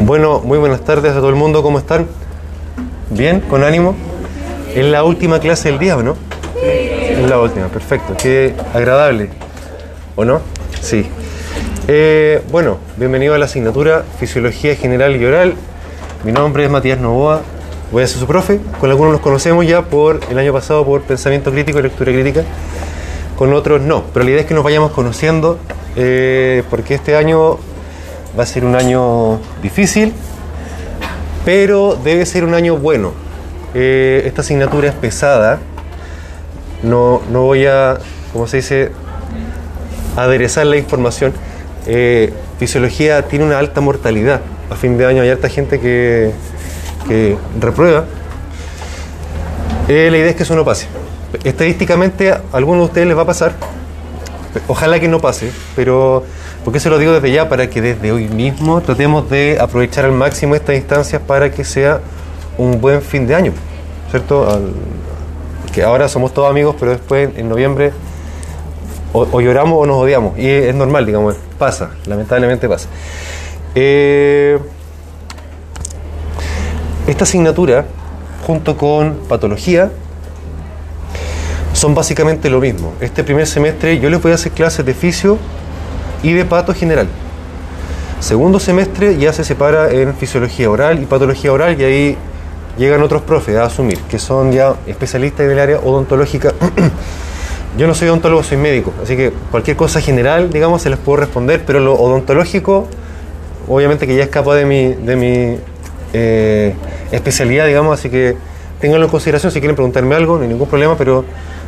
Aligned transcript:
Bueno, 0.00 0.40
muy 0.40 0.58
buenas 0.58 0.82
tardes 0.82 1.12
a 1.12 1.16
todo 1.16 1.30
el 1.30 1.34
mundo, 1.34 1.62
¿cómo 1.62 1.78
están? 1.78 2.06
¿Bien? 3.10 3.40
¿Con 3.40 3.64
ánimo? 3.64 3.94
Es 4.74 4.84
la 4.84 5.04
última 5.04 5.38
clase 5.38 5.70
del 5.70 5.78
día, 5.78 5.96
¿no? 5.96 6.16
Es 6.62 7.28
la 7.28 7.40
última, 7.40 7.68
perfecto. 7.68 8.14
Qué 8.20 8.54
agradable, 8.74 9.30
¿o 10.16 10.24
no? 10.24 10.40
Sí. 10.80 11.06
Eh, 11.88 12.42
bueno, 12.50 12.78
bienvenido 12.96 13.34
a 13.34 13.38
la 13.38 13.46
asignatura 13.46 14.04
Fisiología 14.18 14.74
General 14.76 15.14
y 15.16 15.24
Oral. 15.24 15.54
Mi 16.24 16.32
nombre 16.32 16.64
es 16.64 16.70
Matías 16.70 16.98
Novoa, 16.98 17.40
voy 17.92 18.02
a 18.02 18.06
ser 18.06 18.18
su 18.18 18.26
profe. 18.26 18.60
Con 18.80 18.90
algunos 18.90 19.12
nos 19.12 19.22
conocemos 19.22 19.66
ya 19.66 19.82
por 19.82 20.20
el 20.30 20.38
año 20.38 20.52
pasado 20.52 20.84
por 20.84 21.02
Pensamiento 21.02 21.50
Crítico 21.50 21.78
y 21.78 21.82
Lectura 21.82 22.12
Crítica. 22.12 22.44
Con 23.38 23.54
otros 23.54 23.80
no, 23.80 24.04
pero 24.12 24.24
la 24.24 24.32
idea 24.32 24.40
es 24.42 24.46
que 24.46 24.54
nos 24.54 24.64
vayamos 24.64 24.92
conociendo 24.92 25.58
eh, 25.96 26.62
porque 26.68 26.94
este 26.94 27.16
año 27.16 27.58
va 28.38 28.42
a 28.42 28.46
ser 28.46 28.64
un 28.64 28.74
año 28.74 29.40
difícil, 29.62 30.12
pero 31.44 31.98
debe 32.02 32.26
ser 32.26 32.44
un 32.44 32.54
año 32.54 32.76
bueno. 32.76 33.12
Eh, 33.74 34.22
esta 34.26 34.42
asignatura 34.42 34.88
es 34.88 34.94
pesada. 34.94 35.60
No, 36.82 37.22
no 37.30 37.42
voy 37.42 37.66
a, 37.66 37.98
como 38.32 38.46
se 38.46 38.58
dice, 38.58 38.92
aderezar 40.16 40.66
la 40.66 40.76
información. 40.76 41.32
Eh, 41.86 42.32
fisiología 42.58 43.22
tiene 43.22 43.44
una 43.44 43.58
alta 43.58 43.80
mortalidad. 43.80 44.40
A 44.70 44.76
fin 44.76 44.96
de 44.96 45.06
año 45.06 45.22
hay 45.22 45.30
harta 45.30 45.48
gente 45.48 45.80
que, 45.80 46.32
que 47.08 47.36
reprueba. 47.60 48.04
Eh, 49.88 50.08
la 50.10 50.16
idea 50.16 50.30
es 50.30 50.36
que 50.36 50.44
eso 50.44 50.56
no 50.56 50.64
pase. 50.64 50.86
Estadísticamente 51.42 52.30
a 52.30 52.42
algunos 52.52 52.82
de 52.82 52.86
ustedes 52.86 53.06
les 53.06 53.16
va 53.16 53.22
a 53.22 53.26
pasar. 53.26 53.52
Ojalá 54.68 55.00
que 55.00 55.08
no 55.08 55.20
pase, 55.20 55.50
pero 55.74 56.24
¿Por 56.64 56.72
qué 56.72 56.80
se 56.80 56.88
lo 56.88 56.98
digo 56.98 57.12
desde 57.12 57.30
ya? 57.30 57.48
Para 57.50 57.68
que 57.68 57.82
desde 57.82 58.10
hoy 58.10 58.26
mismo 58.26 58.80
tratemos 58.80 59.28
de 59.28 59.58
aprovechar 59.60 60.06
al 60.06 60.12
máximo 60.12 60.54
estas 60.54 60.76
instancias 60.76 61.20
para 61.20 61.50
que 61.50 61.62
sea 61.62 62.00
un 62.56 62.80
buen 62.80 63.02
fin 63.02 63.26
de 63.26 63.34
año, 63.34 63.52
¿cierto? 64.10 64.48
que 65.74 65.82
ahora 65.82 66.08
somos 66.08 66.32
todos 66.32 66.48
amigos, 66.48 66.76
pero 66.78 66.92
después 66.92 67.30
en 67.36 67.48
noviembre 67.48 67.92
o, 69.12 69.40
lloramos 69.40 69.78
o 69.78 69.86
nos 69.86 69.96
odiamos. 69.96 70.38
Y 70.38 70.48
es, 70.48 70.74
normal, 70.74 71.04
digamos, 71.04 71.36
pasa, 71.58 71.90
lamentablemente 72.06 72.66
pasa. 72.66 72.88
Eh, 73.74 74.58
esta 77.06 77.24
asignatura, 77.24 77.84
junto 78.46 78.76
con 78.78 79.16
patología, 79.28 79.90
son 81.74 81.94
básicamente 81.94 82.48
lo 82.48 82.60
mismo. 82.60 82.94
Este 83.00 83.22
primer 83.22 83.46
semestre 83.46 83.98
yo 83.98 84.08
les 84.08 84.22
voy 84.22 84.32
a 84.32 84.36
hacer 84.36 84.52
clases 84.52 84.86
de 84.86 84.94
fisio 84.94 85.38
y 86.24 86.32
de 86.32 86.44
pato 86.44 86.74
general. 86.74 87.06
Segundo 88.18 88.58
semestre 88.58 89.18
ya 89.18 89.32
se 89.32 89.44
separa 89.44 89.90
en 89.90 90.14
fisiología 90.14 90.70
oral 90.70 91.00
y 91.00 91.04
patología 91.04 91.52
oral 91.52 91.78
y 91.78 91.84
ahí 91.84 92.16
llegan 92.78 93.02
otros 93.02 93.22
profes 93.22 93.56
a 93.56 93.64
asumir, 93.64 93.98
que 94.10 94.18
son 94.18 94.50
ya 94.50 94.74
especialistas 94.86 95.44
en 95.44 95.52
el 95.52 95.58
área 95.58 95.78
odontológica. 95.78 96.54
Yo 97.76 97.86
no 97.86 97.94
soy 97.94 98.08
odontólogo, 98.08 98.42
soy 98.42 98.56
médico, 98.56 98.92
así 99.02 99.16
que 99.16 99.32
cualquier 99.50 99.76
cosa 99.76 100.00
general, 100.00 100.50
digamos, 100.50 100.80
se 100.80 100.90
les 100.90 100.98
puedo 100.98 101.18
responder, 101.18 101.62
pero 101.66 101.80
lo 101.80 101.94
odontológico, 101.94 102.86
obviamente 103.68 104.06
que 104.06 104.16
ya 104.16 104.24
escapa 104.24 104.54
de 104.54 104.64
mi, 104.64 104.94
de 104.94 105.16
mi 105.16 105.58
eh, 106.14 106.74
especialidad, 107.12 107.66
digamos, 107.66 107.98
así 107.98 108.08
que 108.08 108.36
ténganlo 108.80 109.06
en 109.06 109.10
consideración 109.10 109.52
si 109.52 109.60
quieren 109.60 109.76
preguntarme 109.76 110.14
algo, 110.14 110.36
no 110.36 110.44
hay 110.44 110.48
ningún 110.48 110.68
problema, 110.68 110.96
pero 110.96 111.24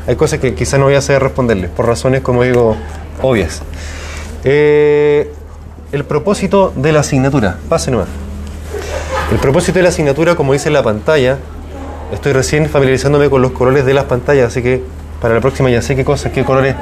hay 0.07 0.17
cosas 0.17 0.39
que 0.39 0.55
quizás 0.55 0.79
no 0.79 0.87
voy 0.87 0.95
a 0.95 1.03
saber 1.03 1.23
responderles, 1.23 1.71
por 1.71 1.87
razones, 1.87 2.23
como 2.23 2.45
digo, 2.45 2.77
obvias. 3.21 3.61
Eh, 4.48 5.28
el 5.91 6.05
propósito 6.05 6.72
de 6.77 6.92
la 6.92 7.00
asignatura. 7.00 7.58
Pase 7.69 7.91
nomás. 7.91 8.06
El 9.33 9.38
propósito 9.38 9.80
de 9.80 9.83
la 9.83 9.88
asignatura, 9.88 10.36
como 10.36 10.53
dice 10.53 10.70
la 10.70 10.84
pantalla, 10.84 11.38
estoy 12.12 12.33
recién 12.33 12.69
familiarizándome 12.69 13.28
con 13.28 13.42
los 13.42 13.50
colores 13.50 13.84
de 13.84 13.92
las 13.92 14.05
pantallas, 14.05 14.47
así 14.47 14.62
que 14.62 14.84
para 15.21 15.34
la 15.34 15.41
próxima 15.41 15.69
ya 15.69 15.82
sé 15.82 15.97
qué 15.97 16.04
cosas, 16.04 16.31
qué 16.31 16.44
colores 16.44 16.76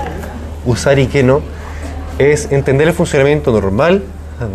usar 0.67 0.99
y 0.99 1.07
qué 1.07 1.23
no, 1.23 1.41
es 2.19 2.53
entender 2.53 2.87
el 2.87 2.93
funcionamiento 2.93 3.51
normal 3.51 4.03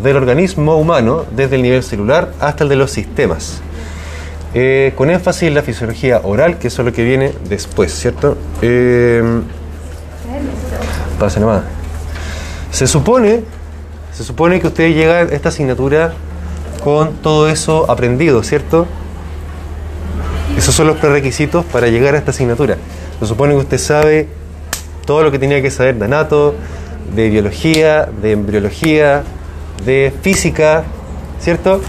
del 0.04 0.16
organismo 0.16 0.76
humano 0.76 1.26
desde 1.36 1.56
el 1.56 1.64
nivel 1.64 1.82
celular 1.82 2.32
hasta 2.40 2.64
el 2.64 2.70
de 2.70 2.76
los 2.76 2.92
sistemas. 2.92 3.62
Eh, 4.54 4.94
con 4.96 5.10
énfasis 5.10 5.48
en 5.48 5.56
la 5.56 5.64
fisiología 5.64 6.22
oral, 6.24 6.60
que 6.60 6.68
eso 6.68 6.84
es 6.84 6.86
lo 6.86 6.94
que 6.94 7.04
viene 7.04 7.34
después, 7.50 7.92
¿cierto? 7.92 8.38
Eh, 8.62 9.42
pase 11.18 11.40
nomás. 11.40 11.79
Se 12.72 12.88
supone, 12.88 13.44
se 14.14 14.24
supone 14.24 14.60
que 14.60 14.68
usted 14.68 14.94
llega 14.94 15.16
a 15.16 15.22
esta 15.24 15.50
asignatura 15.50 16.14
con 16.84 17.14
todo 17.18 17.50
eso 17.50 17.90
aprendido, 17.90 18.44
¿cierto? 18.44 18.88
Esos 20.58 20.76
son 20.76 20.88
los 20.88 20.98
prerequisitos 20.98 21.66
para 21.66 21.88
llegar 21.88 22.16
a 22.16 22.18
esta 22.18 22.32
asignatura. 22.32 22.78
Se 23.20 23.26
supone 23.26 23.54
que 23.54 23.60
usted 23.60 23.78
sabe 23.78 24.28
todo 25.06 25.24
lo 25.24 25.32
que 25.32 25.40
tenía 25.40 25.62
que 25.62 25.72
saber 25.72 25.96
de 25.96 26.06
anato, 26.06 26.56
de 27.16 27.30
biología, 27.30 28.08
de 28.22 28.32
embriología, 28.34 29.24
de 29.86 30.14
física, 30.22 30.84
¿cierto? 31.40 31.82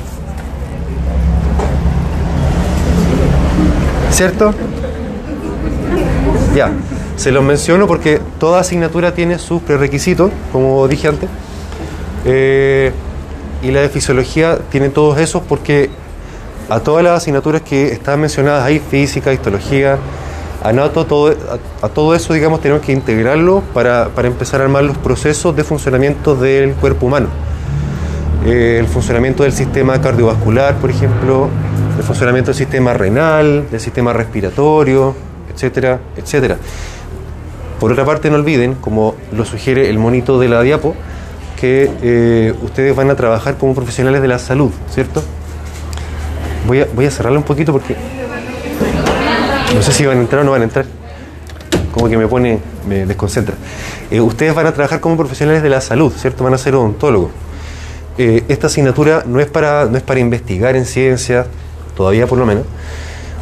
¿Cierto? 4.11 4.55
Ya. 6.55 6.71
Se 7.21 7.31
los 7.31 7.45
menciono 7.45 7.87
porque 7.87 8.19
toda 8.39 8.61
asignatura 8.61 9.13
tiene 9.13 9.39
sus 9.39 9.61
prerequisitos, 9.61 10.31
como 10.53 10.89
dije 10.89 11.07
antes. 11.07 11.29
Eh, 12.25 12.93
y 13.63 13.71
la 13.73 13.83
de 13.83 13.91
fisiología 13.91 14.59
tiene 14.71 14.89
todos 14.89 15.19
esos 15.19 15.43
porque 15.43 15.91
a 16.71 16.81
todas 16.81 17.05
las 17.05 17.19
asignaturas 17.19 17.61
que 17.61 17.89
están 17.89 18.23
mencionadas 18.23 18.65
ahí, 18.65 18.79
física, 18.79 19.35
histología, 19.35 19.99
anato, 20.65 21.05
todo, 21.05 21.37
a, 21.83 21.89
todo 21.91 22.15
eso, 22.15 22.33
digamos, 22.33 22.63
tenemos 22.63 22.83
que 22.83 22.93
integrarlo 22.93 23.63
para, 23.75 24.09
empezar 24.25 24.63
a 24.63 24.65
armar 24.65 24.85
los 24.85 24.97
procesos 24.97 25.55
de 25.55 25.63
funcionamiento 25.63 26.35
del 26.37 26.73
cuerpo 26.73 27.05
humano. 27.05 27.29
Eh, 28.47 28.79
el 28.81 28.87
funcionamiento 28.87 29.43
del 29.43 29.53
sistema 29.53 30.01
cardiovascular, 30.01 30.77
por 30.77 30.89
ejemplo, 30.89 31.51
el 31.99 32.03
funcionamiento 32.03 32.47
del 32.53 32.57
sistema 32.57 32.95
renal, 32.95 33.69
del 33.71 33.81
sistema 33.81 34.15
respiratorio, 34.15 35.15
etcétera, 35.53 36.01
etcétera. 36.17 36.57
Por 37.81 37.91
otra 37.91 38.05
parte, 38.05 38.31
no 38.31 38.37
olviden, 38.37 38.75
como 38.75 39.17
lo 39.33 39.45
sugiere 39.47 39.89
el 39.89 39.99
monito 39.99 40.39
de 40.39 40.49
la 40.49 40.63
diapo, 40.63 40.95
que 41.59 41.91
eh, 42.03 42.55
ustedes 42.63 42.95
van 42.95 43.11
a 43.11 43.17
trabajar 43.17 43.57
como 43.57 43.75
profesionales 43.75 44.21
de 44.21 44.29
la 44.29 44.39
salud, 44.39 44.71
¿cierto? 44.91 45.23
Voy 46.67 46.83
a, 46.83 46.87
voy 46.95 47.07
a 47.07 47.11
cerrarlo 47.11 47.39
un 47.39 47.45
poquito 47.45 47.73
porque 47.73 47.97
no 49.75 49.83
sé 49.83 49.93
si 49.93 50.05
van 50.05 50.19
a 50.19 50.21
entrar 50.21 50.43
o 50.43 50.45
no 50.45 50.51
van 50.51 50.61
a 50.61 50.65
entrar. 50.65 50.85
Como 51.93 52.09
que 52.09 52.17
me 52.17 52.29
pone, 52.29 52.59
me 52.87 53.07
desconcentra. 53.07 53.57
Eh, 54.11 54.21
ustedes 54.21 54.55
van 54.55 54.67
a 54.67 54.73
trabajar 54.73 55.01
como 55.01 55.17
profesionales 55.17 55.63
de 55.63 55.71
la 55.71 55.81
salud, 55.81 56.13
¿cierto? 56.17 56.45
Van 56.45 56.55
a 56.55 56.59
ser 56.59 56.75
odontólogos. 56.75 57.31
Eh, 58.19 58.45
esta 58.49 58.67
asignatura 58.67 59.25
no 59.27 59.41
es, 59.41 59.47
para, 59.47 59.87
no 59.87 59.97
es 59.97 60.03
para 60.03 60.21
investigar 60.21 60.77
en 60.77 60.85
ciencia, 60.85 61.47
todavía 61.97 62.27
por 62.27 62.39
lo 62.39 62.45
menos, 62.45 62.65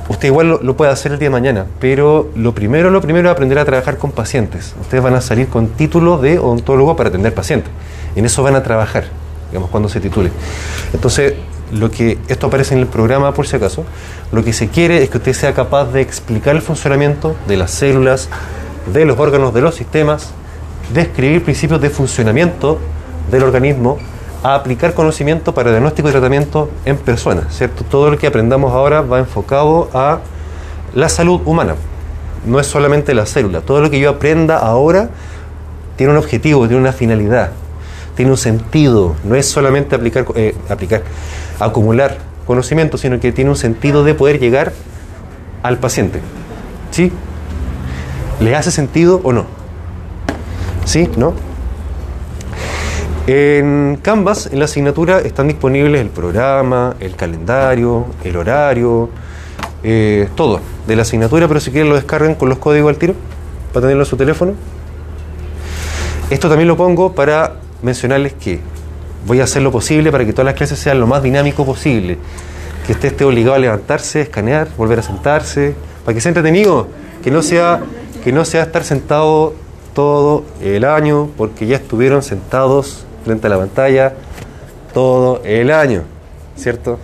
Usted 0.08 0.28
igual 0.28 0.60
lo, 0.62 0.76
puede 0.76 0.90
hacer 0.90 1.12
el 1.12 1.18
día 1.18 1.26
de 1.26 1.32
mañana, 1.32 1.66
pero 1.80 2.30
lo 2.34 2.54
primero, 2.54 2.90
lo 2.90 3.02
primero 3.02 3.28
es 3.28 3.32
aprender 3.32 3.58
a 3.58 3.64
trabajar 3.66 3.98
con 3.98 4.10
pacientes. 4.10 4.74
Ustedes 4.80 5.02
van 5.02 5.14
a 5.14 5.20
salir 5.20 5.48
con 5.48 5.68
título 5.68 6.16
de 6.16 6.38
odontólogo 6.38 6.96
para 6.96 7.10
atender 7.10 7.34
pacientes. 7.34 7.70
En 8.16 8.24
eso 8.24 8.42
van 8.42 8.54
a 8.54 8.62
trabajar, 8.62 9.04
digamos, 9.50 9.68
cuando 9.68 9.90
se 9.90 10.00
titule. 10.00 10.30
Entonces, 10.94 11.34
lo 11.72 11.90
que 11.90 12.16
esto 12.28 12.46
aparece 12.46 12.74
en 12.74 12.80
el 12.80 12.86
programa 12.86 13.34
por 13.34 13.46
si 13.46 13.56
acaso, 13.56 13.84
lo 14.32 14.42
que 14.42 14.54
se 14.54 14.68
quiere 14.68 15.02
es 15.02 15.10
que 15.10 15.18
usted 15.18 15.34
sea 15.34 15.52
capaz 15.52 15.92
de 15.92 16.00
explicar 16.00 16.56
el 16.56 16.62
funcionamiento 16.62 17.36
de 17.46 17.58
las 17.58 17.70
células, 17.70 18.30
de 18.92 19.04
los 19.04 19.18
órganos, 19.18 19.52
de 19.52 19.60
los 19.60 19.74
sistemas, 19.74 20.30
describir 20.94 21.44
principios 21.44 21.82
de 21.82 21.90
funcionamiento 21.90 22.78
del 23.30 23.42
organismo 23.42 23.98
a 24.42 24.54
aplicar 24.54 24.94
conocimiento 24.94 25.52
para 25.52 25.70
diagnóstico 25.70 26.08
y 26.08 26.12
tratamiento 26.12 26.70
en 26.84 26.96
personas, 26.96 27.56
¿cierto? 27.56 27.84
Todo 27.84 28.10
lo 28.10 28.18
que 28.18 28.26
aprendamos 28.26 28.72
ahora 28.72 29.00
va 29.00 29.18
enfocado 29.18 29.90
a 29.92 30.20
la 30.94 31.08
salud 31.08 31.40
humana, 31.44 31.74
no 32.46 32.60
es 32.60 32.66
solamente 32.66 33.14
la 33.14 33.26
célula, 33.26 33.60
todo 33.60 33.80
lo 33.80 33.90
que 33.90 33.98
yo 33.98 34.10
aprenda 34.10 34.58
ahora 34.58 35.10
tiene 35.96 36.12
un 36.12 36.18
objetivo, 36.18 36.66
tiene 36.68 36.80
una 36.80 36.92
finalidad, 36.92 37.50
tiene 38.14 38.30
un 38.30 38.36
sentido, 38.36 39.16
no 39.24 39.34
es 39.34 39.46
solamente 39.46 39.96
aplicar, 39.96 40.26
eh, 40.36 40.54
acumular 41.58 42.18
conocimiento, 42.46 42.96
sino 42.96 43.20
que 43.20 43.32
tiene 43.32 43.50
un 43.50 43.56
sentido 43.56 44.04
de 44.04 44.14
poder 44.14 44.38
llegar 44.38 44.72
al 45.62 45.78
paciente. 45.78 46.20
¿Sí? 46.90 47.12
¿Le 48.40 48.54
hace 48.54 48.70
sentido 48.70 49.20
o 49.24 49.32
no? 49.32 49.44
¿Sí? 50.84 51.10
¿No? 51.16 51.34
En 53.30 53.98
Canvas, 54.00 54.48
en 54.50 54.58
la 54.58 54.64
asignatura, 54.64 55.18
están 55.18 55.48
disponibles 55.48 56.00
el 56.00 56.08
programa, 56.08 56.96
el 56.98 57.14
calendario, 57.14 58.06
el 58.24 58.34
horario, 58.38 59.10
eh, 59.82 60.30
todo 60.34 60.62
de 60.86 60.96
la 60.96 61.02
asignatura, 61.02 61.46
pero 61.46 61.60
si 61.60 61.70
quieren 61.70 61.90
lo 61.90 61.94
descargan 61.94 62.36
con 62.36 62.48
los 62.48 62.56
códigos 62.56 62.88
al 62.88 62.96
tiro 62.96 63.12
para 63.74 63.82
tenerlo 63.82 64.04
en 64.04 64.08
su 64.08 64.16
teléfono. 64.16 64.54
Esto 66.30 66.48
también 66.48 66.68
lo 66.68 66.78
pongo 66.78 67.12
para 67.12 67.56
mencionarles 67.82 68.32
que 68.32 68.60
voy 69.26 69.40
a 69.40 69.44
hacer 69.44 69.60
lo 69.60 69.70
posible 69.70 70.10
para 70.10 70.24
que 70.24 70.32
todas 70.32 70.46
las 70.46 70.54
clases 70.54 70.78
sean 70.78 70.98
lo 70.98 71.06
más 71.06 71.22
dinámico 71.22 71.66
posible. 71.66 72.16
Que 72.86 72.92
usted 72.92 73.08
esté 73.08 73.26
obligado 73.26 73.56
a 73.56 73.58
levantarse, 73.58 74.22
escanear, 74.22 74.68
volver 74.74 75.00
a 75.00 75.02
sentarse, 75.02 75.74
para 76.02 76.14
que 76.14 76.22
sea 76.22 76.30
entretenido, 76.30 76.88
que 77.22 77.30
no 77.30 77.42
sea, 77.42 77.82
que 78.24 78.32
no 78.32 78.46
sea 78.46 78.62
estar 78.62 78.84
sentado 78.84 79.52
todo 79.92 80.44
el 80.62 80.86
año, 80.86 81.28
porque 81.36 81.66
ya 81.66 81.76
estuvieron 81.76 82.22
sentados 82.22 83.04
frente 83.28 83.46
a 83.46 83.50
la 83.50 83.58
pantalla 83.58 84.14
todo 84.94 85.42
el 85.44 85.70
año, 85.70 86.02
¿cierto? 86.56 86.98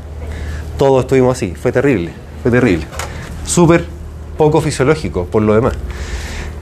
Todos 0.79 1.03
estuvimos 1.03 1.37
así, 1.37 1.55
fue 1.55 1.71
terrible, 1.71 2.13
fue 2.43 2.51
terrible. 2.51 2.87
Súper 3.45 3.85
poco 4.39 4.61
fisiológico, 4.61 5.27
por 5.27 5.43
lo 5.43 5.55
demás. 5.55 5.75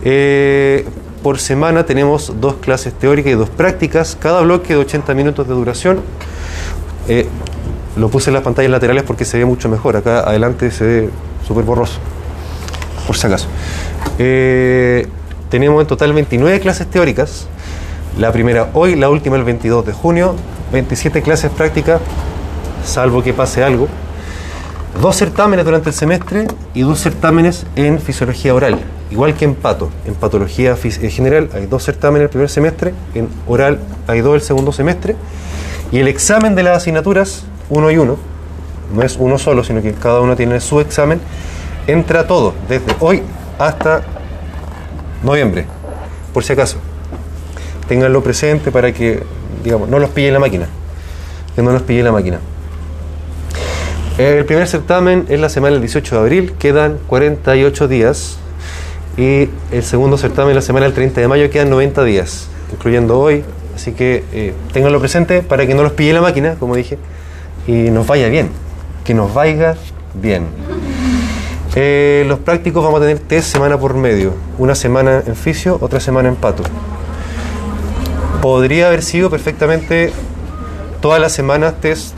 Eh, 0.05 0.85
por 1.23 1.39
semana 1.39 1.87
tenemos 1.87 2.41
dos 2.41 2.57
clases 2.57 2.93
teóricas 2.93 3.33
y 3.33 3.37
dos 3.37 3.49
prácticas, 3.51 4.17
cada 4.21 4.41
bloque 4.41 4.75
de 4.75 4.81
80 4.81 5.15
minutos 5.15 5.47
de 5.47 5.55
duración. 5.55 6.01
Eh, 7.09 7.29
lo 7.97 8.09
puse 8.09 8.31
en 8.31 8.35
las 8.35 8.43
pantallas 8.43 8.71
laterales 8.73 9.05
porque 9.05 9.25
se 9.25 9.39
ve 9.39 9.45
mucho 9.45 9.69
mejor. 9.69 9.97
Acá 9.97 10.21
adelante 10.21 10.73
se 10.73 10.85
ve 10.85 11.11
súper 11.47 11.65
borroso, 11.65 12.01
por 13.07 13.17
si 13.17 13.29
acaso. 13.29 13.47
Eh, 14.19 15.07
tenemos 15.51 15.81
en 15.81 15.87
total 15.87 16.13
29 16.13 16.59
clases 16.59 16.89
teóricas. 16.89 17.47
La 18.19 18.31
primera 18.31 18.69
hoy, 18.75 18.95
la 18.95 19.09
última 19.09 19.37
el 19.37 19.45
22 19.45 19.87
de 19.87 19.93
junio. 19.93 20.35
27 20.71 21.23
clases 21.23 21.51
prácticas, 21.51 22.01
salvo 22.85 23.23
que 23.23 23.33
pase 23.33 23.65
algo. 23.65 23.89
Dos 25.01 25.17
certámenes 25.17 25.65
durante 25.65 25.89
el 25.89 25.95
semestre 25.95 26.47
y 26.75 26.83
dos 26.83 27.01
certámenes 27.01 27.67
en 27.75 27.99
fisiología 28.01 28.55
oral. 28.55 28.79
Igual 29.11 29.35
que 29.35 29.47
en 29.47 29.55
pato, 29.55 29.91
en 30.07 30.15
patología 30.15 30.77
en 30.83 31.11
general 31.11 31.51
hay 31.55 31.67
dos 31.67 31.85
certámenes 31.85 32.25
el 32.25 32.29
primer 32.31 32.51
semestre, 32.51 32.95
en 33.15 33.29
oral 33.47 33.81
hay 34.07 34.21
dos 34.21 34.35
el 34.35 34.43
segundo 34.43 34.73
semestre, 34.73 35.17
y 35.91 35.99
el 35.99 36.09
examen 36.09 36.55
de 36.55 36.63
las 36.63 36.79
asignaturas, 36.79 37.45
uno 37.69 37.91
y 37.91 37.99
uno, 37.99 38.17
no 38.95 39.03
es 39.03 39.17
uno 39.19 39.39
solo, 39.39 39.65
sino 39.65 39.83
que 39.83 39.93
cada 39.93 40.21
uno 40.21 40.37
tiene 40.37 40.61
su 40.61 40.81
examen, 40.81 41.21
entra 41.87 42.27
todo, 42.27 42.55
desde 42.69 42.95
hoy 43.01 43.23
hasta 43.59 44.03
noviembre, 45.23 45.67
por 46.33 46.45
si 46.45 46.55
acaso. 46.55 46.79
Ténganlo 47.93 48.23
presente 48.23 48.73
para 48.73 48.91
que, 48.91 49.23
digamos, 49.63 49.87
no 49.87 49.99
los 49.99 50.09
pille 50.09 50.33
la 50.33 50.39
máquina, 50.39 50.67
que 51.55 51.61
no 51.61 51.73
los 51.73 51.83
pille 51.83 52.03
la 52.03 52.11
máquina. 52.11 52.39
El 54.17 54.47
primer 54.47 54.67
certamen 54.67 55.27
es 55.29 55.39
la 55.39 55.51
semana 55.51 55.75
del 55.75 55.83
18 55.83 56.15
de 56.15 56.21
abril, 56.23 56.53
quedan 56.59 56.97
48 57.07 57.89
días 57.89 58.39
y 59.19 59.51
el 59.73 59.83
segundo 59.83 60.17
certamen 60.17 60.55
la 60.55 60.63
semana 60.63 60.87
del 60.87 60.95
30 60.95 61.21
de 61.21 61.29
mayo 61.29 61.51
quedan 61.51 61.69
90 61.69 62.03
días, 62.05 62.49
incluyendo 62.73 63.21
hoy. 63.21 63.45
Así 63.75 63.93
que 63.93 64.25
eh, 64.33 64.55
tenganlo 64.73 64.99
presente 64.99 65.43
para 65.43 65.67
que 65.67 65.75
no 65.75 65.83
los 65.83 65.93
pille 65.93 66.15
la 66.15 66.23
máquina, 66.23 66.55
como 66.59 66.75
dije, 66.75 66.97
y 67.67 67.91
nos 67.91 68.07
vaya 68.07 68.31
bien. 68.31 68.49
Que 69.05 69.13
nos 69.13 69.35
vaya 69.35 69.77
bien. 70.15 70.47
Eh, 71.75 72.25
los 72.27 72.39
prácticos 72.39 72.83
vamos 72.83 73.03
a 73.03 73.03
tener 73.03 73.19
test 73.19 73.53
semana 73.53 73.79
por 73.79 73.93
medio. 73.93 74.33
Una 74.57 74.75
semana 74.75 75.23
en 75.27 75.37
fisio, 75.37 75.77
otra 75.83 76.01
semana 76.01 76.31
en 76.31 76.37
pato. 76.37 76.63
Podría 78.43 78.89
haber 78.89 79.05
sido 79.05 79.31
perfectamente 79.31 80.13
todas 81.01 81.21
las 81.21 81.31
semanas 81.31 81.75
test 81.81 82.17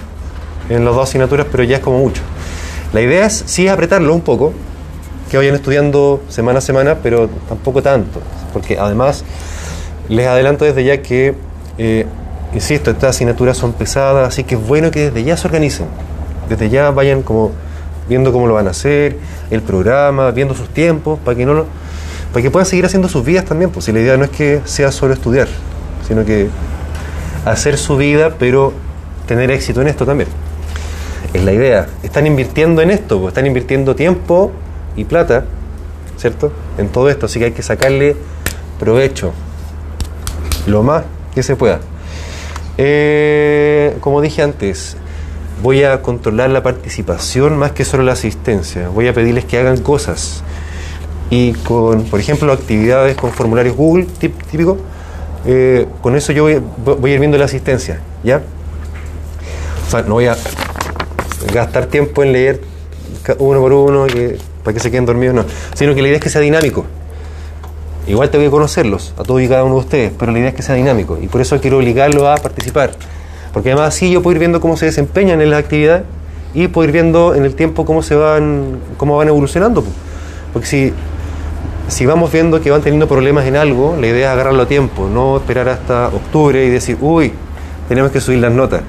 en 0.71 0.87
las 0.87 0.94
dos 0.94 1.06
asignaturas, 1.06 1.47
pero 1.50 1.65
ya 1.65 1.76
es 1.76 1.82
como 1.82 1.99
mucho. 1.99 2.23
La 2.94 3.03
idea 3.03 3.26
es 3.26 3.44
sí 3.44 3.69
apretarlo 3.69 4.15
un 4.15 4.23
poco, 4.23 4.55
que 5.31 5.37
vayan 5.37 5.55
estudiando 5.55 6.23
semana 6.31 6.61
a 6.61 6.62
semana, 6.62 6.97
pero 7.03 7.29
tampoco 7.47 7.82
tanto, 7.82 8.23
porque 8.55 8.79
además 8.79 9.23
les 10.09 10.26
adelanto 10.26 10.65
desde 10.65 10.82
ya 10.82 11.03
que, 11.03 11.35
eh, 11.76 12.06
insisto, 12.55 12.91
estas 12.91 13.17
asignaturas 13.17 13.59
son 13.59 13.75
pesadas, 13.75 14.26
así 14.26 14.44
que 14.44 14.55
es 14.55 14.67
bueno 14.67 14.91
que 14.91 15.11
desde 15.11 15.25
ya 15.25 15.37
se 15.37 15.47
organicen, 15.47 15.88
desde 16.49 16.71
ya 16.71 16.91
vayan 16.91 17.21
como 17.21 17.53
viendo 18.09 18.32
cómo 18.32 18.47
lo 18.47 18.55
van 18.55 18.67
a 18.67 18.71
hacer, 18.71 19.19
el 19.50 19.61
programa, 19.61 20.31
viendo 20.31 20.55
sus 20.55 20.71
tiempos, 20.71 21.19
para 21.23 21.37
que 21.37 21.44
no 21.44 21.67
para 22.32 22.43
que 22.43 22.50
puedan 22.50 22.65
seguir 22.65 22.87
haciendo 22.87 23.11
sus 23.11 23.23
vidas 23.26 23.44
también, 23.44 23.71
pues 23.71 23.85
si 23.85 23.93
la 23.93 24.00
idea 24.00 24.17
no 24.17 24.25
es 24.25 24.31
que 24.31 24.62
sea 24.65 24.91
solo 24.91 25.12
estudiar, 25.12 25.49
sino 26.06 26.24
que 26.24 26.48
hacer 27.44 27.76
su 27.76 27.96
vida, 27.96 28.36
pero 28.38 28.72
tener 29.26 29.50
éxito 29.50 29.82
en 29.82 29.88
esto 29.88 30.06
también. 30.06 30.28
Es 31.32 31.42
la 31.44 31.52
idea. 31.52 31.88
Están 32.02 32.26
invirtiendo 32.26 32.82
en 32.82 32.90
esto, 32.90 33.20
pues, 33.20 33.32
están 33.32 33.46
invirtiendo 33.46 33.94
tiempo 33.96 34.52
y 34.96 35.04
plata, 35.04 35.44
¿cierto? 36.16 36.52
En 36.78 36.88
todo 36.88 37.08
esto, 37.08 37.26
así 37.26 37.38
que 37.38 37.46
hay 37.46 37.52
que 37.52 37.62
sacarle 37.62 38.16
provecho 38.78 39.32
lo 40.66 40.82
más 40.82 41.04
que 41.34 41.42
se 41.42 41.56
pueda. 41.56 41.80
Eh, 42.78 43.96
como 44.00 44.20
dije 44.20 44.42
antes, 44.42 44.96
voy 45.62 45.84
a 45.84 46.02
controlar 46.02 46.50
la 46.50 46.62
participación 46.62 47.56
más 47.56 47.72
que 47.72 47.84
solo 47.84 48.02
la 48.02 48.12
asistencia. 48.12 48.88
Voy 48.88 49.08
a 49.08 49.14
pedirles 49.14 49.44
que 49.44 49.58
hagan 49.58 49.78
cosas. 49.78 50.42
Y 51.30 51.52
con, 51.52 52.04
por 52.04 52.20
ejemplo, 52.20 52.52
actividades 52.52 53.16
con 53.16 53.32
formularios 53.32 53.76
Google 53.76 54.06
típico, 54.18 54.78
eh, 55.46 55.87
con 56.00 56.17
eso 56.17 56.32
yo 56.32 56.44
voy, 56.44 56.61
voy, 56.85 57.11
a 57.11 57.14
ir 57.14 57.20
viendo 57.20 57.37
la 57.37 57.44
asistencia, 57.44 58.00
¿ya? 58.23 58.41
O 59.87 59.91
sea, 59.91 60.02
no 60.02 60.14
voy 60.14 60.26
a 60.26 60.37
gastar 61.52 61.87
tiempo 61.87 62.23
en 62.23 62.32
leer 62.32 62.61
uno 63.38 63.61
por 63.61 63.73
uno, 63.73 64.06
para 64.62 64.75
que 64.75 64.81
se 64.81 64.91
queden 64.91 65.06
dormidos, 65.06 65.35
no. 65.35 65.44
Sino 65.75 65.94
que 65.94 66.02
la 66.02 66.08
idea 66.08 66.19
es 66.19 66.23
que 66.23 66.31
sea 66.31 66.41
dinámico. 66.41 66.85
Igual 68.06 68.31
tengo 68.31 68.44
que 68.44 68.50
conocerlos, 68.50 69.14
a 69.19 69.23
todos 69.23 69.41
y 69.41 69.49
cada 69.49 69.64
uno 69.64 69.75
de 69.75 69.81
ustedes, 69.81 70.12
pero 70.19 70.32
la 70.32 70.38
idea 70.38 70.50
es 70.50 70.55
que 70.55 70.62
sea 70.62 70.75
dinámico. 70.75 71.19
Y 71.20 71.29
por 71.29 71.41
eso 71.41 71.61
quiero 71.61 71.79
obligarlos 71.79 72.25
a 72.25 72.43
participar. 72.43 72.93
Porque 73.52 73.70
además 73.70 73.94
así 73.94 74.11
yo 74.11 74.23
puedo 74.23 74.35
ir 74.35 74.40
viendo 74.40 74.61
cómo 74.61 74.76
se 74.76 74.87
desempeñan 74.87 75.40
en 75.40 75.50
las 75.50 75.61
actividades 75.61 76.02
y 76.55 76.69
puedo 76.69 76.87
ir 76.87 76.93
viendo 76.93 77.35
en 77.35 77.44
el 77.44 77.55
tiempo 77.55 77.85
cómo 77.85 78.02
se 78.02 78.14
van, 78.14 78.79
cómo 78.97 79.17
van 79.17 79.29
evolucionando. 79.29 79.85
Porque 80.52 80.67
si, 80.67 80.93
si 81.88 82.06
vamos 82.06 82.32
viendo 82.32 82.60
que 82.60 82.70
van 82.70 82.82
teniendo 82.82 83.08
problemas 83.08 83.46
en 83.46 83.56
algo, 83.56 83.96
la 84.00 84.06
idea 84.06 84.28
es 84.28 84.32
agarrarlo 84.32 84.62
a 84.62 84.66
tiempo, 84.66 85.08
no 85.08 85.36
esperar 85.36 85.69
hasta 85.69 86.08
octubre 86.08 86.64
y 86.64 86.70
decir, 86.70 86.98
uy, 87.00 87.32
tenemos 87.88 88.10
que 88.10 88.20
subir 88.20 88.38
las 88.38 88.52
notas, 88.52 88.82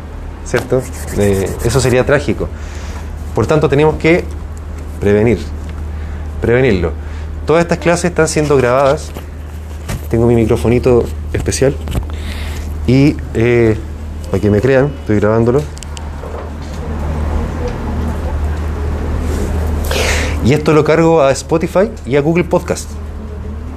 ¿cierto? 0.46 0.82
Eh, 1.18 1.50
eso 1.64 1.80
sería 1.80 2.06
trágico. 2.06 2.48
Por 3.34 3.48
tanto, 3.48 3.68
tenemos 3.68 3.96
que 3.96 4.24
prevenir 5.00 5.40
prevenirlo. 6.46 6.92
Todas 7.46 7.64
estas 7.64 7.80
clases 7.80 8.06
están 8.06 8.28
siendo 8.28 8.56
grabadas. 8.58 9.12
Tengo 10.10 10.28
mi 10.28 10.36
microfonito 10.36 11.04
especial. 11.34 11.76
Y 12.88 13.16
eh, 13.34 13.76
para 14.30 14.42
que 14.42 14.50
me 14.50 14.62
crean, 14.62 14.92
estoy 15.02 15.20
grabándolo. 15.20 15.62
Y 20.46 20.54
esto 20.54 20.74
lo 20.74 20.84
cargo 20.84 21.22
a 21.24 21.32
Spotify 21.32 21.90
y 22.06 22.16
a 22.16 22.22
Google 22.22 22.44
Podcast. 22.44 22.88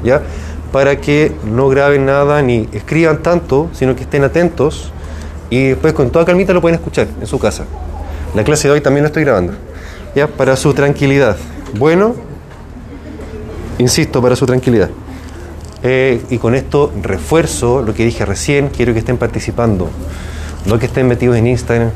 ¿Ya? 0.05 0.23
Para 0.71 1.01
que 1.01 1.33
no 1.45 1.69
graben 1.69 2.05
nada 2.05 2.43
ni 2.43 2.69
escriban 2.73 3.23
tanto, 3.23 3.71
sino 3.73 3.97
que 3.97 4.03
estén 4.03 4.23
atentos 4.23 4.93
y 5.49 5.69
después 5.69 5.95
con 5.95 6.11
toda 6.11 6.27
calmita 6.27 6.53
lo 6.53 6.61
pueden 6.61 6.77
escuchar 6.77 7.09
en 7.19 7.27
su 7.27 7.39
casa. 7.39 7.65
La 8.35 8.45
clase 8.45 8.69
de 8.69 8.75
hoy 8.75 8.81
también 8.83 9.03
la 9.03 9.09
estoy 9.09 9.25
grabando. 9.25 9.55
¿Ya? 10.15 10.27
Para 10.27 10.57
su 10.57 10.75
tranquilidad. 10.75 11.39
Bueno, 11.79 12.15
insisto, 13.79 14.21
para 14.21 14.37
su 14.37 14.45
tranquilidad. 14.45 14.91
Eh, 15.83 16.21
y 16.29 16.39
con 16.39 16.55
esto 16.55 16.93
refuerzo 17.03 17.83
lo 17.83 17.95
que 17.95 18.05
dije 18.05 18.27
recién, 18.27 18.69
quiero 18.69 18.93
que 18.93 18.99
estén 18.99 19.17
participando, 19.17 19.89
no 20.67 20.79
que 20.79 20.87
estén 20.87 21.07
metidos 21.07 21.37
en 21.37 21.47
Instagram 21.47 21.91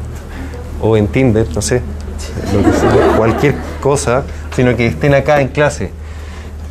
o 0.81 0.97
en 0.97 1.09
Tinder, 1.09 1.47
no 1.53 1.61
sé, 1.61 1.83
cualquier 3.17 3.57
cosa, 3.81 4.23
sino 4.55 4.77
que 4.77 4.87
estén 4.87 5.15
acá 5.15 5.41
en 5.41 5.49
clase. 5.49 5.91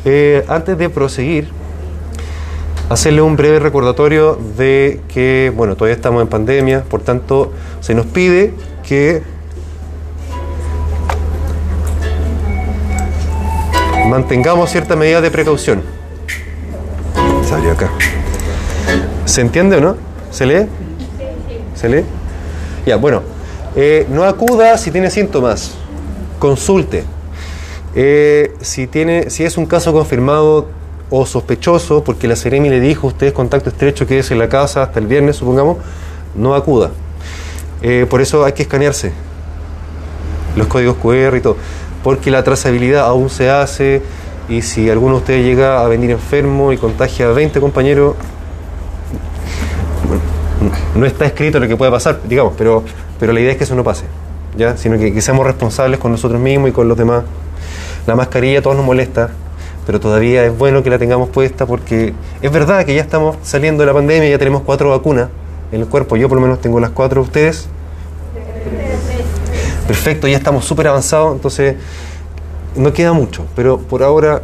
Eh, 0.04 0.44
antes 0.48 0.76
de 0.78 0.90
proseguir, 0.90 1.48
hacerle 2.88 3.22
un 3.22 3.36
breve 3.36 3.58
recordatorio 3.58 4.38
de 4.56 5.00
que, 5.08 5.52
bueno, 5.54 5.76
todavía 5.76 5.94
estamos 5.94 6.22
en 6.22 6.28
pandemia, 6.28 6.82
por 6.84 7.02
tanto, 7.02 7.52
se 7.80 7.94
nos 7.94 8.06
pide 8.06 8.54
que 8.86 9.22
mantengamos 14.08 14.70
cierta 14.70 14.96
medida 14.96 15.20
de 15.20 15.30
precaución. 15.30 15.82
Salió 17.48 17.72
acá. 17.72 17.90
¿Se 19.24 19.40
entiende 19.40 19.76
o 19.76 19.80
no? 19.80 19.96
¿Se 20.30 20.44
lee? 20.46 20.66
¿Se 21.74 21.88
lee? 21.88 22.04
Ya, 22.84 22.96
bueno. 22.96 23.22
Eh, 23.74 24.06
no 24.10 24.24
acuda 24.24 24.76
si 24.76 24.90
tiene 24.90 25.10
síntomas. 25.10 25.72
Consulte. 26.38 27.04
Eh, 27.94 28.54
si, 28.60 28.86
tiene, 28.86 29.30
si 29.30 29.44
es 29.44 29.56
un 29.56 29.66
caso 29.66 29.92
confirmado 29.92 30.66
o 31.10 31.26
sospechoso, 31.26 32.02
porque 32.02 32.26
la 32.26 32.36
Ceremi 32.36 32.70
le 32.70 32.80
dijo, 32.80 33.06
usted 33.06 33.32
contacto 33.32 33.68
estrecho, 33.70 34.06
que 34.06 34.18
es 34.18 34.30
en 34.30 34.38
la 34.38 34.48
casa 34.48 34.82
hasta 34.82 34.98
el 34.98 35.06
viernes, 35.06 35.36
supongamos, 35.36 35.78
no 36.34 36.54
acuda. 36.54 36.90
Eh, 37.82 38.06
por 38.08 38.20
eso 38.20 38.44
hay 38.44 38.52
que 38.52 38.62
escanearse. 38.62 39.12
Los 40.56 40.66
códigos 40.66 40.96
QR 40.96 41.36
y 41.36 41.40
todo 41.40 41.56
porque 42.02 42.30
la 42.30 42.42
trazabilidad 42.42 43.06
aún 43.06 43.30
se 43.30 43.50
hace 43.50 44.02
y 44.48 44.62
si 44.62 44.90
alguno 44.90 45.14
de 45.14 45.18
ustedes 45.18 45.44
llega 45.44 45.82
a 45.82 45.88
venir 45.88 46.10
enfermo 46.10 46.72
y 46.72 46.76
contagia 46.76 47.28
a 47.28 47.32
20 47.32 47.60
compañeros, 47.60 48.16
no 50.94 51.06
está 51.06 51.26
escrito 51.26 51.58
lo 51.60 51.68
que 51.68 51.76
puede 51.76 51.90
pasar, 51.90 52.20
digamos, 52.24 52.54
pero, 52.58 52.82
pero 53.18 53.32
la 53.32 53.40
idea 53.40 53.52
es 53.52 53.56
que 53.56 53.64
eso 53.64 53.74
no 53.74 53.84
pase, 53.84 54.04
¿ya? 54.56 54.76
Sino 54.76 54.98
que 54.98 55.20
seamos 55.20 55.46
responsables 55.46 55.98
con 55.98 56.10
nosotros 56.10 56.40
mismos 56.40 56.70
y 56.70 56.72
con 56.72 56.88
los 56.88 56.98
demás. 56.98 57.24
La 58.06 58.16
mascarilla 58.16 58.58
a 58.58 58.62
todos 58.62 58.76
nos 58.76 58.84
molesta, 58.84 59.30
pero 59.86 60.00
todavía 60.00 60.44
es 60.44 60.56
bueno 60.56 60.82
que 60.82 60.90
la 60.90 60.98
tengamos 60.98 61.28
puesta 61.28 61.66
porque 61.66 62.14
es 62.40 62.52
verdad 62.52 62.84
que 62.84 62.94
ya 62.94 63.02
estamos 63.02 63.36
saliendo 63.42 63.82
de 63.82 63.86
la 63.86 63.92
pandemia, 63.92 64.28
ya 64.28 64.38
tenemos 64.38 64.62
cuatro 64.62 64.90
vacunas 64.90 65.28
en 65.70 65.80
el 65.80 65.86
cuerpo, 65.86 66.16
yo 66.16 66.28
por 66.28 66.36
lo 66.36 66.42
menos 66.42 66.60
tengo 66.60 66.80
las 66.80 66.90
cuatro, 66.90 67.22
ustedes. 67.22 67.68
Perfecto, 69.86 70.28
ya 70.28 70.36
estamos 70.36 70.64
súper 70.64 70.88
avanzados, 70.88 71.34
entonces 71.34 71.76
no 72.76 72.92
queda 72.92 73.12
mucho, 73.12 73.44
pero 73.54 73.78
por 73.78 74.02
ahora 74.02 74.42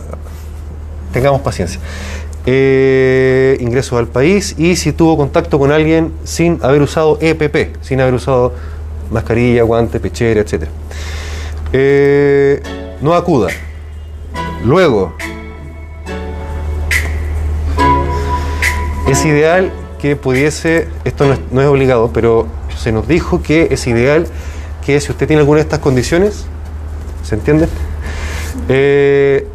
tengamos 1.13 1.41
paciencia. 1.41 1.81
Eh, 2.47 3.59
ingresos 3.61 3.99
al 3.99 4.09
país 4.09 4.55
y 4.57 4.77
si 4.77 4.93
tuvo 4.93 5.17
contacto 5.17 5.59
con 5.59 5.71
alguien 5.71 6.13
sin 6.25 6.59
haber 6.63 6.81
usado 6.81 7.19
EPP, 7.21 7.77
sin 7.83 8.01
haber 8.01 8.15
usado 8.15 8.55
mascarilla, 9.11 9.65
guante, 9.65 10.01
pechera, 10.01 10.41
etc. 10.41 10.69
no 13.01 13.15
acuda. 13.15 13.49
Luego, 14.65 15.15
es 19.09 19.25
ideal 19.25 19.73
que 20.01 20.17
pudiese, 20.17 20.89
esto 21.05 21.27
no 21.51 21.61
es, 21.61 21.67
obligado, 21.67 22.11
pero 22.13 22.47
se 22.77 22.93
nos 22.93 23.09
dijo 23.09 23.43
que 23.43 23.69
es 23.71 23.87
ideal 23.87 24.27
que 24.85 25.01
si 25.01 25.11
usted 25.11 25.27
tiene 25.27 25.41
alguna 25.41 25.59
de 25.59 25.63
estas 25.63 25.81
condiciones, 25.81 26.47
¿se 27.25 27.35
entiende? 27.35 27.69
Eh, 28.69 29.47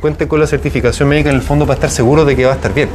cuente 0.00 0.28
con 0.28 0.40
la 0.40 0.46
certificación 0.46 1.08
médica 1.08 1.30
en 1.30 1.36
el 1.36 1.42
fondo 1.42 1.66
para 1.66 1.74
estar 1.74 1.90
seguro 1.90 2.24
de 2.24 2.36
que 2.36 2.44
va 2.44 2.52
a 2.52 2.54
estar 2.54 2.72
bien, 2.72 2.88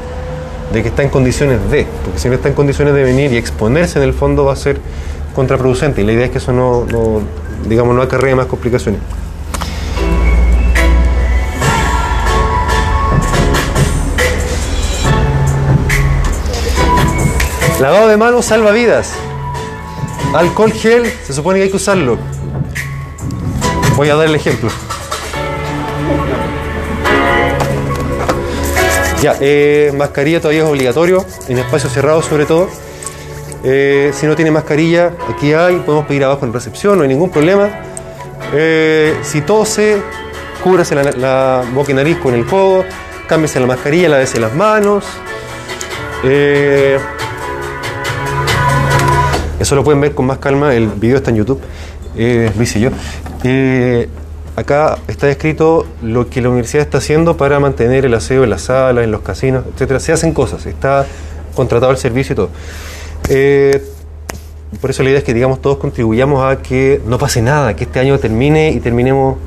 de 0.73 0.81
que 0.81 0.89
está 0.89 1.03
en 1.03 1.09
condiciones 1.09 1.59
de, 1.69 1.85
porque 2.03 2.19
si 2.19 2.29
no 2.29 2.35
está 2.35 2.47
en 2.47 2.53
condiciones 2.53 2.93
de 2.93 3.03
venir 3.03 3.31
y 3.33 3.37
exponerse 3.37 3.99
en 3.99 4.05
el 4.05 4.13
fondo 4.13 4.45
va 4.45 4.53
a 4.53 4.57
ser 4.57 4.79
contraproducente 5.35 6.01
y 6.01 6.05
la 6.05 6.13
idea 6.13 6.25
es 6.25 6.31
que 6.31 6.37
eso 6.39 6.51
no, 6.51 6.85
digamos, 7.67 7.95
no 7.95 8.01
acarree 8.01 8.35
más 8.35 8.47
complicaciones. 8.47 9.01
Lavado 17.79 18.07
de 18.07 18.17
manos 18.17 18.45
salva 18.45 18.71
vidas. 18.71 19.13
Alcohol 20.33 20.73
gel, 20.73 21.05
se 21.23 21.31
supone 21.31 21.59
que 21.59 21.65
hay 21.65 21.69
que 21.69 21.75
usarlo. 21.75 22.17
Voy 23.95 24.09
a 24.09 24.15
dar 24.15 24.27
el 24.27 24.33
ejemplo. 24.33 24.71
Ya, 29.21 29.35
eh, 29.39 29.93
mascarilla 29.95 30.41
todavía 30.41 30.63
es 30.63 30.67
obligatorio, 30.67 31.23
en 31.47 31.59
espacios 31.59 31.93
cerrados 31.93 32.25
sobre 32.25 32.45
todo. 32.45 32.67
Eh, 33.63 34.11
si 34.13 34.25
no 34.25 34.35
tiene 34.35 34.49
mascarilla, 34.49 35.13
aquí 35.29 35.53
hay, 35.53 35.75
podemos 35.77 36.07
pedir 36.07 36.23
abajo 36.23 36.47
en 36.47 36.53
recepción, 36.53 36.97
no 36.97 37.03
hay 37.03 37.09
ningún 37.09 37.29
problema. 37.29 37.69
Eh, 38.53 39.15
si 39.21 39.41
tose, 39.41 40.01
cúbrase 40.63 40.95
la, 40.95 41.63
boca 41.73 41.91
y 41.91 41.95
nariz 41.95 42.17
con 42.17 42.33
el 42.33 42.45
codo, 42.45 42.85
cámbiese 43.27 43.59
la 43.59 43.67
mascarilla, 43.67 44.09
lávese 44.09 44.39
las 44.39 44.55
manos. 44.55 45.05
Eso 49.59 49.75
lo 49.75 49.83
pueden 49.83 50.01
ver 50.01 50.13
con 50.13 50.25
más 50.25 50.37
calma, 50.37 50.73
el 50.73 50.87
video 50.87 51.17
está 51.17 51.31
en 51.31 51.37
YouTube, 51.37 51.59
eh, 52.15 52.51
lo 52.55 52.63
hice 52.63 52.79
yo. 52.79 52.89
Eh, 53.43 54.07
acá 54.55 54.97
está 55.07 55.29
escrito 55.29 55.85
lo 56.01 56.29
que 56.29 56.41
la 56.41 56.49
universidad 56.49 56.83
está 56.83 56.97
haciendo 56.99 57.37
para 57.37 57.59
mantener 57.59 58.05
el 58.05 58.13
aseo 58.13 58.43
en 58.43 58.49
las 58.49 58.63
salas, 58.63 59.03
en 59.03 59.11
los 59.11 59.21
casinos, 59.21 59.63
etcétera. 59.73 59.99
Se 59.99 60.13
hacen 60.13 60.33
cosas, 60.33 60.65
está 60.65 61.05
contratado 61.55 61.91
el 61.91 61.97
servicio 61.97 62.33
y 62.33 62.35
todo. 62.35 62.49
Eh, 63.29 63.83
por 64.81 64.89
eso 64.89 65.01
la 65.03 65.09
idea 65.09 65.19
es 65.19 65.23
que 65.23 65.33
digamos 65.33 65.61
todos 65.61 65.77
contribuyamos 65.77 66.43
a 66.43 66.61
que 66.61 67.01
no 67.05 67.17
pase 67.17 67.41
nada, 67.41 67.75
que 67.75 67.85
este 67.85 67.99
año 67.99 68.19
termine 68.19 68.71
y 68.71 68.79
terminemos 68.79 69.37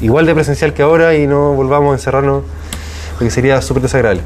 igual 0.00 0.26
de 0.26 0.34
presencial 0.34 0.72
que 0.72 0.82
ahora 0.82 1.14
y 1.14 1.26
no 1.26 1.54
volvamos 1.54 1.90
a 1.90 1.94
encerrarnos, 1.94 2.44
porque 3.18 3.30
sería 3.30 3.60
súper 3.60 3.82
desagradable. 3.82 4.22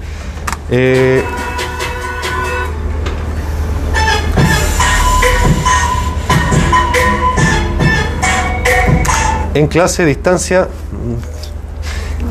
En 9.54 9.66
clase, 9.66 10.04
distancia, 10.04 10.68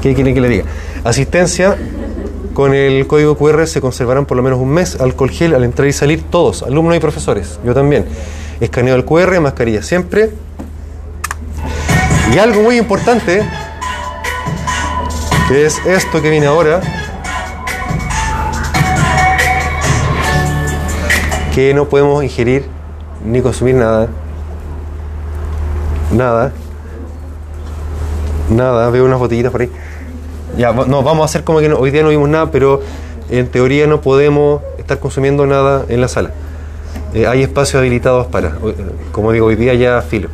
¿qué 0.01 0.15
quiere 0.15 0.33
que 0.33 0.41
le 0.41 0.49
diga? 0.49 0.63
Asistencia, 1.03 1.77
con 2.53 2.73
el 2.73 3.07
código 3.07 3.37
QR 3.37 3.65
se 3.67 3.79
conservarán 3.81 4.25
por 4.25 4.37
lo 4.37 4.43
menos 4.43 4.59
un 4.59 4.69
mes, 4.69 4.99
alcohol 4.99 5.29
gel 5.29 5.55
al 5.55 5.63
entrar 5.63 5.87
y 5.87 5.93
salir 5.93 6.23
todos, 6.23 6.63
alumnos 6.63 6.95
y 6.95 6.99
profesores, 6.99 7.59
yo 7.63 7.73
también. 7.73 8.05
Escaneo 8.59 8.95
el 8.95 9.05
QR, 9.05 9.39
mascarilla 9.39 9.81
siempre. 9.81 10.31
Y 12.33 12.37
algo 12.37 12.61
muy 12.61 12.77
importante, 12.77 13.41
que 15.47 15.65
es 15.65 15.83
esto 15.85 16.21
que 16.21 16.29
viene 16.29 16.45
ahora, 16.45 16.81
que 21.53 21.73
no 21.73 21.89
podemos 21.89 22.23
ingerir 22.23 22.65
ni 23.25 23.41
consumir 23.41 23.75
nada. 23.75 24.07
Nada. 26.11 26.53
Nada, 28.55 28.89
veo 28.89 29.05
unas 29.05 29.19
botellitas 29.19 29.51
por 29.51 29.61
ahí. 29.61 29.69
Ya, 30.57 30.73
no, 30.73 31.03
vamos 31.03 31.21
a 31.21 31.25
hacer 31.25 31.43
como 31.43 31.59
que 31.59 31.69
no- 31.69 31.77
hoy 31.77 31.91
día 31.91 32.03
no 32.03 32.09
vimos 32.09 32.27
nada, 32.29 32.51
pero 32.51 32.81
en 33.29 33.47
teoría 33.47 33.87
no 33.87 34.01
podemos 34.01 34.61
estar 34.77 34.99
consumiendo 34.99 35.45
nada 35.45 35.85
en 35.87 36.01
la 36.01 36.07
sala. 36.07 36.31
Eh, 37.13 37.25
hay 37.27 37.43
espacios 37.43 37.79
habilitados 37.79 38.27
para, 38.27 38.57
hoy- 38.61 38.75
como 39.11 39.31
digo, 39.31 39.47
hoy 39.47 39.55
día 39.55 39.73
ya 39.73 40.01
filo. 40.01 40.29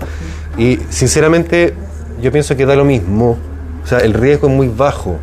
Y 0.57 0.79
sinceramente, 0.89 1.73
yo 2.21 2.31
pienso 2.31 2.55
que 2.55 2.65
da 2.65 2.75
lo 2.75 2.85
mismo. 2.85 3.37
O 3.83 3.87
sea, 3.87 3.99
el 3.99 4.13
riesgo 4.13 4.47
es 4.47 4.53
muy 4.53 4.67
bajo. 4.67 5.17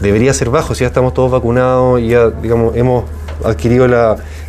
Debería 0.00 0.32
ser 0.32 0.48
bajo 0.50 0.74
si 0.74 0.80
ya 0.82 0.86
estamos 0.86 1.12
todos 1.12 1.30
vacunados 1.30 2.00
y 2.00 2.08
ya, 2.08 2.30
digamos, 2.30 2.74
hemos 2.76 3.04
adquirido 3.44 3.84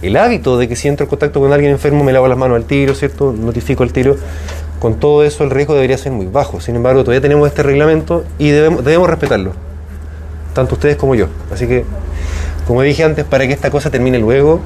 el 0.02 0.16
hábito 0.18 0.58
de 0.58 0.68
que 0.68 0.76
si 0.76 0.88
entro 0.88 1.04
en 1.04 1.10
contacto 1.10 1.40
con 1.40 1.52
alguien 1.52 1.72
enfermo 1.72 2.04
me 2.04 2.14
lavo 2.14 2.28
las 2.28 2.38
manos 2.38 2.56
al 2.56 2.64
tiro, 2.66 2.96
¿cierto? 2.96 3.34
Notifico 3.38 3.84
el 3.84 3.92
tiro. 3.92 4.16
Con 4.80 4.96
todo 4.96 5.26
eso 5.26 5.44
el 5.44 5.50
riesgo 5.50 5.74
debería 5.74 5.98
ser 5.98 6.14
muy 6.14 6.28
bajo. 6.28 6.62
Sin 6.62 6.76
embargo, 6.76 7.02
todavía 7.04 7.22
tenemos 7.22 7.48
este 7.48 7.64
reglamento 7.64 8.24
y 8.38 8.50
debemos, 8.50 9.10
respetarlo. 9.10 9.52
Tanto 10.54 10.76
ustedes 10.76 10.96
como 10.96 11.16
yo. 11.16 11.28
Así 11.52 11.68
que, 11.68 11.84
como 12.66 12.82
dije 12.82 13.04
antes, 13.04 13.26
para 13.26 13.46
que 13.46 13.54
esta 13.54 13.70
cosa 13.72 13.90
termine 13.90 14.20
luego, 14.20 14.62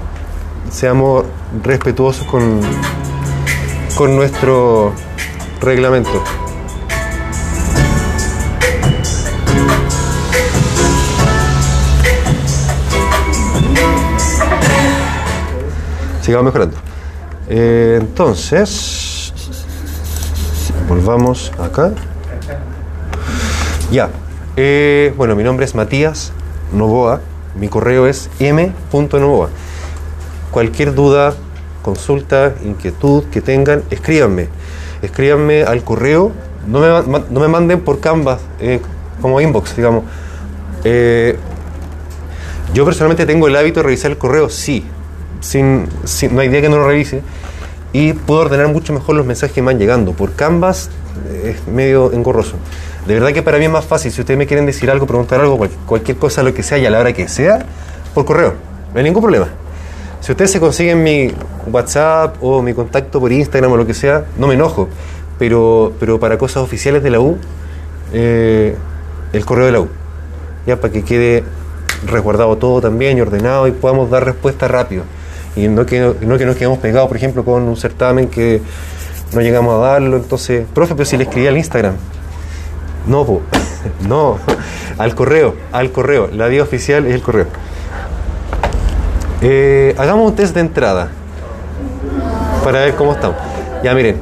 seamos 0.69 1.25
respetuosos 1.63 2.27
con, 2.27 2.61
con 3.97 4.15
nuestro 4.15 4.93
reglamento. 5.61 6.23
Sigamos 16.21 16.45
mejorando. 16.45 16.77
Eh, 17.49 17.97
entonces, 17.99 19.02
volvamos 20.93 21.51
acá. 21.59 21.91
Ya. 23.91 24.09
Eh, 24.55 25.11
bueno, 25.17 25.35
mi 25.35 25.43
nombre 25.43 25.65
es 25.65 25.73
Matías 25.73 26.31
Novoa. 26.71 27.21
Mi 27.59 27.67
correo 27.67 28.07
es 28.07 28.29
m.novoa. 28.39 29.49
Cualquier 30.51 30.93
duda, 30.93 31.33
consulta, 31.81 32.53
inquietud 32.63 33.23
que 33.25 33.41
tengan, 33.41 33.83
escríbanme. 33.89 34.49
Escríbanme 35.01 35.63
al 35.63 35.83
correo. 35.83 36.31
No 36.67 36.79
me, 36.79 37.23
no 37.29 37.39
me 37.39 37.47
manden 37.47 37.81
por 37.81 37.99
Canvas, 37.99 38.39
eh, 38.59 38.79
como 39.21 39.41
inbox, 39.41 39.75
digamos. 39.75 40.03
Eh, 40.83 41.37
yo 42.73 42.85
personalmente 42.85 43.25
tengo 43.25 43.47
el 43.47 43.55
hábito 43.55 43.79
de 43.81 43.83
revisar 43.83 44.11
el 44.11 44.17
correo, 44.17 44.49
sí. 44.49 44.85
Sin, 45.41 45.87
sin- 46.05 46.33
no 46.35 46.41
hay 46.41 46.47
día 46.49 46.61
que 46.61 46.69
no 46.69 46.77
lo 46.77 46.87
revise. 46.87 47.21
Y 47.93 48.13
puedo 48.13 48.41
ordenar 48.41 48.67
mucho 48.69 48.91
mejor 48.91 49.15
los 49.15 49.25
mensajes 49.25 49.53
que 49.53 49.61
me 49.61 49.67
van 49.67 49.79
llegando. 49.79 50.13
Por 50.13 50.33
Canvas 50.33 50.89
eh, 51.31 51.55
es 51.55 51.67
medio 51.71 52.11
engorroso. 52.11 52.55
De 53.07 53.13
verdad 53.13 53.31
que 53.33 53.43
para 53.43 53.57
mí 53.59 53.65
es 53.65 53.71
más 53.71 53.85
fácil. 53.85 54.11
Si 54.11 54.21
ustedes 54.21 54.37
me 54.37 54.47
quieren 54.47 54.65
decir 54.65 54.89
algo, 54.89 55.05
preguntar 55.05 55.39
algo, 55.41 55.57
cual- 55.57 55.69
cualquier 55.85 56.17
cosa, 56.17 56.41
lo 56.43 56.53
que 56.53 56.63
sea 56.63 56.77
y 56.79 56.85
a 56.85 56.89
la 56.89 56.99
hora 56.99 57.13
que 57.13 57.27
sea, 57.27 57.65
por 58.13 58.25
correo. 58.25 58.53
No 58.93 58.97
hay 58.97 59.03
ningún 59.03 59.21
problema. 59.21 59.47
Si 60.21 60.31
ustedes 60.31 60.51
se 60.51 60.59
consiguen 60.59 61.03
mi 61.03 61.31
WhatsApp 61.71 62.37
o 62.41 62.61
mi 62.61 62.73
contacto 62.73 63.19
por 63.19 63.31
Instagram 63.31 63.71
o 63.73 63.77
lo 63.77 63.85
que 63.85 63.93
sea, 63.93 64.25
no 64.37 64.47
me 64.47 64.53
enojo. 64.55 64.87
Pero, 65.37 65.93
pero 65.99 66.19
para 66.19 66.37
cosas 66.37 66.63
oficiales 66.63 67.03
de 67.03 67.09
la 67.11 67.19
U, 67.19 67.37
eh, 68.13 68.75
el 69.33 69.45
correo 69.45 69.65
de 69.65 69.71
la 69.71 69.79
U. 69.81 69.89
Ya 70.65 70.77
para 70.79 70.93
que 70.93 71.03
quede 71.03 71.43
resguardado 72.07 72.55
todo 72.57 72.81
también 72.81 73.17
y 73.17 73.21
ordenado 73.21 73.67
y 73.67 73.71
podamos 73.71 74.09
dar 74.09 74.23
respuesta 74.25 74.67
rápido. 74.67 75.03
Y 75.55 75.67
no 75.67 75.85
que, 75.85 75.99
no 76.21 76.37
que 76.37 76.45
nos 76.45 76.55
quedemos 76.55 76.79
pegados, 76.79 77.07
por 77.07 77.17
ejemplo, 77.17 77.45
con 77.45 77.63
un 77.63 77.77
certamen 77.77 78.27
que 78.27 78.61
no 79.33 79.41
llegamos 79.41 79.75
a 79.75 79.77
darlo. 79.77 80.17
Entonces, 80.17 80.65
profe, 80.73 80.95
pero 80.95 81.05
si 81.05 81.17
le 81.17 81.23
escribí 81.23 81.47
al 81.47 81.57
Instagram. 81.57 81.95
No, 83.07 83.41
no, 84.07 84.37
al 84.97 85.15
correo, 85.15 85.55
al 85.71 85.91
correo. 85.91 86.29
La 86.31 86.47
vía 86.47 86.63
oficial 86.63 87.05
es 87.05 87.13
el 87.13 87.21
correo. 87.21 87.47
Eh, 89.41 89.93
hagamos 89.97 90.29
un 90.29 90.35
test 90.35 90.53
de 90.55 90.61
entrada 90.61 91.09
para 92.63 92.79
ver 92.79 92.95
cómo 92.95 93.13
estamos. 93.13 93.37
Ya 93.83 93.93
miren. 93.93 94.17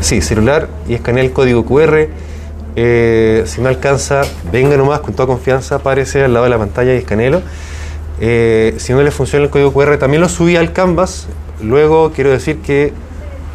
Sí, 0.00 0.22
celular 0.22 0.68
y 0.88 0.94
escanea 0.94 1.22
el 1.22 1.32
código 1.32 1.64
QR. 1.64 2.08
Eh, 2.76 3.42
si 3.46 3.60
no 3.60 3.68
alcanza, 3.68 4.22
venga 4.50 4.76
nomás 4.76 5.00
con 5.00 5.12
toda 5.12 5.26
confianza, 5.26 5.76
aparece 5.76 6.24
al 6.24 6.32
lado 6.32 6.44
de 6.44 6.50
la 6.50 6.58
pantalla 6.58 6.94
y 6.94 6.98
escanelo. 6.98 7.42
Eh, 8.20 8.74
si 8.78 8.92
no 8.92 9.02
le 9.02 9.10
funciona 9.10 9.46
el 9.46 9.50
código 9.50 9.72
QR, 9.72 9.96
también 9.98 10.20
lo 10.20 10.28
subí 10.28 10.56
al 10.56 10.72
Canvas. 10.72 11.26
Luego 11.62 12.12
quiero 12.12 12.30
decir 12.30 12.60
que 12.60 12.92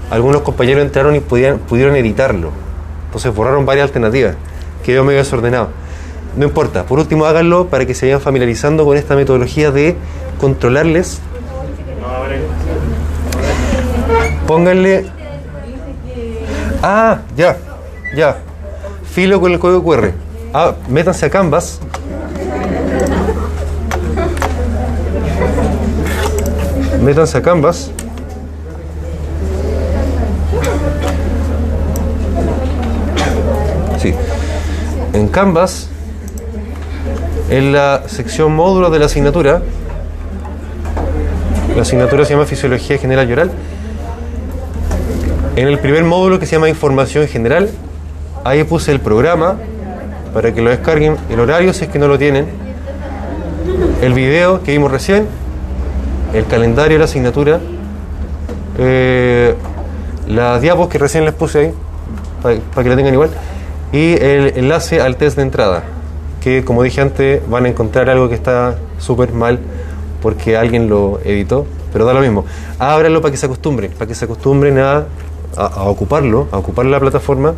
algunos 0.09 0.41
compañeros 0.41 0.83
entraron 0.83 1.15
y 1.15 1.19
pudieron 1.19 1.95
editarlo. 1.95 2.51
Entonces 3.05 3.33
borraron 3.33 3.65
varias 3.65 3.85
alternativas. 3.87 4.35
Quedó 4.83 5.03
medio 5.03 5.19
desordenado. 5.19 5.69
No 6.35 6.45
importa. 6.45 6.83
Por 6.83 6.99
último, 6.99 7.25
háganlo 7.25 7.67
para 7.67 7.85
que 7.85 7.93
se 7.93 8.07
vayan 8.07 8.21
familiarizando 8.21 8.85
con 8.85 8.97
esta 8.97 9.15
metodología 9.15 9.71
de 9.71 9.95
controlarles. 10.39 11.21
Pónganle. 14.45 15.05
Ah, 16.83 17.21
ya, 17.35 17.57
ya. 18.15 18.37
Filo 19.11 19.39
con 19.39 19.53
el 19.53 19.59
código 19.59 19.83
QR. 19.83 20.11
Ah, 20.53 20.73
métanse 20.89 21.25
a 21.25 21.29
Canvas. 21.29 21.79
Métanse 27.05 27.37
a 27.37 27.41
Canvas. 27.43 27.91
Sí. 33.99 34.11
En 35.13 35.27
Canvas, 35.27 35.87
en 37.51 37.73
la 37.73 38.01
sección 38.07 38.55
módulos 38.55 38.91
de 38.91 38.97
la 38.97 39.05
asignatura, 39.05 39.61
la 41.75 41.83
asignatura 41.83 42.25
se 42.25 42.33
llama 42.33 42.47
Fisiología 42.47 42.97
General 42.97 43.29
y 43.29 43.33
Oral. 43.33 43.51
En 45.57 45.67
el 45.67 45.77
primer 45.77 46.05
módulo 46.05 46.39
que 46.39 46.47
se 46.47 46.53
llama 46.53 46.69
Información 46.69 47.27
General, 47.27 47.69
ahí 48.43 48.63
puse 48.63 48.91
el 48.91 48.99
programa 48.99 49.57
para 50.33 50.55
que 50.55 50.61
lo 50.63 50.71
descarguen, 50.71 51.17
el 51.29 51.39
horario 51.39 51.71
si 51.71 51.85
es 51.85 51.91
que 51.91 51.99
no 51.99 52.07
lo 52.07 52.17
tienen, 52.17 52.47
el 54.01 54.13
video 54.13 54.63
que 54.63 54.71
vimos 54.71 54.89
recién, 54.89 55.27
el 56.33 56.45
calendario 56.45 56.95
de 56.95 56.99
la 56.99 57.05
asignatura, 57.05 57.59
eh, 58.77 59.55
las 60.27 60.61
diapos 60.61 60.89
que 60.89 60.97
recién 60.97 61.25
les 61.25 61.33
puse 61.33 61.59
ahí, 61.59 61.73
para 62.41 62.83
que 62.83 62.89
la 62.89 62.95
tengan 62.95 63.13
igual, 63.13 63.29
y 63.91 64.13
el 64.13 64.53
enlace 64.57 65.01
al 65.01 65.17
test 65.17 65.37
de 65.37 65.43
entrada, 65.43 65.83
que 66.41 66.63
como 66.63 66.83
dije 66.83 67.01
antes 67.01 67.47
van 67.49 67.65
a 67.65 67.69
encontrar 67.69 68.09
algo 68.09 68.29
que 68.29 68.35
está 68.35 68.75
súper 68.99 69.31
mal 69.33 69.59
porque 70.21 70.57
alguien 70.57 70.89
lo 70.89 71.19
editó, 71.23 71.65
pero 71.93 72.05
da 72.05 72.13
lo 72.13 72.19
mismo. 72.19 72.45
Ábranlo 72.79 73.21
para 73.21 73.31
que 73.31 73.37
se 73.37 73.45
acostumbren, 73.45 73.91
para 73.91 74.07
que 74.07 74.15
se 74.15 74.25
acostumbren 74.25 74.79
a, 74.79 75.05
a, 75.55 75.65
a 75.65 75.83
ocuparlo, 75.83 76.47
a 76.51 76.57
ocupar 76.57 76.85
la 76.87 76.99
plataforma, 76.99 77.53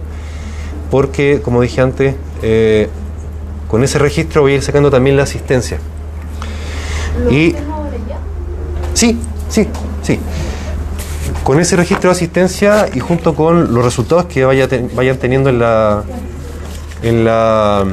porque 0.92 1.42
como 1.44 1.62
dije 1.62 1.82
antes, 1.82 2.16
eh, 2.42 2.90
con 3.68 3.84
ese 3.84 4.00
registro 4.00 4.42
voy 4.42 4.54
a 4.54 4.56
ir 4.56 4.64
sacando 4.64 4.90
también 4.90 5.18
la 5.18 5.24
asistencia. 5.24 5.80
Y 7.30 7.56
sí, 8.98 9.18
sí, 9.48 9.68
sí. 10.02 10.20
Con 11.44 11.60
ese 11.60 11.76
registro 11.76 12.10
de 12.10 12.16
asistencia 12.16 12.88
y 12.94 13.00
junto 13.00 13.36
con 13.36 13.74
los 13.74 13.84
resultados 13.84 14.26
que 14.26 14.44
vayan 14.44 15.18
teniendo 15.18 15.50
en 15.50 15.60
la 15.60 16.04
en 17.04 17.24
la 17.24 17.86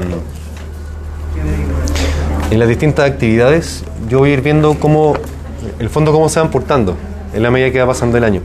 en 2.50 2.58
las 2.58 2.68
distintas 2.68 3.10
actividades, 3.10 3.84
yo 4.08 4.20
voy 4.20 4.30
a 4.30 4.32
ir 4.34 4.40
viendo 4.40 4.74
cómo 4.74 5.14
el 5.78 5.90
fondo 5.90 6.10
cómo 6.12 6.28
se 6.28 6.40
van 6.40 6.50
portando 6.50 6.96
en 7.34 7.42
la 7.42 7.50
medida 7.50 7.70
que 7.70 7.80
va 7.80 7.86
pasando 7.86 8.16
el 8.16 8.24
año. 8.24 8.40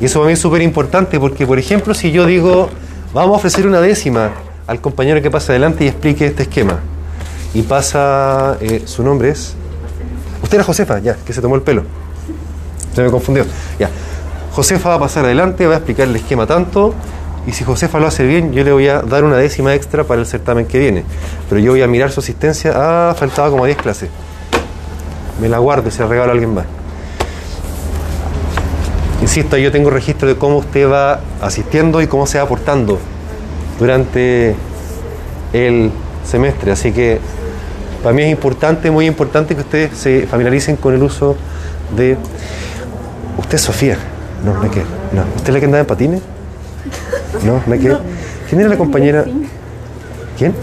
Y 0.00 0.04
eso 0.04 0.18
para 0.18 0.26
mí 0.26 0.32
es 0.34 0.38
súper 0.38 0.62
importante 0.62 1.18
porque, 1.18 1.46
por 1.46 1.58
ejemplo, 1.58 1.94
si 1.94 2.10
yo 2.12 2.26
digo, 2.26 2.68
vamos 3.14 3.34
a 3.34 3.36
ofrecer 3.38 3.66
una 3.66 3.80
décima 3.80 4.32
al 4.66 4.80
compañero 4.80 5.22
que 5.22 5.30
pasa 5.30 5.52
adelante 5.52 5.84
y 5.84 5.88
explique 5.88 6.26
este 6.26 6.42
esquema, 6.44 6.80
y 7.54 7.62
pasa, 7.62 8.56
eh, 8.60 8.82
su 8.84 9.02
nombre 9.02 9.30
es, 9.30 9.54
usted 10.42 10.56
era 10.56 10.64
Josefa, 10.64 10.98
ya, 10.98 11.16
que 11.24 11.32
se 11.32 11.40
tomó 11.40 11.54
el 11.56 11.62
pelo, 11.62 11.84
se 12.94 13.02
me 13.02 13.10
confundió, 13.10 13.44
ya. 13.78 13.90
Josefa 14.52 14.90
va 14.90 14.94
a 14.96 15.00
pasar 15.00 15.24
adelante, 15.24 15.66
va 15.66 15.74
a 15.74 15.76
explicar 15.78 16.08
el 16.08 16.16
esquema 16.16 16.46
tanto, 16.46 16.94
y 17.46 17.52
si 17.52 17.64
Josefa 17.64 17.98
lo 17.98 18.06
hace 18.06 18.24
bien, 18.24 18.52
yo 18.52 18.62
le 18.62 18.72
voy 18.72 18.88
a 18.88 19.02
dar 19.02 19.24
una 19.24 19.36
décima 19.36 19.74
extra 19.74 20.04
para 20.04 20.20
el 20.20 20.26
certamen 20.26 20.66
que 20.66 20.78
viene. 20.78 21.04
Pero 21.48 21.60
yo 21.60 21.72
voy 21.72 21.82
a 21.82 21.88
mirar 21.88 22.10
su 22.12 22.20
asistencia, 22.20 22.72
ah, 22.74 23.14
faltaba 23.18 23.50
como 23.50 23.66
10 23.66 23.78
clases. 23.78 24.10
Me 25.40 25.48
la 25.48 25.58
guardo 25.58 25.88
y 25.88 25.90
se 25.90 26.02
la 26.02 26.08
regalo 26.08 26.30
a 26.30 26.32
alguien 26.34 26.54
más. 26.54 26.66
Insisto, 29.22 29.56
yo 29.56 29.72
tengo 29.72 29.90
registro 29.90 30.28
de 30.28 30.36
cómo 30.36 30.58
usted 30.58 30.88
va 30.88 31.20
asistiendo 31.40 32.00
y 32.02 32.06
cómo 32.06 32.26
se 32.26 32.38
va 32.38 32.44
aportando 32.44 32.98
durante 33.78 34.54
el 35.52 35.90
semestre. 36.24 36.72
Así 36.72 36.92
que 36.92 37.18
para 38.02 38.14
mí 38.14 38.22
es 38.22 38.30
importante, 38.30 38.90
muy 38.90 39.06
importante 39.06 39.54
que 39.54 39.62
ustedes 39.62 39.96
se 39.96 40.26
familiaricen 40.26 40.76
con 40.76 40.94
el 40.94 41.02
uso 41.02 41.36
de... 41.96 42.16
¿Usted 43.38 43.54
es 43.54 43.60
Sofía? 43.62 43.96
No, 44.44 44.54
no 44.54 44.64
es 44.64 44.70
que... 44.70 44.80
No. 45.12 45.22
¿Usted 45.36 45.48
es 45.48 45.54
la 45.54 45.58
que 45.60 45.66
andaba 45.66 45.80
en 45.80 45.86
patines? 45.86 46.22
No, 47.44 47.62
no 47.66 47.74
es 47.74 47.80
que... 47.80 47.96
¿Quién 48.48 48.60
era 48.60 48.70
la 48.70 48.76
compañera? 48.78 49.24
¿Quién? 50.36 50.54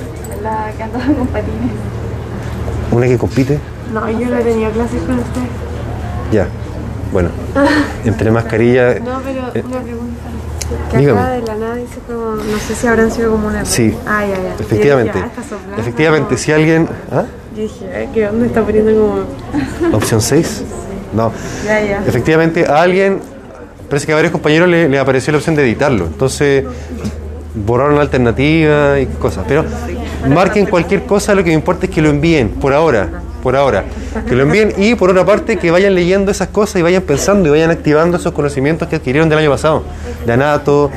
La 0.43 0.71
que 0.75 0.84
andaba 0.84 1.05
con 1.05 1.27
patines. 1.27 1.71
¿Una 2.91 3.05
que 3.08 3.17
compite? 3.17 3.60
No, 3.93 4.10
yo 4.10 4.27
no 4.29 4.38
tenía 4.41 4.69
clases 4.71 5.01
con 5.03 5.19
usted. 5.19 5.41
Ya. 6.32 6.47
Bueno, 7.12 7.29
entre 8.05 8.32
mascarilla... 8.32 8.99
No, 8.99 9.19
pero 9.23 9.41
Eh, 9.55 9.63
una 9.65 9.79
pregunta. 9.82 10.15
Que 10.91 10.97
dígame. 10.99 11.19
acá 11.19 11.29
de 11.32 11.41
la 11.41 11.55
nada 11.55 11.75
dice 11.75 11.99
como, 12.05 12.36
no 12.36 12.60
sé 12.60 12.75
si 12.75 12.86
habrán 12.86 13.10
sido 13.12 13.32
como 13.32 13.47
una... 13.47 13.65
Sí. 13.65 13.95
Ah, 14.05 14.23
ya, 14.23 14.36
ya. 14.36 14.53
Efectivamente. 14.60 15.13
Dije, 15.17 15.29
ah, 15.36 15.41
soplando. 15.49 15.82
Efectivamente, 15.82 16.38
si 16.38 16.51
alguien... 16.51 16.88
¿Ah? 17.12 17.23
Yo 17.55 17.63
dije, 17.63 17.86
eh, 17.89 18.10
¿qué 18.13 18.27
onda 18.27 18.45
está 18.45 18.62
poniendo 18.63 18.91
como... 18.91 19.95
¿Opción 19.97 20.21
6? 20.21 20.63
No. 21.13 21.32
Ya, 21.65 21.82
ya. 21.82 22.04
Efectivamente, 22.06 22.65
a 22.67 22.82
alguien, 22.82 23.19
parece 23.89 24.06
que 24.06 24.12
a 24.12 24.15
varios 24.15 24.32
compañeros 24.32 24.69
le, 24.69 24.89
le 24.89 25.00
apareció 25.00 25.32
la 25.32 25.38
opción 25.38 25.56
de 25.56 25.63
editarlo. 25.63 26.06
Entonces, 26.06 26.65
borraron 27.54 27.95
la 27.95 28.02
alternativa 28.02 29.00
y 29.00 29.06
cosas. 29.06 29.45
Pero 29.48 29.65
marquen 30.28 30.65
cualquier 30.65 31.04
cosa, 31.04 31.36
lo 31.36 31.43
que 31.43 31.50
me 31.50 31.56
importa 31.56 31.86
es 31.86 31.91
que 31.91 32.02
lo 32.02 32.10
envíen, 32.10 32.50
por 32.50 32.74
ahora. 32.74 33.10
Por 33.41 33.56
ahora. 33.56 33.86
Que 34.28 34.36
lo 34.36 34.43
envíen 34.43 34.74
y, 34.78 34.95
por 34.95 35.10
otra 35.10 35.26
parte, 35.26 35.58
que 35.58 35.72
vayan 35.72 35.95
leyendo 35.95 36.30
esas 36.30 36.50
cosas 36.50 36.78
y 36.78 36.82
vayan 36.82 37.04
pensando 37.04 37.48
y 37.48 37.52
vayan 37.52 37.72
activando 37.72 38.17
esos 38.17 38.34
conocimientos 38.34 38.88
que 38.89 38.98
adquirieron 38.98 39.30
del 39.30 39.39
año 39.39 39.50
pasado. 39.50 39.84
De 40.26 40.34
anato, 40.34 40.91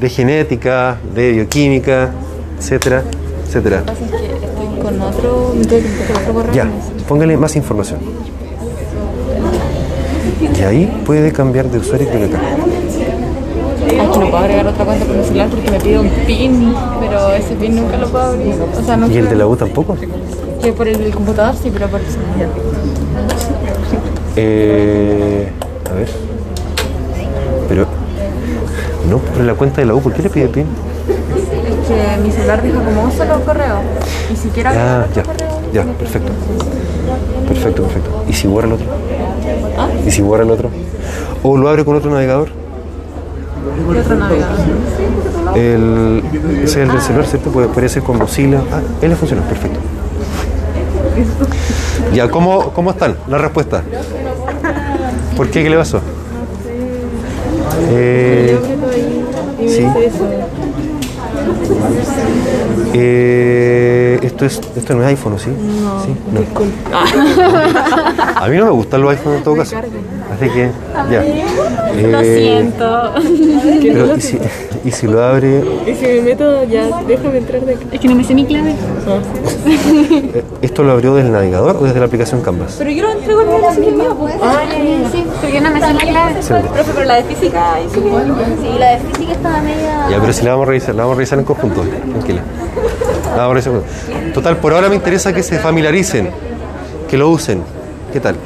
de 0.00 0.08
genética, 0.08 0.96
de 1.14 1.32
bioquímica, 1.32 2.10
etcétera, 2.58 3.02
etcétera. 3.46 3.82
Con 4.80 5.00
otro, 5.02 5.52
empezar 5.54 6.22
otro 6.28 6.52
Ya, 6.52 6.62
con 6.62 7.04
póngale 7.08 7.36
más 7.36 7.56
información. 7.56 7.98
Y 10.58 10.62
ahí 10.62 11.02
puede 11.06 11.32
cambiar 11.32 11.70
de 11.70 11.78
usuario 11.78 12.10
que 12.10 12.24
acá. 12.24 12.40
Ay, 13.88 13.96
que 13.96 14.18
no 14.18 14.30
puedo 14.30 14.36
agregar 14.38 14.66
otra 14.66 14.84
cuenta 14.84 15.04
por 15.06 15.16
mi 15.16 15.24
celular 15.24 15.48
porque 15.48 15.70
me 15.70 15.78
pide 15.78 15.98
un 16.00 16.08
PIN, 16.26 16.74
pero 17.00 17.32
ese 17.32 17.54
PIN 17.54 17.76
nunca 17.76 17.96
lo 17.96 18.08
puedo 18.08 18.24
abrir. 18.24 18.54
O 18.76 18.82
sea, 18.84 18.96
no 18.96 19.08
¿Y 19.08 19.18
el 19.18 19.28
de 19.28 19.36
la 19.36 19.46
U 19.46 19.54
tampoco? 19.54 19.96
Que 20.60 20.72
por 20.72 20.88
el 20.88 21.14
computador 21.14 21.54
sí, 21.62 21.70
pero 21.72 21.86
por 21.86 22.00
el 22.00 22.06
celular. 22.06 22.48
Eh, 24.34 25.48
a 25.88 25.94
ver. 25.94 26.08
Pero. 27.68 27.86
No, 29.08 29.18
pero 29.32 29.44
la 29.44 29.54
cuenta 29.54 29.80
de 29.80 29.86
la 29.86 29.94
U, 29.94 30.00
¿por 30.00 30.12
qué 30.12 30.22
le 30.22 30.30
pide 30.30 30.48
PIN? 30.48 30.66
Es 30.66 31.88
que 31.88 32.20
mi 32.22 32.32
celular 32.32 32.62
deja 32.62 32.80
como 32.82 33.04
un 33.04 33.12
solo 33.12 33.40
correo. 33.44 33.78
Y 34.32 34.36
si 34.36 34.48
quiero 34.48 34.70
agregar 34.70 35.06
Ah, 35.08 35.14
ya, 35.14 35.22
correo, 35.22 35.48
ya, 35.72 35.84
perfecto. 35.84 36.32
Perfecto, 37.46 37.82
perfecto. 37.84 38.24
¿Y 38.28 38.32
si 38.32 38.48
borra 38.48 38.66
el 38.66 38.72
otro? 38.74 38.86
¿Ah? 39.76 39.88
¿Y 40.06 40.10
si 40.10 40.22
borra 40.22 40.44
el 40.44 40.50
otro? 40.50 40.70
¿O 41.42 41.56
lo 41.56 41.68
abre 41.68 41.84
con 41.84 41.96
otro 41.96 42.10
navegador? 42.10 42.48
¿Qué 42.48 43.98
otro 43.98 44.16
navegador? 44.16 44.58
El, 45.56 46.22
es 46.62 46.76
el 46.76 46.88
del 46.88 47.00
celular, 47.00 47.26
¿cierto? 47.26 47.50
Puede, 47.50 47.68
puede 47.68 47.88
ser 47.88 48.02
con 48.02 48.18
Mozilla. 48.18 48.60
Ah, 48.72 48.80
él 49.00 49.10
le 49.10 49.16
funciona, 49.16 49.42
perfecto. 49.42 49.78
Ya, 52.14 52.30
¿cómo, 52.30 52.70
¿cómo 52.70 52.90
están 52.90 53.16
las 53.28 53.40
respuestas? 53.40 53.82
¿Por 55.36 55.48
qué? 55.48 55.62
¿Qué 55.62 55.70
le 55.70 55.76
pasó? 55.76 56.00
Eh, 57.90 58.58
sí. 59.66 59.86
Eh, 62.94 64.18
esto, 64.22 64.44
es, 64.46 64.60
esto 64.76 64.94
no 64.94 65.02
es 65.02 65.08
iPhone, 65.08 65.32
¿o 65.34 65.38
¿sí? 65.38 65.50
No, 65.50 66.02
sí, 66.04 66.14
no. 66.32 66.40
A 68.42 68.48
mí 68.48 68.56
no 68.56 68.64
me 68.66 68.70
gustan 68.70 69.02
los 69.02 69.10
iPhones 69.10 69.38
en 69.38 69.44
todo 69.44 69.56
caso. 69.56 69.76
Así 69.76 70.48
que, 70.50 70.70
ya. 71.10 71.22
Lo 71.22 72.20
Eh, 72.20 72.40
siento. 72.40 73.12
pero, 73.82 74.12
¿y 74.16 74.20
si, 74.20 74.38
Y 74.84 74.90
si 74.92 75.06
lo 75.06 75.22
abre, 75.22 75.62
Y 75.86 75.94
si 75.94 76.06
me 76.06 76.20
meto, 76.22 76.64
ya 76.64 77.02
déjame 77.06 77.38
entrar 77.38 77.60
de 77.62 77.74
acá. 77.74 77.84
Es 77.92 78.00
que 78.00 78.08
no 78.08 78.14
me 78.14 78.24
sé 78.24 78.34
mi 78.34 78.44
clave. 78.46 78.74
eh, 79.66 80.44
¿esto 80.62 80.82
lo 80.82 80.92
abrió 80.92 81.14
desde 81.14 81.28
el 81.28 81.32
navegador 81.32 81.76
o 81.76 81.84
desde 81.84 81.98
la 81.98 82.06
aplicación 82.06 82.40
Canvas? 82.42 82.76
Pero 82.78 82.90
yo 82.90 83.04
lo 83.04 83.12
entrego 83.12 83.42
en 83.42 83.48
el 83.48 83.84
el 83.88 83.94
mío, 83.96 84.16
pues. 84.18 84.34
Ah, 84.42 84.60
sí, 85.12 85.24
pero 85.40 85.54
yo 85.54 85.60
no 85.60 85.70
me 85.70 85.80
sé 85.80 85.92
mi 85.92 85.98
clave. 85.98 86.34
Profe, 86.34 86.90
pero 86.94 87.04
la 87.04 87.14
de 87.16 87.24
física 87.24 87.74
ahí 87.74 87.88
sí. 87.92 88.00
Sí, 88.00 88.78
la 88.78 88.90
de 88.90 88.98
física 88.98 89.32
estaba 89.32 89.60
media. 89.60 90.06
Ya, 90.10 90.20
pero 90.20 90.32
si 90.32 90.44
la 90.44 90.50
vamos 90.52 90.64
a 90.64 90.68
revisar, 90.68 90.94
la 90.94 91.02
vamos 91.02 91.14
a 91.14 91.16
revisar 91.16 91.38
en 91.38 91.44
conjunto, 91.44 91.82
tranquila. 91.82 92.42
La 93.36 93.46
vamos 93.46 93.66
a 93.66 93.70
revisar. 93.70 94.32
Total, 94.32 94.56
por 94.58 94.72
ahora 94.72 94.88
me 94.88 94.94
interesa 94.94 95.32
que 95.32 95.42
se 95.42 95.58
familiaricen, 95.58 96.30
que 97.08 97.16
lo 97.16 97.28
usen. 97.30 97.62
¿Qué 98.12 98.20
tal? 98.20 98.36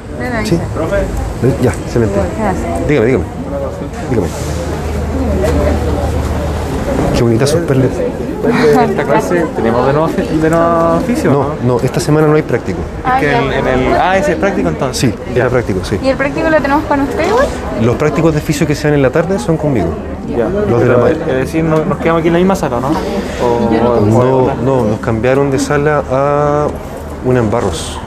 ¿Sí? 0.45 0.55
¿Eh? 0.55 1.55
Ya, 1.63 1.71
excelente. 1.71 2.19
Dígame, 2.89 3.07
dígame. 3.07 3.25
Dígame. 4.11 4.29
Qué 7.23 7.27
bonitas 7.27 7.51
sus 7.51 7.61
perlas. 7.61 7.91
esta 8.91 9.05
clase 9.05 9.47
tenemos 9.55 9.87
de 9.87 9.93
nuevo, 9.93 10.09
de 10.09 10.51
nuevo 10.51 10.97
oficio, 10.97 11.31
No, 11.31 11.47
no, 11.77 11.81
esta 11.81 12.01
semana 12.01 12.27
no 12.27 12.35
hay 12.35 12.43
práctico. 12.43 12.81
Ah, 13.05 13.21
Que 13.21 13.31
en, 13.33 13.53
en 13.53 13.69
el, 13.69 13.95
ah, 13.95 14.19
ese 14.19 14.33
es 14.33 14.39
práctico 14.39 14.69
entonces. 14.69 14.99
Sí, 15.13 15.15
ya 15.33 15.49
práctico, 15.49 15.85
sí. 15.85 16.01
¿Y 16.03 16.09
el 16.09 16.17
práctico 16.17 16.51
lo 16.51 16.61
tenemos 16.61 16.83
con 16.87 17.01
ustedes? 17.03 17.31
Los 17.81 17.95
prácticos 17.95 18.33
de 18.33 18.41
oficio 18.41 18.67
que 18.67 18.75
sean 18.75 18.95
en 18.95 19.03
la 19.03 19.11
tarde 19.11 19.39
son 19.39 19.57
conmigo. 19.57 19.91
Ya. 20.29 20.49
Los 20.49 20.81
de 20.81 20.87
la 20.89 20.95
Pero, 20.97 20.99
ma- 20.99 21.11
es 21.11 21.27
decir, 21.37 21.63
no- 21.63 21.85
nos 21.85 21.99
quedamos 21.99 22.19
aquí 22.19 22.27
en 22.29 22.33
la 22.35 22.39
misma 22.41 22.57
sala, 22.57 22.81
¿no? 22.81 22.89
O, 22.89 23.71
No, 24.05 24.55
no, 24.65 24.85
nos 24.85 24.99
cambiaron 24.99 25.49
de 25.53 25.61
sala 25.61 26.03
a 26.11 26.67
una 27.25 27.39
en 27.39 27.51
Barros. 27.53 28.01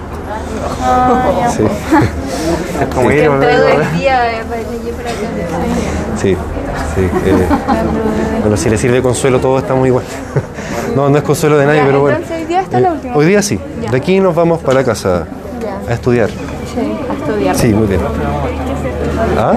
Sí, 1.56 1.64
es 2.82 2.88
como 2.94 3.12
ir, 3.12 3.30
¿no? 3.30 3.40
Eh, 6.98 7.48
bueno, 8.42 8.58
si 8.58 8.70
le 8.70 8.78
sirve 8.78 9.02
consuelo, 9.02 9.40
todos 9.40 9.62
estamos 9.62 9.86
igual. 9.88 10.06
No, 10.96 11.10
no 11.10 11.18
es 11.18 11.24
consuelo 11.26 11.58
de 11.58 11.66
nadie, 11.66 11.82
pero 11.86 12.00
bueno. 12.00 12.18
Entonces 12.20 12.40
hoy 12.42 12.46
día 12.48 12.62
está 12.62 12.80
la 12.80 12.88
Eh, 12.88 12.92
última. 12.94 13.16
hoy 13.18 13.26
día 13.26 13.42
sí. 13.42 13.60
De 13.92 13.98
aquí 13.98 14.20
nos 14.22 14.34
vamos 14.34 14.62
para 14.62 14.76
la 14.80 14.86
casa 14.86 15.26
a 15.90 15.94
estudiar. 15.94 16.30
Sí, 16.30 16.80
a 17.10 17.14
estudiar. 17.14 17.56
Sí, 17.58 17.74
muy 17.74 17.88
bien. 17.88 18.00
¿Ah? 19.38 19.56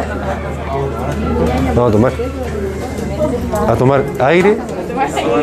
Vamos 1.76 1.90
a 1.90 1.92
tomar. 1.92 2.12
A 3.68 3.74
tomar 3.76 4.02
aire. 4.20 4.58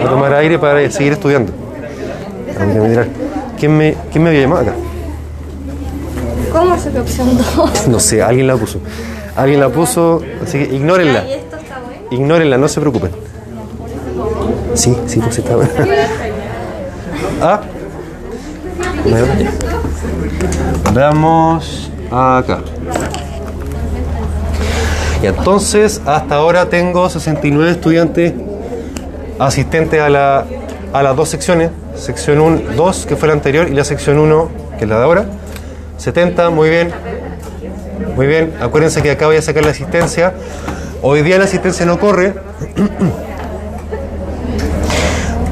A 0.04 0.10
tomar 0.10 0.34
aire 0.34 0.60
para 0.60 0.92
seguir 0.92 1.14
estudiando. 1.14 1.54
¿Quién 3.58 3.78
me, 3.78 3.96
¿Quién 4.12 4.24
me 4.24 4.30
había 4.32 4.42
llamado 4.42 4.62
acá? 4.64 4.74
¿Cómo 6.52 6.78
se 6.78 7.00
opción 7.00 7.38
2? 7.56 7.88
No 7.88 8.00
sé, 8.02 8.22
alguien 8.22 8.48
la 8.48 8.58
puso. 8.58 8.80
Alguien 9.38 9.62
la 9.62 9.70
puso, 9.70 10.22
así 10.44 10.58
que 10.60 10.76
ignórenla. 10.76 11.24
Ignórenla, 12.12 12.58
no 12.58 12.68
se 12.68 12.80
preocupen. 12.80 13.12
Sí, 14.74 14.96
sí, 15.08 15.20
pues 15.20 15.38
está. 15.38 15.56
Ah. 17.42 17.60
Veamos 20.94 21.92
acá. 22.10 22.60
Y 25.22 25.28
entonces, 25.28 26.02
hasta 26.06 26.36
ahora 26.36 26.70
tengo 26.70 27.10
69 27.10 27.72
estudiantes 27.72 28.34
asistentes 29.40 30.00
a, 30.00 30.10
la, 30.10 30.46
a 30.94 31.04
las 31.04 31.16
dos 31.16 31.30
secciones. 31.30 31.72
Sección 31.96 32.40
1, 32.40 32.76
2, 32.76 33.06
que 33.06 33.16
fue 33.16 33.28
la 33.28 33.34
anterior, 33.34 33.68
y 33.70 33.74
la 33.74 33.84
sección 33.84 34.18
1, 34.18 34.50
que 34.78 34.84
es 34.84 34.90
la 34.90 34.98
de 34.98 35.04
ahora. 35.04 35.26
70, 35.98 36.50
muy 36.50 36.70
bien. 36.70 36.92
Muy 38.16 38.28
bien, 38.28 38.54
acuérdense 38.62 39.02
que 39.02 39.12
acá 39.12 39.26
voy 39.26 39.38
a 39.38 39.42
sacar 39.42 39.64
la 39.66 39.72
asistencia. 39.72 40.34
Hoy 41.08 41.22
día 41.22 41.38
la 41.38 41.44
asistencia 41.44 41.86
no 41.86 42.00
corre. 42.00 42.34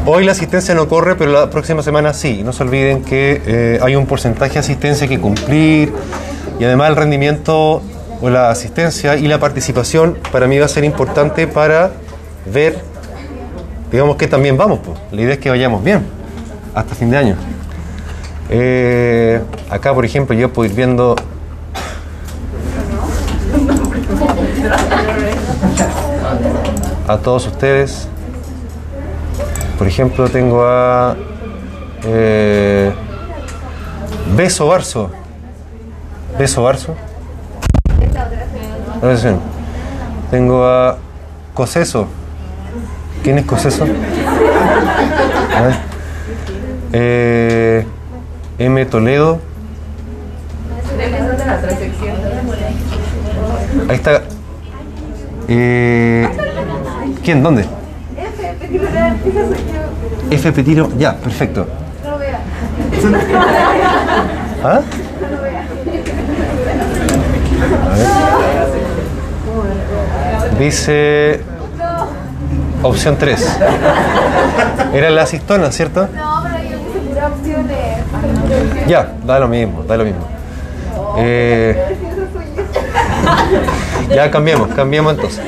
Hoy 0.08 0.24
la 0.26 0.32
asistencia 0.32 0.74
no 0.74 0.88
corre, 0.88 1.14
pero 1.14 1.32
la 1.32 1.52
próxima 1.52 1.84
semana 1.84 2.12
sí. 2.16 2.42
No 2.44 2.54
se 2.54 2.64
olviden 2.64 3.04
que 3.04 3.40
eh, 3.46 3.80
hay 3.80 3.96
un 3.96 4.08
porcentaje 4.08 4.54
de 4.54 4.60
asistencia 4.62 5.08
que 5.08 5.20
cumplir. 5.20 5.94
Y 6.60 6.64
además 6.64 6.90
el 6.90 6.96
rendimiento 6.96 7.84
o 8.20 8.30
la 8.32 8.50
asistencia 8.50 9.16
y 9.16 9.28
la 9.28 9.40
participación 9.40 10.18
para 10.32 10.48
mí 10.48 10.58
va 10.58 10.66
a 10.66 10.70
ser 10.70 10.86
importante 10.86 11.46
para 11.46 11.92
ver, 12.52 12.80
digamos 13.92 14.16
que 14.16 14.26
también 14.26 14.58
vamos. 14.58 14.80
pues. 14.84 14.98
La 15.12 15.22
idea 15.22 15.34
es 15.36 15.40
que 15.40 15.52
vayamos 15.52 15.84
bien 15.84 16.02
hasta 16.74 16.96
fin 16.96 17.12
de 17.12 17.18
año. 17.18 17.36
Eh, 18.50 19.40
acá, 19.70 19.94
por 19.94 20.04
ejemplo, 20.04 20.36
yo 20.36 20.52
puedo 20.52 20.68
ir 20.68 20.76
viendo 20.76 21.16
a 27.14 27.18
todos 27.20 27.46
ustedes. 27.48 28.08
Por 29.78 29.88
ejemplo, 29.88 30.28
tengo 30.30 30.64
a 30.66 31.16
eh, 32.06 32.92
Beso 34.36 34.68
Barso. 34.68 35.12
Beso 36.38 36.64
Barso. 36.64 36.96
Atención. 38.98 39.40
Tengo 40.32 40.66
a 40.66 40.98
Coseso. 41.54 42.08
¿Quién 43.24 43.38
es 43.38 43.46
Coseso? 43.46 43.84
A 45.56 45.62
ver. 45.62 45.76
Eh, 46.94 47.86
M. 48.58 48.86
Toledo. 48.86 49.40
Ahí 53.90 53.96
está. 53.96 54.22
Eh, 55.48 56.43
¿Quién? 57.24 57.42
¿Dónde? 57.42 57.66
F. 60.30 60.52
Petiro. 60.52 60.90
Ya, 60.98 61.16
perfecto. 61.16 61.66
¿Ah? 64.64 64.66
A 64.66 64.82
ver. 67.96 68.04
Dice 70.60 71.42
opción 72.82 73.16
3. 73.18 73.60
Era 74.94 75.10
la 75.10 75.26
cistona, 75.26 75.72
¿cierto? 75.72 76.10
No, 76.14 76.44
pero 76.44 76.58
yo 76.70 76.78
puse 76.80 77.00
pura 77.00 77.28
opciones. 77.28 78.00
Ya, 78.88 79.14
da 79.26 79.40
lo 79.40 79.48
mismo, 79.48 79.84
da 79.84 79.96
lo 79.96 80.04
mismo. 80.04 80.28
Eh, 81.18 81.96
ya 84.14 84.30
cambiemos, 84.30 84.68
cambiemos 84.70 85.14
entonces. 85.14 85.42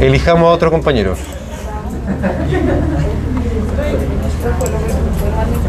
Elijamos 0.00 0.48
a 0.48 0.52
otro 0.52 0.70
compañero. 0.70 1.14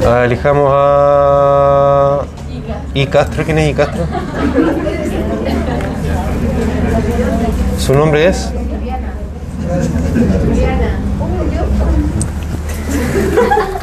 Ah, 0.05 0.23
elijamos 0.25 0.69
a. 0.73 2.21
¿Y 2.93 3.05
Castro? 3.07 3.43
¿Quién 3.43 3.57
es 3.59 3.69
I 3.69 3.73
Castro? 3.73 4.03
¿Su 7.77 7.93
nombre 7.93 8.27
es? 8.27 8.51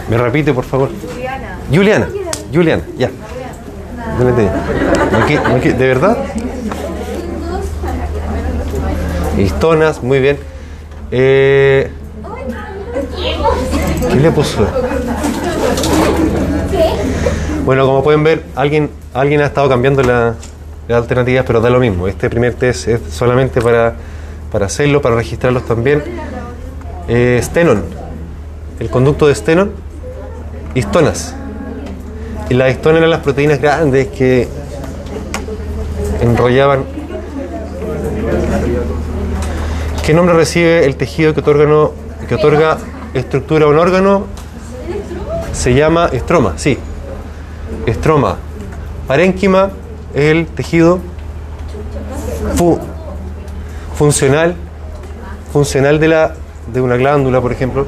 ¿Me 0.09 0.17
repite, 0.17 0.53
por 0.53 0.65
favor? 0.65 0.91
Juliana. 1.71 2.09
Juliana, 2.53 2.83
ya. 2.97 3.11
No 4.19 4.25
le 4.25 4.31
entendí. 4.31 4.51
¿De 4.51 5.27
qué- 5.27 5.39
de 5.55 5.61
qué- 5.61 5.73
¿De 5.75 5.87
verdad? 5.87 6.17
Histonas, 9.39 10.03
muy 10.03 10.19
bien. 10.21 10.39
Eh, 11.11 11.91
¿Qué 14.11 14.17
le 14.17 14.31
puso? 14.31 14.67
Bueno, 17.65 17.87
como 17.87 18.03
pueden 18.03 18.25
ver, 18.25 18.43
alguien, 18.57 18.91
alguien 19.15 19.41
ha 19.43 19.47
estado 19.47 19.69
cambiando 19.69 20.03
la- 20.03 20.35
las 20.89 21.03
alternativas, 21.03 21.45
pero 21.47 21.61
da 21.61 21.69
lo 21.71 21.79
mismo. 21.81 22.09
Este 22.09 22.31
primer 22.31 22.55
test 22.55 22.89
es 22.89 23.01
solamente 23.11 23.61
para, 23.61 23.95
para 24.51 24.67
hacerlo, 24.67 25.03
para 25.03 25.17
registrarlos 25.17 25.67
también. 25.67 26.03
Eh, 27.09 27.41
Stenon, 27.43 27.85
el 28.81 28.91
conducto 28.91 29.27
de 29.27 29.35
Stenon, 29.35 29.71
histonas. 30.75 31.35
Y 32.49 32.55
las 32.55 32.71
histonas 32.71 32.99
eran 32.99 33.11
las 33.11 33.21
proteínas 33.21 33.61
grandes 33.61 34.07
que 34.09 34.49
enrollaban. 36.23 36.85
¿Qué 40.09 40.15
nombre 40.15 40.35
recibe 40.35 40.87
el 40.87 40.97
tejido 40.97 41.35
que 41.35 41.41
otorga, 41.41 41.67
no- 41.67 41.91
que 42.27 42.35
otorga 42.37 42.79
estructura 43.13 43.67
a 43.67 43.69
un 43.69 43.79
órgano? 43.79 44.25
Se 45.53 45.75
llama 45.75 46.09
estroma, 46.11 46.55
sí. 46.57 46.79
Estroma. 47.85 48.37
Parénquima 49.07 49.69
es 50.15 50.25
el 50.31 50.47
tejido 50.47 50.99
fu- 52.55 52.79
funcional, 53.97 54.55
funcional 55.53 56.01
de, 56.01 56.09
la, 56.09 56.33
de 56.73 56.81
una 56.81 56.97
glándula, 56.97 57.43
por 57.43 57.53
ejemplo, 57.53 57.85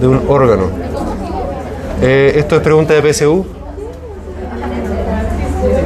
de 0.00 0.08
un 0.08 0.22
órgano. 0.26 0.64
Eh, 2.02 2.32
esto 2.34 2.56
es 2.56 2.62
pregunta 2.62 2.94
de 2.94 3.12
PSU. 3.12 3.46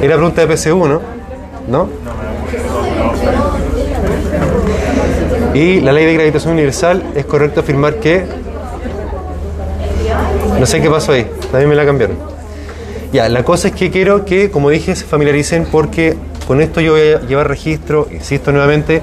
Era 0.00 0.14
pregunta 0.16 0.46
de 0.46 0.56
PSU, 0.56 0.88
¿no? 0.88 1.00
¿No? 1.68 1.88
Y 5.54 5.80
la 5.80 5.92
ley 5.92 6.06
de 6.06 6.14
gravitación 6.14 6.54
universal 6.54 7.02
es 7.14 7.24
correcto 7.26 7.60
afirmar 7.60 7.96
que... 7.96 8.24
No 10.58 10.66
sé 10.66 10.80
qué 10.80 10.88
pasó 10.88 11.12
ahí, 11.12 11.26
también 11.50 11.68
me 11.68 11.74
la 11.74 11.84
cambiaron. 11.84 12.16
Ya, 13.12 13.28
la 13.28 13.44
cosa 13.44 13.68
es 13.68 13.74
que 13.74 13.90
quiero 13.90 14.24
que, 14.24 14.50
como 14.50 14.70
dije, 14.70 14.96
se 14.96 15.04
familiaricen 15.04 15.66
porque 15.70 16.16
con 16.46 16.60
esto 16.60 16.80
yo 16.80 16.92
voy 16.92 17.12
a 17.12 17.20
llevar 17.20 17.48
registro, 17.48 18.08
insisto 18.10 18.52
nuevamente, 18.52 19.02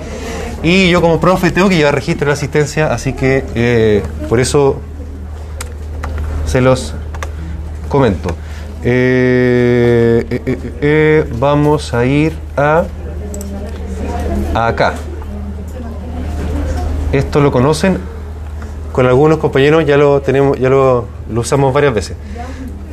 y 0.63 0.89
yo 0.89 1.01
como 1.01 1.19
profe 1.19 1.51
tengo 1.51 1.69
que 1.69 1.77
llevar 1.77 1.95
registro 1.95 2.25
de 2.25 2.29
la 2.29 2.33
asistencia, 2.33 2.91
así 2.91 3.13
que 3.13 3.43
eh, 3.55 4.03
por 4.27 4.39
eso 4.39 4.79
se 6.45 6.61
los 6.61 6.95
comento. 7.87 8.29
Eh, 8.83 10.25
eh, 10.81 11.25
vamos 11.37 11.93
a 11.93 12.05
ir 12.05 12.33
a 12.57 12.85
acá. 14.53 14.93
Esto 17.11 17.39
lo 17.41 17.51
conocen, 17.51 17.97
con 18.91 19.05
algunos 19.07 19.39
compañeros 19.39 19.85
ya 19.85 19.97
lo 19.97 20.21
tenemos, 20.21 20.59
ya 20.59 20.69
lo, 20.69 21.05
usamos 21.35 21.73
varias 21.73 21.93
veces. 21.93 22.15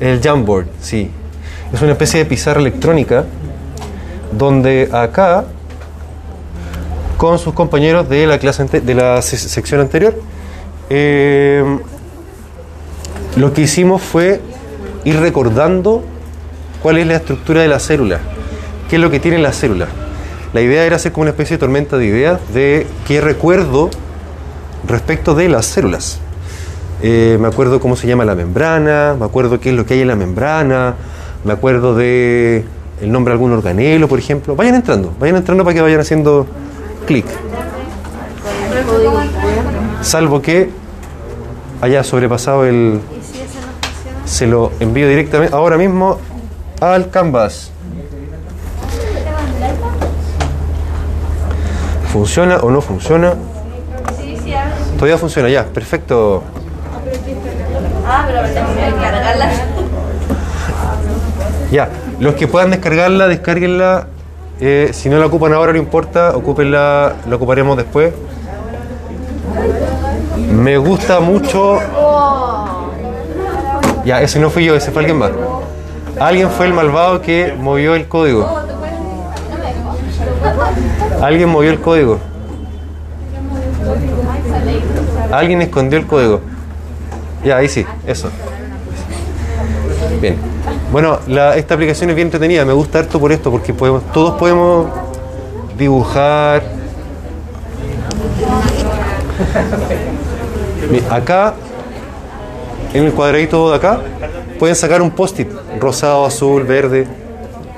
El 0.01 0.21
Jamboard, 0.23 0.67
sí. 0.81 1.11
Es 1.73 1.83
una 1.83 1.93
especie 1.93 2.21
de 2.21 2.27
pizarra 2.27 2.61
electrónica 2.61 3.25
donde 4.33 4.89
acá 4.93 5.45
con 7.17 7.39
sus 7.39 7.55
compañeros 7.55 8.09
de 8.09 8.27
la 8.27 8.39
clase 8.39 8.65
de 8.65 8.95
la 8.95 9.23
se- 9.23 9.39
sección 9.39 9.81
anterior 9.81 10.15
eh, 10.91 11.65
lo 13.37 13.53
que 13.55 13.63
hicimos 13.63 14.03
fue 14.03 14.41
ir 15.05 15.19
recordando 15.19 16.03
cuál 16.83 16.99
es 16.99 17.07
la 17.07 17.17
estructura 17.17 17.63
de 17.63 17.69
la 17.69 17.79
célula, 17.79 18.21
qué 18.91 18.97
es 18.97 19.03
lo 19.03 19.11
que 19.11 19.19
tiene 19.21 19.39
la 19.39 19.53
célula. 19.53 19.87
La 20.53 20.61
idea 20.61 20.85
era 20.85 20.97
hacer 20.97 21.13
como 21.13 21.23
una 21.23 21.31
especie 21.31 21.57
de 21.57 21.61
tormenta 21.61 21.97
de 21.97 22.07
ideas 22.07 22.41
de 22.53 22.87
qué 23.07 23.21
recuerdo 23.21 23.91
respecto 24.87 25.35
de 25.35 25.49
las 25.49 25.67
células. 25.67 26.21
Eh, 27.03 27.37
me 27.41 27.49
acuerdo 27.49 27.81
cómo 27.81 27.97
se 27.97 28.07
llama 28.07 28.25
la 28.25 28.35
membrana, 28.35 29.17
me 29.19 29.25
acuerdo 29.25 29.61
qué 29.61 29.71
es 29.71 29.77
lo 29.77 29.85
que 29.85 29.95
hay 29.95 30.01
en 30.01 30.09
la 30.09 30.17
membrana, 30.17 30.95
me 31.45 31.53
acuerdo 31.53 31.95
de 31.95 32.65
el 33.01 33.13
nombre 33.13 33.33
de 33.33 33.35
algún 33.35 33.53
organelo, 33.53 34.09
por 34.09 34.19
ejemplo. 34.19 34.57
Vayan 34.57 34.77
entrando, 34.77 35.13
vayan 35.21 35.37
entrando 35.37 35.65
para 35.65 35.75
que 35.75 35.83
vayan 35.83 36.01
haciendo 36.01 36.47
clic. 37.07 37.27
Salvo 40.03 40.41
que 40.41 40.71
haya 41.81 42.03
sobrepasado 42.05 42.65
el... 42.65 43.01
Se 44.25 44.47
lo 44.47 44.73
envío 44.81 45.09
directamente 45.09 45.55
ahora 45.55 45.77
mismo 45.77 46.19
al 46.81 47.11
Canvas. 47.11 47.71
¿Funciona 52.13 52.57
o 52.59 52.71
no 52.71 52.81
funciona? 52.81 53.35
Todavía 54.97 55.19
funciona, 55.19 55.49
ya, 55.49 55.65
perfecto. 55.65 56.43
Ah. 58.07 58.27
Ya, 61.71 61.89
los 62.19 62.35
que 62.35 62.49
puedan 62.49 62.71
descargarla, 62.71 63.29
descárguenla. 63.29 64.07
Eh, 64.59 64.91
si 64.93 65.11
no 65.11 65.19
la 65.19 65.27
ocupan 65.27 65.53
ahora, 65.53 65.73
no 65.73 65.79
importa, 65.79 66.35
ocúpenla, 66.35 67.15
la 67.29 67.37
ocuparemos 67.37 67.77
después. 67.77 68.15
Me 70.51 70.79
gusta 70.79 71.21
mucho. 71.21 71.79
Ya, 74.05 74.23
ese 74.23 74.39
no 74.39 74.49
fui 74.49 74.65
yo, 74.65 74.75
ese 74.75 74.93
fue 74.93 75.03
alguien 75.03 75.19
más. 75.19 75.33
Alguien 76.19 76.49
fue 76.51 76.67
el 76.67 76.73
malvado 76.73 77.21
que 77.21 77.55
movió 77.59 77.95
el 77.95 78.09
código. 78.09 78.49
Alguien 81.21 81.49
movió 81.51 81.71
el 81.71 81.81
código. 81.81 82.19
Alguien 85.39 85.61
escondió 85.63 85.99
el 85.99 86.07
código. 86.07 86.41
Ya, 87.45 87.59
ahí 87.59 87.69
sí, 87.69 87.85
eso. 88.07 88.29
Bien. 90.21 90.37
Bueno, 90.91 91.19
la- 91.27 91.57
esta 91.57 91.75
aplicación 91.75 92.11
es 92.11 92.17
bien 92.17 92.29
entretenida, 92.29 92.65
me 92.65 92.73
gusta 92.73 93.01
harto 93.01 93.21
por 93.21 93.33
esto, 93.33 93.51
porque 93.51 93.75
podemos, 93.75 94.03
todos 94.13 94.39
podemos 94.39 94.87
dibujar. 95.77 96.63
Acá, 101.11 101.55
en 102.95 103.05
el 103.05 103.13
cuadradito 103.13 103.71
de 103.71 103.77
acá, 103.77 104.01
pueden 104.59 104.75
sacar 104.77 105.03
un 105.03 105.11
post-it, 105.11 105.49
rosado, 105.81 106.25
azul, 106.25 106.63
verde, 106.65 107.07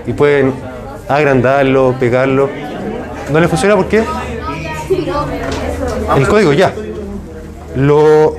y 0.07 0.13
pueden 0.13 0.53
agrandarlo, 1.09 1.95
pegarlo. 1.99 2.49
¿No 3.33 3.41
le 3.41 3.49
funciona 3.49 3.75
por 3.75 3.87
qué? 3.89 4.05
El 6.17 6.29
código 6.29 6.53
ya. 6.53 6.73
Lo 7.79 8.35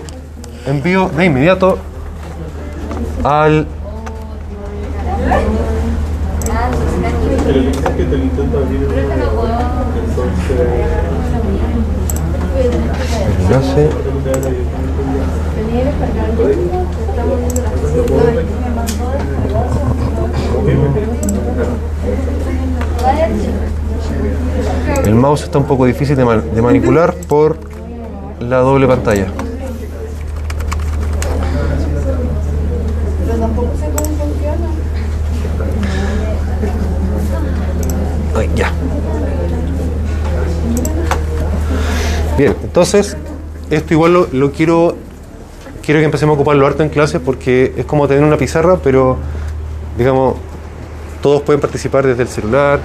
envío 0.65 1.07
de 1.15 1.25
inmediato 1.25 1.77
al 3.23 3.65
enlace. 13.39 13.89
El 25.05 25.15
mouse 25.15 25.43
está 25.43 25.57
un 25.57 25.65
poco 25.65 25.85
difícil 25.85 26.15
de, 26.15 26.25
man- 26.25 26.43
de 26.53 26.61
manipular 26.61 27.13
por 27.13 27.57
la 28.49 28.57
doble 28.57 28.87
pantalla. 28.87 29.27
Ay, 38.35 38.49
ya. 38.55 38.71
Bien, 42.37 42.55
entonces, 42.63 43.17
esto 43.69 43.93
igual 43.93 44.13
lo, 44.13 44.27
lo 44.31 44.51
quiero, 44.51 44.95
quiero 45.83 45.99
que 45.99 46.05
empecemos 46.05 46.33
a 46.33 46.35
ocuparlo 46.35 46.65
harto 46.65 46.81
en 46.81 46.89
clase 46.89 47.19
porque 47.19 47.73
es 47.77 47.85
como 47.85 48.07
tener 48.07 48.23
una 48.23 48.37
pizarra, 48.37 48.77
pero 48.83 49.17
digamos, 49.97 50.37
todos 51.21 51.41
pueden 51.43 51.61
participar 51.61 52.07
desde 52.07 52.23
el 52.23 52.29
celular, 52.29 52.79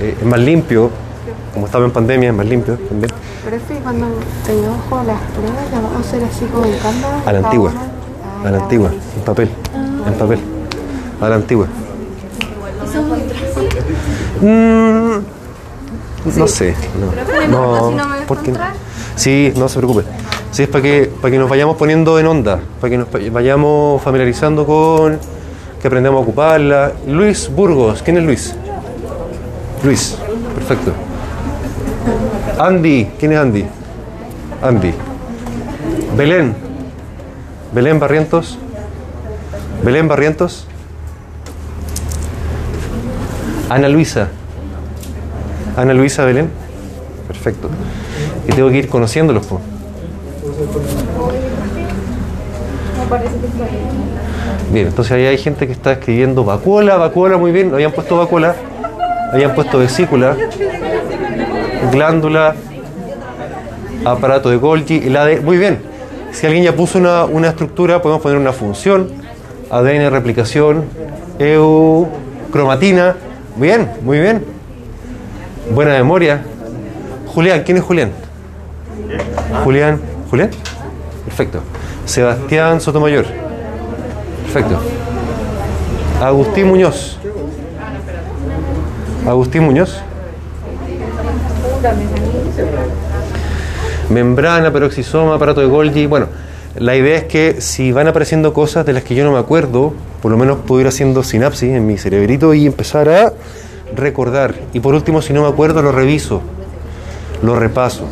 eh, 0.00 0.16
es 0.20 0.26
más 0.26 0.38
limpio, 0.38 0.90
como 1.54 1.66
estaba 1.66 1.84
en 1.84 1.92
pandemia, 1.92 2.30
es 2.30 2.34
más 2.34 2.46
limpio 2.46 2.76
también. 2.76 3.12
Profe, 3.44 3.80
cuando 3.82 4.06
tengamos 4.44 4.84
como 4.90 5.04
las 5.04 5.20
pruebas, 5.30 5.70
las 5.72 5.82
vamos 5.82 5.96
a 5.96 6.00
hacer 6.00 6.24
así 6.24 6.44
como 6.46 6.64
en 6.66 6.76
Canva. 6.78 7.22
A 7.24 7.32
la 7.32 7.38
antigua, 7.38 7.70
una. 7.70 8.48
a 8.48 8.52
la 8.52 8.58
antigua, 8.58 8.90
en 8.90 9.22
papel, 9.22 9.50
en 10.06 10.14
papel, 10.14 10.38
a 11.20 11.28
la 11.28 11.34
antigua. 11.36 11.66
Mm, 14.40 15.18
no 16.36 16.48
sé, 16.48 16.74
no, 17.48 17.90
no 17.90 18.08
me 18.08 18.18
ves 18.18 18.26
¿por 18.26 18.38
qué 18.38 18.50
no? 18.50 18.56
entrar. 18.56 18.72
Sí, 19.14 19.52
no 19.56 19.68
se 19.68 19.78
preocupe. 19.78 20.02
Sí, 20.50 20.64
es 20.64 20.68
para 20.68 20.82
que, 20.82 21.10
para 21.20 21.32
que 21.32 21.38
nos 21.38 21.48
vayamos 21.48 21.76
poniendo 21.76 22.18
en 22.18 22.26
onda, 22.26 22.60
para 22.80 22.90
que 22.90 22.98
nos 22.98 23.08
vayamos 23.32 24.02
familiarizando 24.02 24.66
con, 24.66 25.18
que 25.80 25.86
aprendamos 25.86 26.18
a 26.18 26.22
ocuparla. 26.22 26.92
Luis 27.06 27.48
Burgos, 27.48 28.02
¿quién 28.02 28.16
es 28.16 28.24
Luis? 28.24 28.56
Luis, 29.84 30.16
perfecto. 30.56 30.92
Andy, 32.58 33.08
¿quién 33.18 33.32
es 33.32 33.38
Andy? 33.38 33.64
Andy. 34.62 34.94
Belén. 36.16 36.54
Belén 37.72 37.98
Barrientos. 37.98 38.58
Belén 39.84 40.06
Barrientos. 40.06 40.66
Ana 43.68 43.88
Luisa. 43.88 44.28
Ana 45.76 45.94
Luisa 45.94 46.24
Belén. 46.24 46.48
Perfecto. 47.26 47.68
Y 48.46 48.52
tengo 48.52 48.70
que 48.70 48.78
ir 48.78 48.88
conociéndolos. 48.88 49.46
po. 49.46 49.60
Bien, 54.70 54.86
entonces 54.86 55.12
ahí 55.12 55.26
hay 55.26 55.38
gente 55.38 55.66
que 55.66 55.72
está 55.72 55.92
escribiendo 55.92 56.44
vacuola, 56.44 56.96
vacuola, 56.96 57.36
muy 57.36 57.52
bien. 57.52 57.72
Habían 57.74 57.92
puesto 57.92 58.16
vacuola, 58.16 58.54
habían 59.32 59.54
puesto 59.54 59.78
vesícula, 59.78 60.36
glándula, 61.94 62.54
aparato 64.04 64.50
de 64.50 64.56
Golgi, 64.56 65.06
el 65.06 65.16
ADN. 65.16 65.44
Muy 65.44 65.56
bien. 65.56 65.78
Si 66.32 66.46
alguien 66.46 66.64
ya 66.64 66.74
puso 66.74 66.98
una, 66.98 67.24
una 67.24 67.48
estructura, 67.48 68.02
podemos 68.02 68.20
poner 68.20 68.38
una 68.38 68.52
función, 68.52 69.08
ADN 69.70 70.10
replicación, 70.10 70.84
EU, 71.38 72.08
cromatina. 72.52 73.16
Bien, 73.56 73.88
muy 74.02 74.18
bien. 74.18 74.44
Buena 75.72 75.92
memoria. 75.92 76.42
Julián, 77.26 77.62
¿quién 77.64 77.78
es 77.78 77.84
Julián? 77.84 78.10
Julián, 79.62 80.00
¿Julián? 80.30 80.50
Perfecto. 81.24 81.60
Sebastián 82.04 82.80
Sotomayor. 82.80 83.26
Perfecto. 84.42 84.80
Agustín 86.20 86.66
Muñoz. 86.66 87.18
Agustín 89.26 89.62
Muñoz. 89.62 90.00
Membrana, 94.10 94.72
peroxisoma, 94.72 95.34
aparato 95.34 95.60
de 95.60 95.66
Golgi. 95.66 96.06
Bueno, 96.06 96.28
la 96.78 96.96
idea 96.96 97.16
es 97.16 97.24
que 97.24 97.60
si 97.60 97.92
van 97.92 98.08
apareciendo 98.08 98.52
cosas 98.52 98.86
de 98.86 98.92
las 98.92 99.04
que 99.04 99.14
yo 99.14 99.24
no 99.24 99.32
me 99.32 99.38
acuerdo, 99.38 99.94
por 100.22 100.30
lo 100.30 100.36
menos 100.36 100.58
puedo 100.66 100.80
ir 100.80 100.86
haciendo 100.86 101.22
sinapsis 101.22 101.70
en 101.70 101.86
mi 101.86 101.98
cerebrito 101.98 102.54
y 102.54 102.66
empezar 102.66 103.08
a 103.08 103.32
recordar. 103.94 104.54
Y 104.72 104.80
por 104.80 104.94
último, 104.94 105.22
si 105.22 105.32
no 105.32 105.42
me 105.42 105.48
acuerdo, 105.48 105.82
lo 105.82 105.92
reviso, 105.92 106.42
lo 107.42 107.56
repaso. 107.56 108.06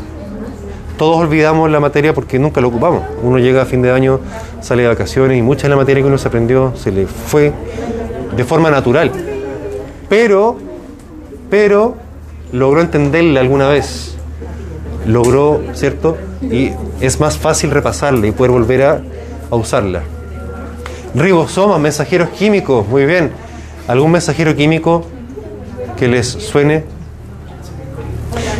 Todos 0.96 1.16
olvidamos 1.16 1.70
la 1.70 1.80
materia 1.80 2.14
porque 2.14 2.38
nunca 2.38 2.60
lo 2.60 2.68
ocupamos. 2.68 3.02
Uno 3.22 3.38
llega 3.38 3.62
a 3.62 3.64
fin 3.64 3.82
de 3.82 3.90
año, 3.90 4.20
sale 4.60 4.82
de 4.82 4.88
vacaciones 4.88 5.38
y 5.38 5.42
mucha 5.42 5.62
de 5.62 5.70
la 5.70 5.76
materia 5.76 6.02
que 6.02 6.08
uno 6.08 6.18
se 6.18 6.28
aprendió 6.28 6.74
se 6.76 6.92
le 6.92 7.06
fue 7.06 7.52
de 8.36 8.44
forma 8.44 8.70
natural. 8.70 9.10
Pero, 10.08 10.58
pero, 11.50 11.96
logró 12.52 12.80
entenderla 12.80 13.40
alguna 13.40 13.68
vez. 13.68 14.14
Logró, 15.06 15.62
¿cierto? 15.72 16.16
Y 16.42 16.70
es 17.00 17.18
más 17.18 17.38
fácil 17.38 17.70
repasarla 17.70 18.26
y 18.26 18.32
poder 18.32 18.52
volver 18.52 18.82
a, 18.82 19.02
usarla. 19.50 20.02
Ribosomas, 21.14 21.80
mensajeros 21.80 22.30
químicos, 22.30 22.86
muy 22.86 23.04
bien. 23.04 23.32
¿Algún 23.88 24.12
mensajero 24.12 24.54
químico 24.54 25.04
que 25.98 26.08
les 26.08 26.26
suene? 26.26 26.84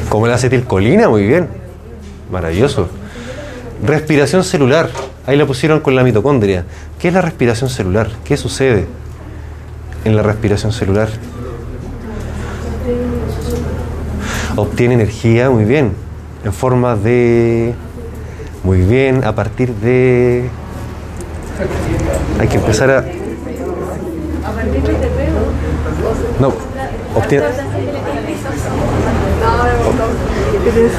Como 0.09 0.27
la 0.27 0.35
acetilcolina, 0.35 1.09
muy 1.09 1.27
bien. 1.27 1.49
Maravilloso. 2.31 2.89
Respiración 3.87 4.45
celular. 4.45 4.91
Ahí 5.27 5.37
la 5.37 5.47
pusieron 5.47 5.81
con 5.81 5.95
la 5.95 6.03
mitocondria. 6.03 6.65
¿Qué 6.99 7.09
es 7.09 7.15
la 7.15 7.23
respiración 7.23 7.71
celular? 7.71 8.09
¿Qué 8.25 8.37
sucede 8.37 8.87
en 10.05 10.17
la 10.17 10.23
respiración 10.23 10.73
celular? 10.73 11.09
Obtiene 14.57 14.95
energía, 14.95 15.51
muy 15.51 15.65
bien, 15.65 15.93
en 16.45 16.53
forma 16.53 16.95
de... 16.97 17.75
Muy 18.65 18.79
bien, 18.83 19.25
a 19.25 19.35
partir 19.35 19.75
de... 19.75 20.49
Hay 22.39 22.49
que 22.49 22.57
empezar 22.57 22.91
a... 22.91 23.05
No, 26.41 26.53
obtiene... 27.15 27.45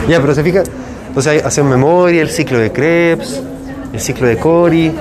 Ya, 0.08 0.20
pero 0.20 0.34
se 0.36 0.44
fija, 0.44 0.64
entonces 1.08 1.44
hacen 1.46 1.68
memoria, 1.70 2.22
el 2.22 2.30
ciclo 2.30 2.58
de 2.60 2.72
Krebs, 2.72 3.42
el 3.94 4.00
ciclo 4.00 4.28
de 4.28 4.38
Cori, 4.38 4.92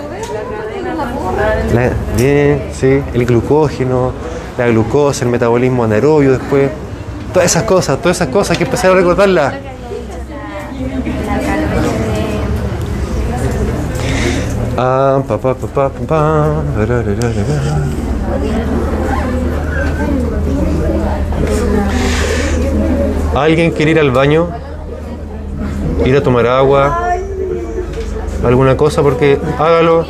la- 1.75 1.91
bien, 2.17 2.63
sí, 2.79 3.01
el 3.15 3.27
glucógeno, 3.27 4.13
la 4.59 4.69
glucosa, 4.69 5.25
el 5.25 5.31
metabolismo 5.31 5.85
anaerobio 5.85 6.33
después, 6.33 6.71
todas 7.33 7.51
esas 7.51 7.63
cosas, 7.65 7.99
todas 7.99 8.17
esas 8.17 8.29
cosas 8.29 8.51
hay 8.53 8.59
que 8.59 8.65
empezar 8.65 8.91
a 8.91 8.95
recordarlas. 8.95 9.55
Ah. 14.77 15.23
¿Alguien 23.35 23.71
quiere 23.71 23.93
ir 23.93 24.01
al 24.01 24.11
baño? 24.11 24.49
Ir 26.05 26.17
a 26.17 26.23
tomar 26.23 26.47
agua, 26.47 27.15
alguna 28.45 28.77
cosa, 28.77 29.03
porque 29.03 29.39
hágalo. 29.59 30.05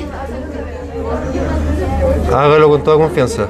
Hágalo 2.32 2.68
con 2.70 2.82
toda 2.82 2.96
confianza. 2.96 3.46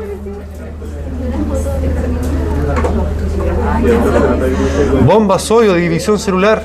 Bomba 5.04 5.38
sodio, 5.38 5.74
división 5.74 6.18
celular. 6.18 6.62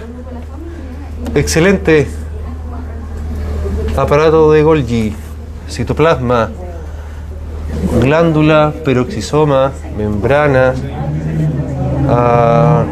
Excelente. 1.33 2.07
Aparato 3.95 4.51
de 4.51 4.61
Golgi, 4.61 5.15
citoplasma, 5.67 6.51
glándula, 7.99 8.73
peroxisoma, 8.85 9.71
membrana. 9.97 10.75
ah, 12.07 12.83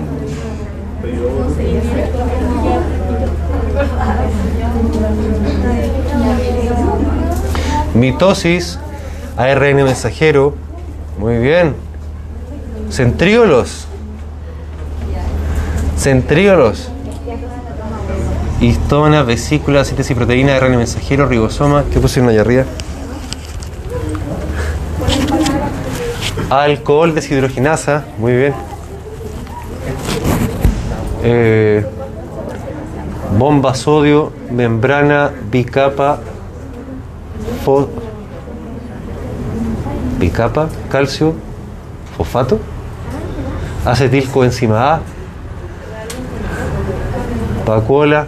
mitosis, 7.94 8.80
ARN 9.38 9.84
mensajero. 9.84 10.56
Muy 11.20 11.38
bien. 11.38 11.76
Centríolos. 12.90 13.88
Centríolos. 16.06 16.88
Histona, 18.62 19.24
vesícula, 19.24 19.84
síntesis 19.84 20.15
proteína, 20.15 20.56
ARN 20.56 20.78
mensajero, 20.78 21.26
ribosoma. 21.28 21.84
¿Qué 21.91 22.00
pusieron 22.00 22.30
allá 22.30 22.41
arriba? 22.41 22.65
Alcohol, 26.52 27.15
deshidrogenasa. 27.15 28.06
Muy 28.20 28.34
bien. 28.34 28.54
Eh, 31.24 31.84
bomba 33.39 33.74
sodio, 33.74 34.32
membrana, 34.52 35.32
bicapa, 35.50 36.20
bicapa, 40.20 40.68
calcio, 40.91 41.34
fosfato, 42.15 42.60
acetilcoenzima 43.84 44.94
A, 44.94 45.02
pacola. 47.65 48.28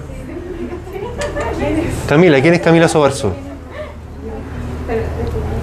Camila, 2.10 2.42
¿quién 2.42 2.54
es 2.56 2.62
Camila 2.62 2.88
Sobarzo? 2.88 3.34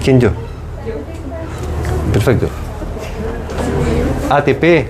¿Quién 0.03 0.19
yo? 0.19 0.29
Perfecto. 2.13 2.47
ATP. 4.29 4.87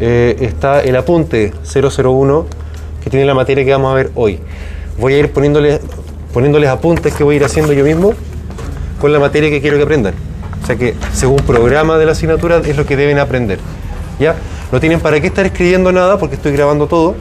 eh, 0.01 0.37
está 0.41 0.81
el 0.81 0.97
apunte 0.97 1.53
001 1.63 2.47
que 3.05 3.09
tiene 3.09 3.25
la 3.25 3.35
materia 3.35 3.65
que 3.65 3.71
vamos 3.71 3.93
a 3.93 3.95
ver 3.95 4.11
hoy. 4.17 4.41
Voy 4.99 5.15
a 5.15 5.19
ir 5.19 5.31
poniéndoles, 5.31 5.79
poniéndoles 6.35 6.69
apuntes 6.69 7.15
que 7.15 7.23
voy 7.23 7.35
a 7.35 7.37
ir 7.37 7.45
haciendo 7.45 7.73
yo 7.73 7.85
mismo 7.85 8.15
con 9.01 9.13
la 9.13 9.21
materia 9.21 9.49
que 9.49 9.61
quiero 9.61 9.77
que 9.77 9.85
aprendan. 9.85 10.32
O 10.63 10.67
sea 10.67 10.77
que 10.77 10.95
según 11.13 11.39
programa 11.39 11.99
de 11.99 12.07
la 12.07 12.13
asignatura 12.13 12.59
es 12.59 12.77
lo 12.77 12.87
que 12.87 12.97
deben 12.97 13.19
aprender. 13.19 13.59
¿Ya? 14.19 14.37
No 14.71 14.81
tienen 14.81 15.01
para 15.01 15.21
qué 15.21 15.27
estar 15.27 15.45
escribiendo 15.45 15.93
nada 15.93 16.19
porque 16.19 16.37
estoy 16.37 16.53
grabando 16.53 16.87
todo 16.87 17.15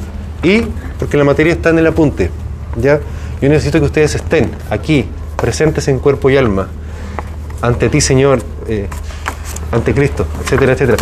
y 0.43 0.61
porque 0.99 1.17
la 1.17 1.23
materia 1.23 1.53
está 1.53 1.69
en 1.69 1.79
el 1.79 1.87
apunte. 1.87 2.29
¿Ya? 2.79 2.99
Yo 3.41 3.49
necesito 3.49 3.79
que 3.79 3.85
ustedes 3.85 4.15
estén 4.15 4.51
aquí, 4.69 5.07
presentes 5.35 5.87
en 5.87 5.99
cuerpo 5.99 6.29
y 6.29 6.37
alma, 6.37 6.67
ante 7.61 7.89
ti, 7.89 7.99
Señor, 7.99 8.41
eh, 8.67 8.87
ante 9.71 9.93
Cristo, 9.93 10.27
etcétera, 10.43 10.73
etcétera. 10.73 10.97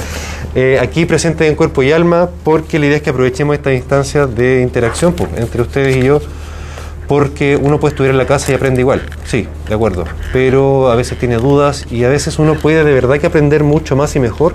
Eh, 0.56 0.80
aquí 0.82 1.06
presentes 1.06 1.48
en 1.48 1.56
cuerpo 1.56 1.84
y 1.84 1.92
alma 1.92 2.30
porque 2.44 2.80
la 2.80 2.88
idea 2.88 2.98
es 2.98 3.04
que 3.04 3.12
aprovechemos 3.12 3.56
esta 3.56 3.74
instancia 3.74 4.26
de 4.26 4.62
interacción 4.62 5.14
pues, 5.14 5.30
entre 5.38 5.62
ustedes 5.62 5.98
y 5.98 6.04
yo 6.04 6.22
porque 7.10 7.58
uno 7.58 7.80
puede 7.80 7.94
estudiar 7.94 8.12
en 8.12 8.20
la 8.20 8.28
casa 8.28 8.52
y 8.52 8.56
aprende 8.56 8.82
igual, 8.82 9.02
sí, 9.26 9.48
de 9.68 9.74
acuerdo, 9.74 10.06
pero 10.32 10.92
a 10.92 10.96
veces 10.96 11.18
tiene 11.18 11.38
dudas 11.38 11.88
y 11.90 12.04
a 12.04 12.08
veces 12.08 12.38
uno 12.38 12.54
puede 12.54 12.84
de 12.84 12.94
verdad 12.94 13.18
que 13.18 13.26
aprender 13.26 13.64
mucho 13.64 13.96
más 13.96 14.16
y 14.16 14.20
mejor 14.20 14.54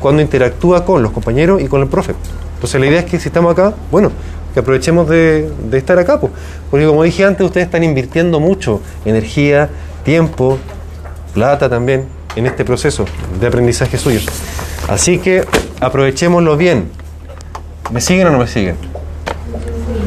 cuando 0.00 0.22
interactúa 0.22 0.86
con 0.86 1.02
los 1.02 1.12
compañeros 1.12 1.60
y 1.60 1.66
con 1.68 1.82
el 1.82 1.88
profe. 1.88 2.14
Entonces 2.54 2.80
la 2.80 2.86
idea 2.86 3.00
es 3.00 3.04
que 3.04 3.20
si 3.20 3.28
estamos 3.28 3.52
acá, 3.52 3.74
bueno, 3.90 4.10
que 4.54 4.60
aprovechemos 4.60 5.06
de, 5.06 5.52
estar 5.72 5.98
acá, 5.98 6.18
pues, 6.18 6.32
porque 6.70 6.86
como 6.86 7.02
dije 7.02 7.26
antes, 7.26 7.44
ustedes 7.44 7.66
están 7.66 7.84
invirtiendo 7.84 8.40
mucho 8.40 8.80
energía, 9.04 9.68
tiempo, 10.02 10.58
plata 11.34 11.68
también 11.68 12.06
en 12.36 12.46
este 12.46 12.64
proceso 12.64 13.04
de 13.38 13.46
aprendizaje 13.46 13.98
suyo. 13.98 14.20
Así 14.88 15.18
que 15.18 15.44
aprovechémoslo 15.78 16.56
bien. 16.56 16.90
¿Me 17.90 18.00
siguen 18.00 18.28
o 18.28 18.30
no 18.30 18.38
me 18.38 18.46
siguen? 18.46 18.76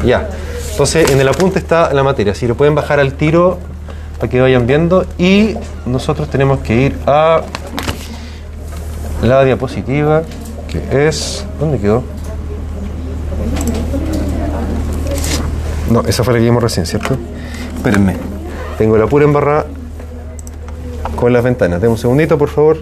Ya. 0.03 0.27
Entonces, 0.75 1.09
en 1.09 1.21
el 1.21 1.29
apunte 1.29 1.57
está 1.57 1.93
la 1.93 2.03
materia. 2.03 2.35
Si 2.35 2.45
lo 2.47 2.55
pueden 2.55 2.75
bajar 2.75 2.99
al 2.99 3.13
tiro 3.13 3.59
para 4.19 4.29
que 4.29 4.41
vayan 4.41 4.67
viendo. 4.67 5.05
Y 5.17 5.55
nosotros 5.85 6.29
tenemos 6.29 6.59
que 6.59 6.75
ir 6.75 6.97
a 7.07 7.43
la 9.21 9.45
diapositiva, 9.45 10.23
que 10.67 11.07
es. 11.07 11.45
¿Dónde 11.61 11.79
quedó? 11.79 12.03
No, 15.89 16.01
esa 16.01 16.25
fue 16.25 16.33
la 16.33 16.39
que 16.39 16.45
vimos 16.45 16.61
recién, 16.61 16.85
¿cierto? 16.85 17.15
Espérenme. 17.77 18.17
Tengo 18.77 18.97
la 18.97 19.07
pura 19.07 19.23
embarrada 19.23 19.67
con 21.15 21.31
las 21.31 21.41
ventanas. 21.41 21.79
Denme 21.79 21.93
un 21.93 21.97
segundito, 21.97 22.37
por 22.37 22.49
favor. 22.49 22.79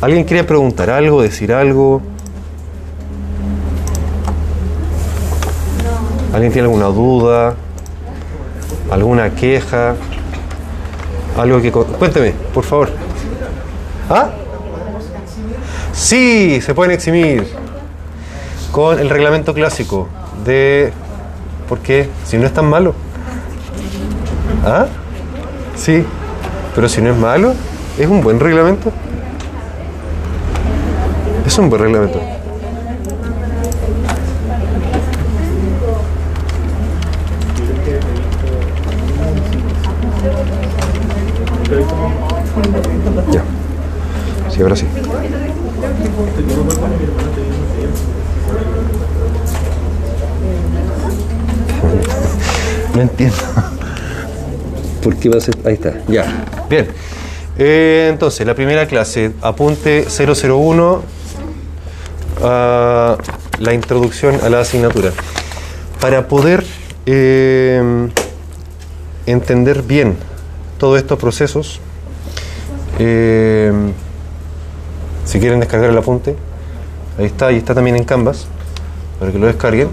¿Alguien 0.00 0.24
quiere 0.24 0.42
preguntar 0.42 0.90
algo, 0.90 1.22
decir 1.22 1.52
algo? 1.52 2.02
¿Alguien 6.32 6.52
tiene 6.52 6.66
alguna 6.66 6.86
duda? 6.86 7.54
¿Alguna 8.90 9.30
queja? 9.34 9.94
Algo 11.36 11.60
que... 11.60 11.72
Cuénteme, 11.72 12.34
por 12.54 12.64
favor. 12.64 12.90
¿Ah? 14.08 14.30
Sí, 15.92 16.60
se 16.60 16.72
pueden 16.74 16.92
eximir 16.92 17.46
con 18.70 18.98
el 18.98 19.10
reglamento 19.10 19.54
clásico 19.54 20.08
de... 20.44 20.92
¿Por 21.68 21.80
qué? 21.80 22.08
Si 22.24 22.36
no 22.38 22.46
es 22.46 22.54
tan 22.54 22.66
malo. 22.66 22.94
¿Ah? 24.64 24.86
Sí, 25.76 26.04
pero 26.74 26.88
si 26.88 27.00
no 27.00 27.10
es 27.10 27.16
malo, 27.16 27.54
es 27.98 28.06
un 28.06 28.22
buen 28.22 28.38
reglamento. 28.38 28.92
Es 31.46 31.58
un 31.58 31.70
buen 31.70 31.82
reglamento. 31.82 32.20
Ahora 44.62 44.76
sí. 44.76 44.86
No 52.94 53.00
entiendo. 53.00 53.36
¿Por 55.02 55.16
qué 55.16 55.28
va 55.30 55.38
a 55.38 55.40
ser? 55.40 55.56
Ahí 55.64 55.74
está. 55.74 55.94
Ya. 56.08 56.44
Bien. 56.68 56.88
Eh, 57.58 58.08
entonces, 58.10 58.46
la 58.46 58.54
primera 58.54 58.86
clase, 58.86 59.32
apunte 59.40 60.06
001, 60.06 61.02
a 62.42 63.16
la 63.58 63.74
introducción 63.74 64.38
a 64.42 64.50
la 64.50 64.60
asignatura. 64.60 65.12
Para 66.00 66.28
poder 66.28 66.64
eh, 67.06 68.08
entender 69.26 69.82
bien 69.82 70.16
todos 70.78 70.98
estos 70.98 71.18
procesos, 71.18 71.80
eh, 72.98 73.72
si 75.30 75.38
quieren 75.38 75.60
descargar 75.60 75.90
el 75.90 75.96
apunte, 75.96 76.34
ahí 77.16 77.26
está, 77.26 77.52
y 77.52 77.56
está 77.56 77.72
también 77.72 77.94
en 77.94 78.02
Canvas, 78.02 78.46
para 79.20 79.30
que 79.30 79.38
lo 79.38 79.46
descarguen. 79.46 79.88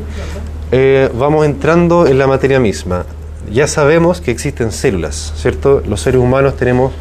Eh, 0.71 1.11
vamos 1.13 1.45
entrando 1.45 2.07
en 2.07 2.17
la 2.17 2.25
materia 2.25 2.59
misma. 2.59 3.05
Ya 3.51 3.67
sabemos 3.67 4.19
que 4.19 4.31
existen 4.31 4.71
células, 4.71 5.33
¿cierto? 5.37 5.83
Los 5.87 6.01
seres 6.01 6.19
humanos 6.19 6.57
tenemos 6.57 6.91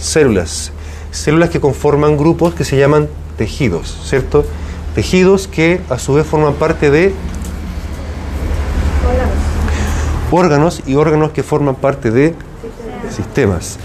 células, 0.00 0.72
células 1.12 1.50
que 1.50 1.60
conforman 1.60 2.16
grupos 2.16 2.54
que 2.54 2.64
se 2.64 2.76
llaman 2.76 3.08
tejidos, 3.38 3.96
¿cierto? 4.04 4.44
Tejidos 4.96 5.46
que 5.46 5.80
a 5.90 6.00
su 6.00 6.14
vez 6.14 6.26
forman 6.26 6.54
parte 6.54 6.90
de 6.90 7.14
órganos 10.32 10.82
y 10.88 10.96
órganos 10.96 11.30
que 11.30 11.44
forman 11.44 11.76
parte 11.76 12.10
de 12.10 12.34
sistemas 13.14 13.78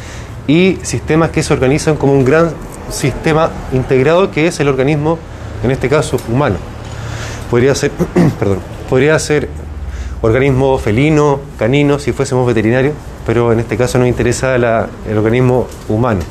y 0.48 0.80
sistemas 0.82 1.30
que 1.30 1.44
se 1.44 1.54
organizan 1.54 1.98
como 1.98 2.14
un 2.14 2.26
gran 2.26 2.50
sistema 2.92 3.50
integrado 3.72 4.32
que 4.32 4.48
es 4.48 4.60
el 4.60 4.68
organismo, 4.68 5.18
en 5.64 5.72
este 5.72 5.90
caso 5.90 6.18
humano. 6.30 6.56
Podría 7.50 7.74
ser, 7.76 7.92
perdón, 8.40 8.60
podría 8.90 9.18
ser 9.20 9.50
organismo 10.22 10.78
felino, 10.78 11.40
canino, 11.60 12.00
si 12.00 12.12
fuésemos 12.12 12.48
veterinarios, 12.48 12.94
pero 13.26 13.52
en 13.52 13.60
este 13.60 13.78
caso 13.78 13.98
nos 14.00 14.08
interesa 14.08 14.58
la- 14.58 14.88
el 15.10 15.18
organismo 15.18 15.68
humano. 15.88 16.22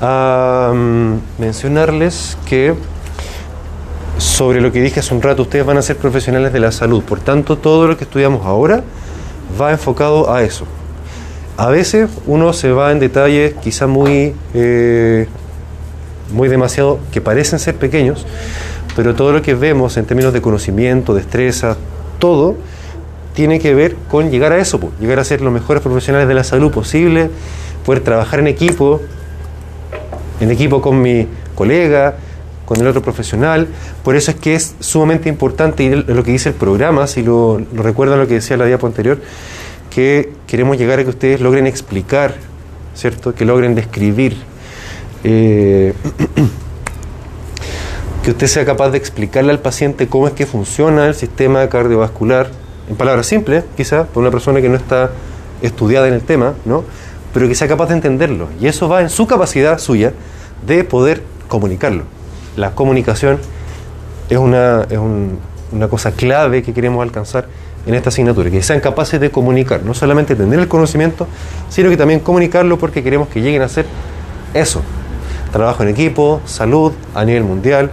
Mm, 0.00 1.14
mencionarles 1.38 2.36
que 2.46 2.74
sobre 4.18 4.60
lo 4.60 4.72
que 4.72 4.80
dije 4.82 5.00
hace 5.00 5.14
un 5.14 5.22
rato, 5.22 5.42
ustedes 5.42 5.64
van 5.64 5.76
a 5.78 5.82
ser 5.82 5.96
profesionales 5.96 6.52
de 6.52 6.60
la 6.60 6.72
salud, 6.72 7.02
por 7.02 7.20
tanto 7.20 7.56
todo 7.58 7.86
lo 7.86 7.96
que 7.96 8.04
estudiamos 8.04 8.44
ahora 8.46 8.82
va 9.60 9.70
enfocado 9.72 10.32
a 10.32 10.42
eso. 10.42 10.64
A 11.56 11.68
veces 11.68 12.10
uno 12.26 12.52
se 12.52 12.70
va 12.72 12.92
en 12.92 12.98
detalles 12.98 13.54
quizá 13.62 13.86
muy, 13.86 14.34
eh, 14.54 15.28
muy 16.32 16.48
demasiado, 16.48 16.98
que 17.12 17.20
parecen 17.20 17.58
ser 17.58 17.76
pequeños, 17.76 18.26
pero 18.94 19.14
todo 19.14 19.32
lo 19.32 19.42
que 19.42 19.54
vemos 19.54 19.96
en 19.96 20.06
términos 20.06 20.32
de 20.32 20.40
conocimiento, 20.40 21.14
destreza, 21.14 21.76
todo 22.18 22.56
tiene 23.34 23.60
que 23.60 23.74
ver 23.74 23.96
con 24.10 24.30
llegar 24.30 24.52
a 24.52 24.58
eso, 24.58 24.80
llegar 24.98 25.18
a 25.18 25.24
ser 25.24 25.42
los 25.42 25.52
mejores 25.52 25.82
profesionales 25.82 26.26
de 26.26 26.34
la 26.34 26.42
salud 26.42 26.70
posible, 26.70 27.30
poder 27.84 28.02
trabajar 28.02 28.40
en 28.40 28.46
equipo, 28.46 29.02
en 30.40 30.50
equipo 30.50 30.80
con 30.80 31.02
mi 31.02 31.28
colega, 31.54 32.16
con 32.64 32.80
el 32.80 32.86
otro 32.86 33.02
profesional. 33.02 33.68
Por 34.02 34.16
eso 34.16 34.30
es 34.30 34.38
que 34.38 34.54
es 34.54 34.74
sumamente 34.80 35.28
importante, 35.28 35.84
y 35.84 35.90
lo 35.90 36.24
que 36.24 36.32
dice 36.32 36.48
el 36.48 36.54
programa, 36.54 37.06
si 37.06 37.22
lo, 37.22 37.60
lo 37.74 37.82
recuerdan 37.82 38.18
lo 38.18 38.26
que 38.26 38.34
decía 38.34 38.56
la 38.56 38.64
diapo 38.64 38.86
anterior, 38.86 39.18
que 39.90 40.32
queremos 40.46 40.78
llegar 40.78 40.98
a 40.98 41.04
que 41.04 41.10
ustedes 41.10 41.40
logren 41.40 41.66
explicar, 41.66 42.34
¿cierto? 42.94 43.34
Que 43.34 43.44
logren 43.44 43.74
describir, 43.74 44.36
eh, 45.28 45.92
que 48.22 48.30
usted 48.30 48.46
sea 48.46 48.64
capaz 48.64 48.90
de 48.90 48.98
explicarle 48.98 49.50
al 49.52 49.58
paciente 49.60 50.08
cómo 50.08 50.26
es 50.28 50.34
que 50.34 50.46
funciona 50.46 51.06
el 51.06 51.14
sistema 51.14 51.68
cardiovascular, 51.68 52.48
en 52.88 52.96
palabras 52.96 53.26
simples, 53.26 53.64
quizás, 53.76 54.06
por 54.06 54.22
una 54.22 54.30
persona 54.30 54.60
que 54.60 54.68
no 54.68 54.76
está 54.76 55.10
estudiada 55.62 56.06
en 56.08 56.14
el 56.14 56.22
tema, 56.22 56.54
¿no? 56.64 56.84
Pero 57.34 57.48
que 57.48 57.54
sea 57.54 57.68
capaz 57.68 57.86
de 57.88 57.94
entenderlo. 57.94 58.48
Y 58.60 58.68
eso 58.68 58.88
va 58.88 59.00
en 59.02 59.10
su 59.10 59.26
capacidad 59.26 59.78
suya 59.78 60.12
de 60.66 60.84
poder 60.84 61.22
comunicarlo. 61.48 62.04
La 62.56 62.70
comunicación 62.72 63.38
es 64.30 64.38
una, 64.38 64.86
es 64.88 64.98
un- 64.98 65.38
una 65.72 65.88
cosa 65.88 66.12
clave 66.12 66.62
que 66.62 66.72
queremos 66.72 67.02
alcanzar 67.02 67.48
en 67.86 67.94
esta 67.94 68.08
asignatura, 68.10 68.50
que 68.50 68.62
sean 68.62 68.78
capaces 68.80 69.20
de 69.20 69.30
comunicar, 69.30 69.82
no 69.82 69.94
solamente 69.94 70.34
tener 70.36 70.58
el 70.60 70.68
conocimiento, 70.68 71.26
sino 71.68 71.90
que 71.90 71.96
también 71.96 72.20
comunicarlo 72.20 72.78
porque 72.78 73.02
queremos 73.02 73.28
que 73.28 73.40
lleguen 73.40 73.62
a 73.62 73.68
ser 73.68 73.84
eso, 74.54 74.80
trabajo 75.52 75.82
en 75.82 75.88
equipo, 75.90 76.40
salud 76.44 76.92
a 77.14 77.24
nivel 77.24 77.44
mundial, 77.44 77.90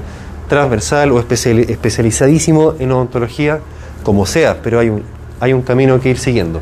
transversal 0.50 1.12
o 1.12 1.20
especiali- 1.22 1.70
especializadísimo 1.70 2.74
en 2.80 2.92
odontología, 2.92 3.60
como 4.04 4.26
sea, 4.26 4.58
pero 4.62 4.80
hay 4.80 4.90
un, 4.90 5.04
hay 5.40 5.54
un 5.54 5.62
camino 5.62 6.00
que 6.00 6.10
ir 6.10 6.18
siguiendo. 6.20 6.62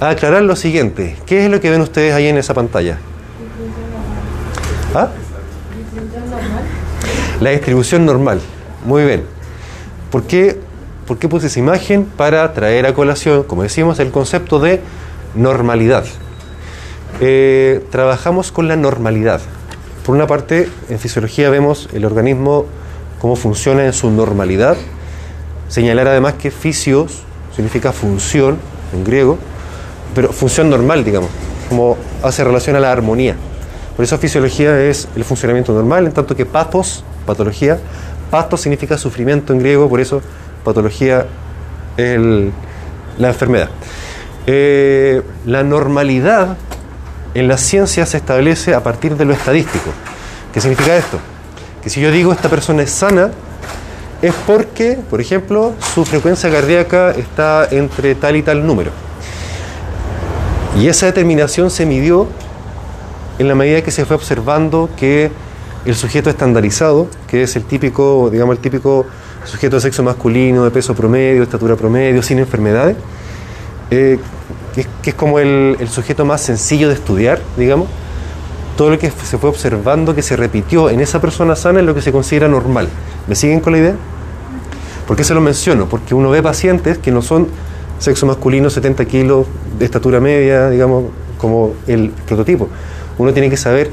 A 0.00 0.10
aclarar 0.10 0.42
lo 0.42 0.56
siguiente, 0.56 1.16
¿qué 1.26 1.44
es 1.44 1.50
lo 1.50 1.60
que 1.60 1.70
ven 1.70 1.80
ustedes 1.80 2.14
ahí 2.14 2.26
en 2.26 2.38
esa 2.38 2.54
pantalla? 2.54 2.98
¿Ah? 4.94 5.08
La 7.40 7.50
distribución 7.50 8.04
normal. 8.06 8.40
Muy 8.84 9.04
bien. 9.04 9.24
¿Por 10.10 10.24
qué, 10.24 10.58
¿Por 11.06 11.18
qué 11.18 11.28
puse 11.28 11.46
esa 11.46 11.58
imagen? 11.58 12.04
Para 12.04 12.52
traer 12.52 12.86
a 12.86 12.94
colación, 12.94 13.44
como 13.44 13.62
decimos, 13.62 13.98
el 14.00 14.10
concepto 14.10 14.58
de 14.58 14.80
normalidad. 15.34 16.04
eh, 17.20 17.84
trabajamos 17.90 18.52
con 18.52 18.68
la 18.68 18.76
normalidad. 18.76 19.40
Por 20.10 20.16
una 20.16 20.26
parte, 20.26 20.68
en 20.88 20.98
fisiología 20.98 21.50
vemos 21.50 21.88
el 21.92 22.04
organismo 22.04 22.66
cómo 23.20 23.36
funciona 23.36 23.86
en 23.86 23.92
su 23.92 24.10
normalidad. 24.10 24.76
Señalar 25.68 26.08
además 26.08 26.34
que 26.34 26.50
fisios 26.50 27.22
significa 27.54 27.92
función 27.92 28.58
en 28.92 29.04
griego, 29.04 29.38
pero 30.12 30.32
función 30.32 30.68
normal, 30.68 31.04
digamos, 31.04 31.30
como 31.68 31.96
hace 32.24 32.42
relación 32.42 32.74
a 32.74 32.80
la 32.80 32.90
armonía. 32.90 33.36
Por 33.94 34.04
eso 34.04 34.18
fisiología 34.18 34.82
es 34.82 35.06
el 35.14 35.22
funcionamiento 35.22 35.72
normal, 35.72 36.06
en 36.06 36.12
tanto 36.12 36.34
que 36.34 36.44
pathos, 36.44 37.04
patología, 37.24 37.78
pathos 38.32 38.62
significa 38.62 38.98
sufrimiento 38.98 39.52
en 39.52 39.60
griego, 39.60 39.88
por 39.88 40.00
eso 40.00 40.22
patología 40.64 41.26
el, 41.96 42.50
la 43.16 43.28
enfermedad. 43.28 43.68
Eh, 44.48 45.22
la 45.46 45.62
normalidad 45.62 46.56
en 47.34 47.48
la 47.48 47.56
ciencia 47.56 48.06
se 48.06 48.16
establece 48.16 48.74
a 48.74 48.82
partir 48.82 49.16
de 49.16 49.24
lo 49.24 49.32
estadístico. 49.32 49.90
¿Qué 50.52 50.60
significa 50.60 50.96
esto? 50.96 51.18
Que 51.82 51.90
si 51.90 52.00
yo 52.00 52.10
digo 52.10 52.32
esta 52.32 52.48
persona 52.48 52.82
es 52.82 52.90
sana, 52.90 53.30
es 54.20 54.34
porque, 54.46 54.98
por 55.08 55.20
ejemplo, 55.20 55.72
su 55.94 56.04
frecuencia 56.04 56.50
cardíaca 56.50 57.12
está 57.12 57.68
entre 57.70 58.14
tal 58.14 58.36
y 58.36 58.42
tal 58.42 58.66
número. 58.66 58.90
Y 60.78 60.88
esa 60.88 61.06
determinación 61.06 61.70
se 61.70 61.86
midió 61.86 62.26
en 63.38 63.48
la 63.48 63.54
medida 63.54 63.82
que 63.82 63.90
se 63.90 64.04
fue 64.04 64.16
observando 64.16 64.90
que 64.96 65.30
el 65.86 65.94
sujeto 65.94 66.28
estandarizado, 66.28 67.08
que 67.26 67.44
es 67.44 67.56
el 67.56 67.64
típico, 67.64 68.28
digamos, 68.30 68.56
el 68.56 68.62
típico 68.62 69.06
sujeto 69.44 69.76
de 69.76 69.82
sexo 69.82 70.02
masculino, 70.02 70.64
de 70.64 70.70
peso 70.70 70.94
promedio, 70.94 71.42
estatura 71.42 71.74
promedio, 71.76 72.22
sin 72.22 72.38
enfermedades, 72.38 72.96
eh, 73.90 74.18
que, 74.74 75.10
es 75.10 75.14
como 75.14 75.38
el, 75.38 75.76
sujeto 75.88 76.24
más 76.24 76.40
sencillo 76.40 76.88
de 76.88 76.94
estudiar, 76.94 77.40
digamos, 77.56 77.88
todo 78.76 78.90
lo 78.90 78.98
que 78.98 79.10
se 79.10 79.38
fue 79.38 79.50
observando 79.50 80.14
que 80.14 80.22
se 80.22 80.36
repitió 80.36 80.88
en 80.88 81.00
esa 81.00 81.20
persona 81.20 81.54
sana 81.56 81.80
es 81.80 81.86
lo 81.86 81.94
que 81.94 82.02
se 82.02 82.12
considera 82.12 82.48
normal. 82.48 82.88
¿Me 83.26 83.34
siguen 83.34 83.60
con 83.60 83.72
la 83.72 83.78
idea? 83.78 83.94
¿Por 85.06 85.16
qué 85.16 85.24
se 85.24 85.34
lo 85.34 85.40
menciono? 85.40 85.86
Porque 85.88 86.14
uno 86.14 86.30
ve 86.30 86.42
pacientes 86.42 86.98
que 86.98 87.10
no 87.10 87.20
son 87.20 87.48
sexo 87.98 88.26
masculino, 88.26 88.70
70 88.70 89.04
kilos, 89.04 89.46
de 89.78 89.84
estatura 89.84 90.20
media, 90.20 90.70
digamos, 90.70 91.04
como 91.36 91.74
el 91.86 92.10
prototipo. 92.10 92.68
Uno 93.18 93.32
tiene 93.32 93.50
que 93.50 93.56
saber 93.56 93.90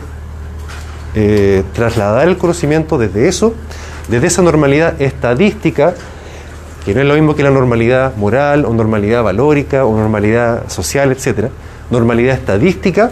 eh, 1.16 1.64
trasladar 1.74 2.28
el 2.28 2.38
conocimiento 2.38 2.98
desde 2.98 3.28
eso, 3.28 3.54
desde 4.08 4.28
esa 4.28 4.42
normalidad 4.42 5.02
estadística, 5.02 5.96
que 6.88 6.96
no 6.96 7.02
es 7.02 7.08
lo 7.08 7.16
mismo 7.16 7.36
que 7.36 7.44
la 7.44 7.50
normalidad 7.50 8.16
moral 8.16 8.64
o 8.64 8.74
normalidad 8.74 9.22
valórica 9.22 9.84
o 9.84 9.98
normalidad 9.98 10.70
social, 10.70 11.12
etcétera, 11.12 11.50
normalidad 11.92 12.34
estadística, 12.34 13.12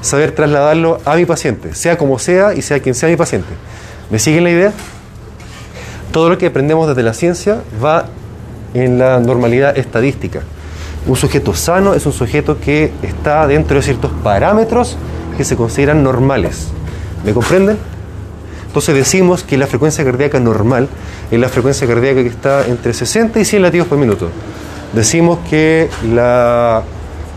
saber 0.00 0.32
trasladarlo 0.32 0.98
a 1.04 1.14
mi 1.14 1.26
paciente, 1.26 1.74
sea 1.74 1.98
como 1.98 2.18
sea 2.18 2.54
y 2.54 2.62
sea 2.62 2.80
quien 2.80 2.94
sea 2.94 3.10
mi 3.10 3.16
paciente. 3.16 3.50
¿Me 4.08 4.18
siguen 4.18 4.44
la 4.44 4.50
idea? 4.50 4.72
Todo 6.10 6.30
lo 6.30 6.38
que 6.38 6.46
aprendemos 6.46 6.88
desde 6.88 7.02
la 7.02 7.12
ciencia 7.12 7.60
va 7.84 8.06
en 8.72 8.98
la 8.98 9.20
normalidad 9.20 9.76
estadística. 9.76 10.40
Un 11.06 11.16
sujeto 11.16 11.52
sano 11.52 11.92
es 11.92 12.06
un 12.06 12.14
sujeto 12.14 12.58
que 12.58 12.94
está 13.02 13.46
dentro 13.46 13.76
de 13.76 13.82
ciertos 13.82 14.10
parámetros 14.22 14.96
que 15.36 15.44
se 15.44 15.54
consideran 15.54 16.02
normales. 16.02 16.68
¿Me 17.26 17.34
comprenden? 17.34 17.76
Entonces 18.74 18.96
decimos 18.96 19.44
que 19.44 19.56
la 19.56 19.68
frecuencia 19.68 20.04
cardíaca 20.04 20.40
normal 20.40 20.88
es 21.30 21.38
la 21.38 21.48
frecuencia 21.48 21.86
cardíaca 21.86 22.22
que 22.22 22.28
está 22.28 22.66
entre 22.66 22.92
60 22.92 23.38
y 23.38 23.44
100 23.44 23.62
latidos 23.62 23.86
por 23.86 23.98
minuto. 23.98 24.30
Decimos 24.92 25.38
que 25.48 25.88
la 26.12 26.82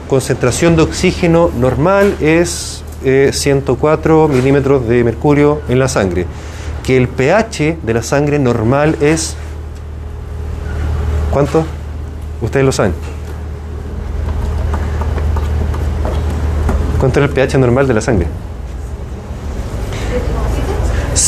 concentración 0.09 0.75
de 0.75 0.81
oxígeno 0.81 1.51
normal 1.55 2.15
es 2.21 2.83
104 3.03 4.25
eh, 4.25 4.27
milímetros 4.29 4.88
de 4.88 5.03
mercurio 5.03 5.61
en 5.69 5.77
la 5.77 5.88
sangre 5.88 6.25
que 6.83 6.97
el 6.97 7.07
pH 7.07 7.77
de 7.83 7.93
la 7.93 8.01
sangre 8.01 8.39
normal 8.39 8.95
es... 8.99 9.35
¿Cuánto? 11.29 11.65
Ustedes 12.41 12.65
lo 12.65 12.71
saben. 12.71 12.93
¿Cuánto 16.97 17.19
es 17.19 17.29
el 17.29 17.31
pH 17.31 17.59
normal 17.59 17.88
de 17.88 17.93
la 17.93 18.01
sangre? 18.01 18.27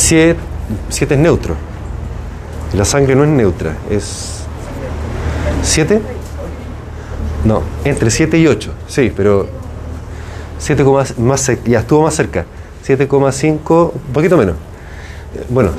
7 0.10 0.36
es 0.90 1.18
neutro. 1.20 1.56
La 2.74 2.86
sangre 2.86 3.16
no 3.16 3.24
es 3.24 3.30
neutra, 3.30 3.76
es 3.90 4.44
7. 5.64 6.02
No, 7.46 7.62
entre 7.84 8.12
7 8.12 8.38
y 8.38 8.48
8, 8.48 8.74
sí, 8.88 9.14
pero 9.16 9.48
7, 10.58 10.84
más, 11.18 11.52
ya 11.66 11.80
estuvo 11.80 12.04
más 12.04 12.16
cerca. 12.16 12.46
7,5, 12.86 13.92
un 13.94 14.14
poquito 14.14 14.38
menos 14.38 14.56
bueno, 15.50 15.72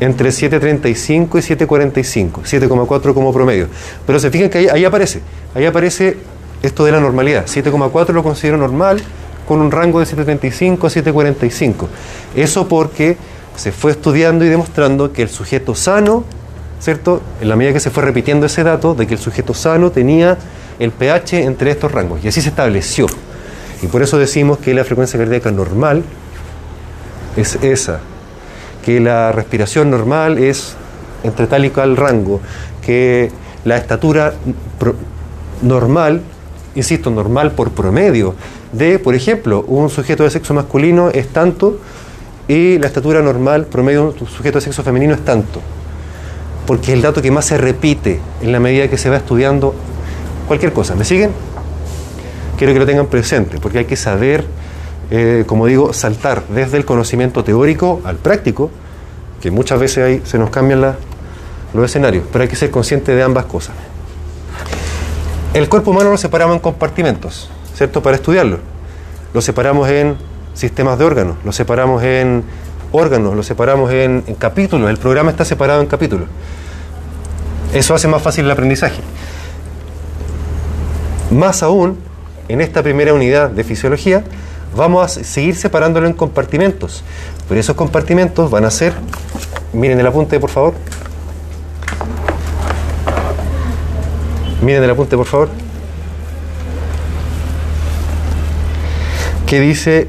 entre 0.00 0.30
7.35 0.30 0.94
y 0.94 1.54
7.45, 1.64 2.30
7,4 2.42 3.14
como 3.14 3.32
promedio. 3.32 3.68
Pero 4.06 4.18
se 4.18 4.30
fijan 4.30 4.50
que 4.50 4.70
ahí, 4.70 4.84
aparece, 4.84 5.20
ahí 5.54 5.66
aparece 5.66 6.16
esto 6.62 6.84
de 6.84 6.92
la 6.92 7.00
normalidad. 7.00 7.46
7,4 7.46 8.12
lo 8.12 8.22
considero 8.22 8.56
normal 8.56 9.00
con 9.46 9.60
un 9.60 9.70
rango 9.70 10.00
de 10.00 10.06
7.35 10.06 10.84
a 10.84 11.12
7.45. 11.12 11.86
Eso 12.34 12.68
porque 12.68 13.16
se 13.56 13.72
fue 13.72 13.92
estudiando 13.92 14.44
y 14.44 14.48
demostrando 14.48 15.12
que 15.12 15.22
el 15.22 15.28
sujeto 15.28 15.74
sano, 15.74 16.24
¿cierto? 16.80 17.22
En 17.40 17.48
la 17.48 17.56
medida 17.56 17.72
que 17.72 17.80
se 17.80 17.90
fue 17.90 18.02
repitiendo 18.02 18.46
ese 18.46 18.62
dato 18.62 18.94
de 18.94 19.06
que 19.06 19.14
el 19.14 19.20
sujeto 19.20 19.54
sano 19.54 19.90
tenía 19.90 20.36
el 20.78 20.90
pH 20.90 21.44
entre 21.44 21.70
estos 21.70 21.90
rangos 21.90 22.20
y 22.22 22.28
así 22.28 22.40
se 22.40 22.50
estableció. 22.50 23.06
Y 23.82 23.86
por 23.86 24.02
eso 24.02 24.18
decimos 24.18 24.58
que 24.58 24.74
la 24.74 24.84
frecuencia 24.84 25.18
cardíaca 25.18 25.50
normal 25.50 26.02
es 27.36 27.56
esa, 27.56 28.00
que 28.84 29.00
la 29.00 29.32
respiración 29.32 29.90
normal 29.90 30.38
es 30.38 30.74
entre 31.24 31.46
tal 31.46 31.64
y 31.64 31.70
cual 31.70 31.96
rango, 31.96 32.40
que 32.84 33.30
la 33.64 33.76
estatura 33.76 34.34
normal, 35.62 36.22
insisto, 36.74 37.10
normal 37.10 37.52
por 37.52 37.72
promedio, 37.72 38.34
de, 38.72 38.98
por 38.98 39.14
ejemplo, 39.14 39.64
un 39.66 39.90
sujeto 39.90 40.22
de 40.22 40.30
sexo 40.30 40.54
masculino 40.54 41.08
es 41.10 41.28
tanto 41.28 41.78
y 42.48 42.78
la 42.78 42.86
estatura 42.86 43.20
normal 43.22 43.66
promedio 43.66 44.12
de 44.12 44.24
un 44.24 44.28
sujeto 44.28 44.58
de 44.58 44.64
sexo 44.64 44.82
femenino 44.82 45.14
es 45.14 45.24
tanto. 45.24 45.60
Porque 46.66 46.92
es 46.92 46.94
el 46.94 47.02
dato 47.02 47.22
que 47.22 47.30
más 47.30 47.44
se 47.44 47.58
repite 47.58 48.20
en 48.42 48.52
la 48.52 48.60
medida 48.60 48.88
que 48.88 48.98
se 48.98 49.10
va 49.10 49.16
estudiando 49.16 49.74
cualquier 50.46 50.72
cosa. 50.72 50.94
¿Me 50.94 51.04
siguen? 51.04 51.30
Quiero 52.58 52.72
que 52.72 52.78
lo 52.78 52.86
tengan 52.86 53.06
presente, 53.06 53.58
porque 53.60 53.78
hay 53.78 53.84
que 53.84 53.96
saber 53.96 54.44
eh, 55.10 55.44
como 55.46 55.66
digo, 55.66 55.92
saltar 55.92 56.42
desde 56.48 56.78
el 56.78 56.84
conocimiento 56.84 57.44
teórico 57.44 58.00
al 58.04 58.16
práctico, 58.16 58.70
que 59.40 59.50
muchas 59.50 59.78
veces 59.78 60.04
ahí 60.04 60.22
se 60.24 60.38
nos 60.38 60.50
cambian 60.50 60.80
los 61.74 61.84
escenarios, 61.84 62.24
pero 62.32 62.42
hay 62.42 62.48
que 62.48 62.56
ser 62.56 62.70
consciente 62.70 63.14
de 63.14 63.22
ambas 63.22 63.44
cosas. 63.44 63.74
El 65.54 65.68
cuerpo 65.68 65.92
humano 65.92 66.10
lo 66.10 66.16
separamos 66.16 66.56
en 66.56 66.60
compartimentos, 66.60 67.48
¿cierto? 67.74 68.02
Para 68.02 68.16
estudiarlo. 68.16 68.58
Lo 69.32 69.40
separamos 69.40 69.88
en 69.88 70.16
sistemas 70.56 70.98
de 70.98 71.04
órganos, 71.04 71.36
lo 71.44 71.52
separamos 71.52 72.02
en 72.02 72.42
órganos, 72.90 73.36
lo 73.36 73.42
separamos 73.42 73.92
en, 73.92 74.24
en 74.26 74.34
capítulos. 74.34 74.90
El 74.90 74.96
programa 74.96 75.30
está 75.30 75.44
separado 75.44 75.80
en 75.80 75.86
capítulos. 75.86 76.28
Eso 77.72 77.94
hace 77.94 78.08
más 78.08 78.22
fácil 78.22 78.46
el 78.46 78.50
aprendizaje. 78.50 79.00
Más 81.30 81.62
aún, 81.62 81.98
en 82.48 82.60
esta 82.60 82.82
primera 82.82 83.12
unidad 83.12 83.50
de 83.50 83.64
fisiología, 83.64 84.24
vamos 84.74 85.04
a 85.04 85.24
seguir 85.24 85.56
separándolo 85.56 86.06
en 86.06 86.14
compartimentos. 86.14 87.04
Pero 87.48 87.60
esos 87.60 87.76
compartimentos 87.76 88.50
van 88.50 88.64
a 88.64 88.70
ser, 88.70 88.94
miren 89.72 90.00
el 90.00 90.06
apunte 90.06 90.40
por 90.40 90.50
favor. 90.50 90.74
Miren 94.62 94.82
el 94.82 94.90
apunte 94.90 95.16
por 95.16 95.26
favor. 95.26 95.48
¿Qué 99.46 99.60
dice 99.60 100.08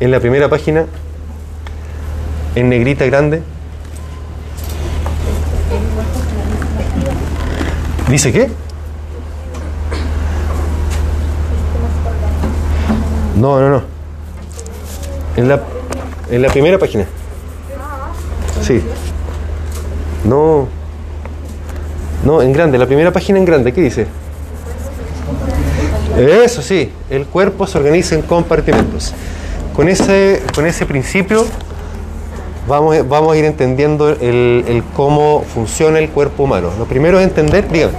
en 0.00 0.10
la 0.10 0.20
primera 0.20 0.48
página? 0.48 0.86
En 2.54 2.68
negrita 2.68 3.04
grande. 3.06 3.42
¿Dice 8.08 8.32
qué? 8.32 8.50
No, 13.36 13.60
no, 13.60 13.70
no. 13.70 13.82
En 15.36 15.48
la, 15.48 15.60
en 16.30 16.42
la 16.42 16.48
primera 16.48 16.78
página. 16.78 17.06
Sí. 18.62 18.82
No. 20.24 20.68
No, 22.24 22.40
en 22.40 22.52
grande, 22.52 22.78
la 22.78 22.86
primera 22.86 23.12
página 23.12 23.38
en 23.38 23.44
grande, 23.44 23.72
¿qué 23.72 23.82
dice? 23.82 24.06
Eso 26.16 26.62
sí, 26.62 26.90
el 27.10 27.26
cuerpo 27.26 27.66
se 27.66 27.76
organiza 27.76 28.14
en 28.14 28.22
compartimentos. 28.22 29.12
Con 29.74 29.88
ese, 29.88 30.42
con 30.54 30.66
ese 30.66 30.86
principio 30.86 31.44
vamos, 32.68 32.96
vamos 33.08 33.34
a 33.34 33.36
ir 33.36 33.44
entendiendo 33.44 34.08
el, 34.08 34.82
cómo 34.94 35.44
funciona 35.52 35.98
el 35.98 36.08
cuerpo 36.10 36.44
humano. 36.44 36.70
Lo 36.78 36.84
primero 36.84 37.18
es 37.18 37.26
entender, 37.26 37.68
dígame. 37.70 37.94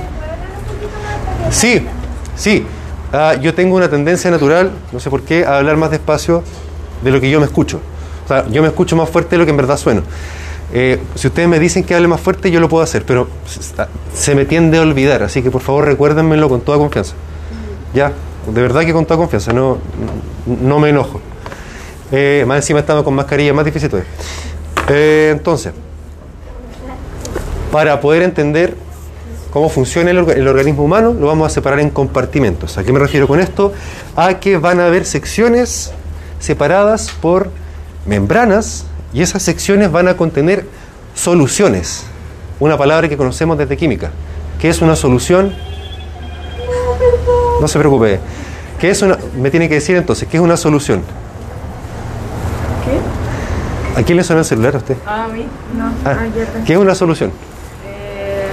Sí, 1.52 1.86
sí, 2.36 2.66
Ah, 3.18 3.36
yo 3.36 3.54
tengo 3.54 3.78
una 3.78 3.90
tendencia 3.90 4.30
natural, 4.30 4.72
no 4.92 5.00
sé 5.00 5.10
por 5.10 5.22
qué, 5.22 5.46
a 5.46 5.58
hablar 5.58 5.78
más 5.78 5.90
despacio 5.90 6.44
de 7.02 7.12
lo 7.12 7.22
que 7.22 7.30
yo 7.30 7.40
me 7.40 7.46
escucho. 7.46 7.80
O 8.26 8.28
sea, 8.28 8.46
yo 8.50 8.62
me 8.62 8.68
escucho 8.68 8.98
más 8.98 9.10
fuerte 9.10 9.32
de 9.32 9.38
lo 9.38 9.46
que 9.46 9.52
en 9.52 9.58
verdad 9.58 9.78
sueno. 9.78 10.02
Eh, 10.74 11.00
si 11.16 11.28
ustedes 11.28 11.48
me 11.48 11.58
dicen 11.58 11.86
que 11.86 11.96
hable 11.96 12.10
más 12.10 12.20
fuerte, 12.20 12.52
yo 12.52 12.60
lo 12.60 12.68
puedo 12.68 12.84
hacer, 12.84 13.06
pero 13.06 13.30
se 14.14 14.36
me 14.36 14.44
tiende 14.44 14.80
a 14.80 14.82
olvidar, 14.82 15.24
así 15.24 15.42
que 15.42 15.50
por 15.50 15.62
favor 15.62 15.86
recuérdenmelo 15.86 16.50
con 16.50 16.60
toda 16.60 16.78
confianza. 16.78 17.14
Ya, 17.94 18.12
de 18.54 18.62
verdad 18.62 18.82
que 18.82 18.92
con 18.92 19.06
toda 19.06 19.18
confianza, 19.18 19.54
no, 19.54 19.78
no 20.46 20.80
me 20.80 20.90
enojo. 20.90 21.22
Eh, 22.12 22.44
más 22.48 22.58
encima 22.58 22.80
estamos 22.80 23.04
con 23.04 23.14
mascarilla, 23.16 23.54
más 23.54 23.66
difícil 23.66 23.90
todavía. 23.90 24.10
Eh, 24.90 25.30
entonces, 25.32 25.74
para 27.72 28.00
poder 28.00 28.22
entender 28.24 28.76
cómo 29.52 29.70
funciona 29.70 30.12
el, 30.12 30.20
orga- 30.20 30.36
el 30.36 30.48
organismo 30.48 30.84
humano, 30.84 31.14
lo 31.14 31.28
vamos 31.28 31.48
a 31.48 31.50
separar 31.50 31.80
en 31.80 31.90
compartimentos. 31.90 32.78
¿A 32.78 32.84
qué 32.84 32.92
me 32.94 33.00
refiero 33.00 33.28
con 33.28 33.40
esto? 33.40 33.74
A 34.16 34.36
que 34.40 34.58
van 34.58 34.80
a 34.80 34.88
haber 34.88 35.06
secciones 35.06 35.92
separadas 36.40 37.12
por 37.22 37.50
membranas 38.06 38.86
y 39.14 39.22
esas 39.22 39.42
secciones 39.42 39.92
van 39.92 40.08
a 40.08 40.16
contener 40.18 40.66
soluciones. 41.16 42.04
Una 42.60 42.78
palabra 42.78 43.10
que 43.10 43.18
conocemos 43.18 43.58
desde 43.58 43.76
química. 43.78 44.12
¿Qué 44.60 44.70
es 44.70 44.82
una 44.82 44.96
solución? 44.96 45.54
No 47.60 47.68
se 47.68 47.80
preocupe. 47.80 48.20
¿Qué 48.80 48.90
es 48.90 49.02
una, 49.02 49.18
me 49.38 49.50
tiene 49.50 49.68
que 49.70 49.76
decir 49.76 49.96
entonces, 49.96 50.28
¿qué 50.30 50.38
es 50.38 50.44
una 50.44 50.58
solución? 50.58 51.02
¿A 53.96 54.04
quién 54.04 54.18
le 54.18 54.24
suena 54.26 54.42
el 54.42 54.46
celular 54.46 54.76
a 54.76 54.78
usted? 54.80 54.98
A 55.06 55.28
mí, 55.30 55.46
no. 55.78 55.86
Ah, 56.04 56.18
¿Qué 56.66 56.74
es 56.74 56.80
una 56.80 56.94
solución? 56.94 57.32
Eh, 57.86 58.50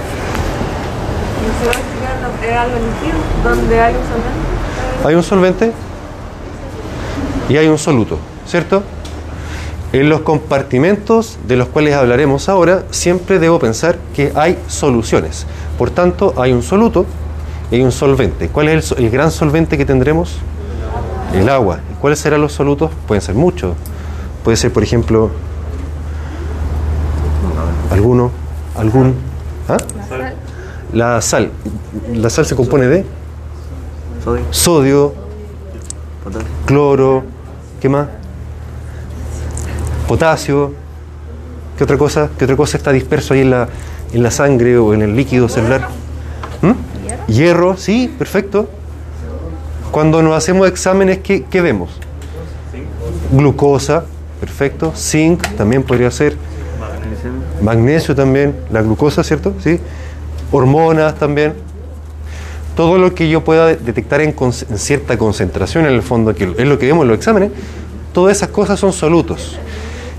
es 2.43 2.55
algo 2.57 2.75
líquido 2.75 3.19
donde 3.43 3.81
hay 3.81 3.93
un 3.93 4.01
solvente. 4.03 5.07
Hay 5.07 5.15
un 5.15 5.23
solvente 5.23 5.71
y 7.49 7.57
hay 7.57 7.67
un 7.67 7.77
soluto, 7.77 8.17
¿cierto? 8.45 8.83
En 9.91 10.07
los 10.07 10.21
compartimentos 10.21 11.37
de 11.45 11.57
los 11.57 11.67
cuales 11.67 11.93
hablaremos 11.93 12.47
ahora, 12.47 12.83
siempre 12.89 13.37
debo 13.37 13.59
pensar 13.59 13.97
que 14.15 14.31
hay 14.35 14.57
soluciones. 14.67 15.45
Por 15.77 15.89
tanto, 15.91 16.33
hay 16.37 16.53
un 16.53 16.63
soluto 16.63 17.05
y 17.69 17.81
un 17.81 17.91
solvente. 17.91 18.47
¿Cuál 18.47 18.69
es 18.69 18.91
el, 18.93 19.05
el 19.05 19.11
gran 19.11 19.29
solvente 19.29 19.77
que 19.77 19.85
tendremos? 19.85 20.37
El 21.33 21.49
agua. 21.49 21.79
¿Y 21.91 21.95
cuáles 21.95 22.19
serán 22.19 22.41
los 22.41 22.53
solutos? 22.53 22.91
Pueden 23.07 23.21
ser 23.21 23.35
muchos. 23.35 23.75
Puede 24.43 24.57
ser, 24.57 24.73
por 24.73 24.83
ejemplo, 24.83 25.31
alguno, 27.91 28.31
algún. 28.75 29.15
¿ah? 29.69 29.77
La 30.91 31.21
sal. 31.21 31.51
La 32.13 32.29
sal 32.29 32.45
se 32.45 32.55
compone 32.55 32.87
de 32.87 33.05
Sodio, 34.51 35.13
cloro, 36.65 37.23
¿qué 37.81 37.89
más? 37.89 38.07
Potasio, 40.07 40.73
¿qué 41.77 41.83
otra 41.83 41.97
cosa? 41.97 42.29
¿Qué 42.37 42.45
otra 42.45 42.55
cosa 42.55 42.77
está 42.77 42.93
disperso 42.93 43.33
ahí 43.33 43.41
en 43.41 43.49
la, 43.49 43.67
en 44.13 44.23
la 44.23 44.31
sangre 44.31 44.77
o 44.77 44.93
en 44.93 45.01
el 45.01 45.15
líquido 45.15 45.49
celular? 45.49 45.89
¿Mm? 46.61 47.31
Hierro, 47.31 47.75
sí, 47.75 48.13
perfecto. 48.17 48.69
Cuando 49.91 50.21
nos 50.21 50.35
hacemos 50.35 50.69
exámenes, 50.69 51.19
¿qué, 51.19 51.43
qué 51.43 51.59
vemos? 51.59 51.89
Glucosa, 53.31 54.05
perfecto. 54.47 54.91
Zinc 54.95 55.47
también 55.55 55.83
podría 55.83 56.11
ser. 56.11 56.35
magnesio, 56.79 57.29
Magnesio 57.61 58.15
también, 58.15 58.53
la 58.71 58.81
glucosa, 58.81 59.23
¿cierto? 59.23 59.53
Sí. 59.63 59.79
Hormonas 60.51 61.15
también. 61.15 61.53
Todo 62.75 62.97
lo 62.97 63.13
que 63.15 63.29
yo 63.29 63.41
pueda 63.43 63.67
de- 63.67 63.77
detectar 63.77 64.19
en, 64.19 64.35
cierta 64.75 65.17
concentración, 65.17 65.85
en 65.85 65.93
el 65.93 66.01
fondo, 66.01 66.35
que 66.35 66.43
es 66.57 66.67
lo 66.67 66.77
que 66.77 66.87
vemos 66.87 67.03
en 67.03 67.07
los 67.09 67.17
exámenes, 67.17 67.51
todas 68.13 68.35
esas 68.35 68.49
cosas 68.49 68.79
son 68.79 68.91
solutos. 68.91 69.57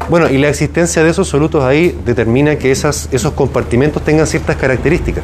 Bueno, 0.08 0.28
y 0.30 0.38
la 0.38 0.48
existencia 0.48 1.02
de 1.04 1.10
esos 1.10 1.28
solutos 1.28 1.62
ahí 1.62 1.98
determina 2.06 2.56
que 2.56 2.70
esos 2.72 3.08
compartimentos 3.34 4.02
tengan 4.02 4.26
ciertas 4.26 4.56
características, 4.56 5.22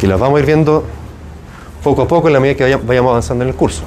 que 0.00 0.06
las 0.06 0.18
vamos 0.18 0.38
a 0.38 0.40
ir 0.40 0.46
viendo 0.46 0.84
poco 1.84 2.02
a 2.02 2.08
poco 2.08 2.28
en 2.28 2.34
la 2.34 2.40
medida 2.40 2.56
que 2.56 2.64
vaya- 2.64 2.80
vayamos 2.86 3.10
avanzando 3.10 3.44
en 3.44 3.50
el 3.50 3.54
curso. 3.56 3.82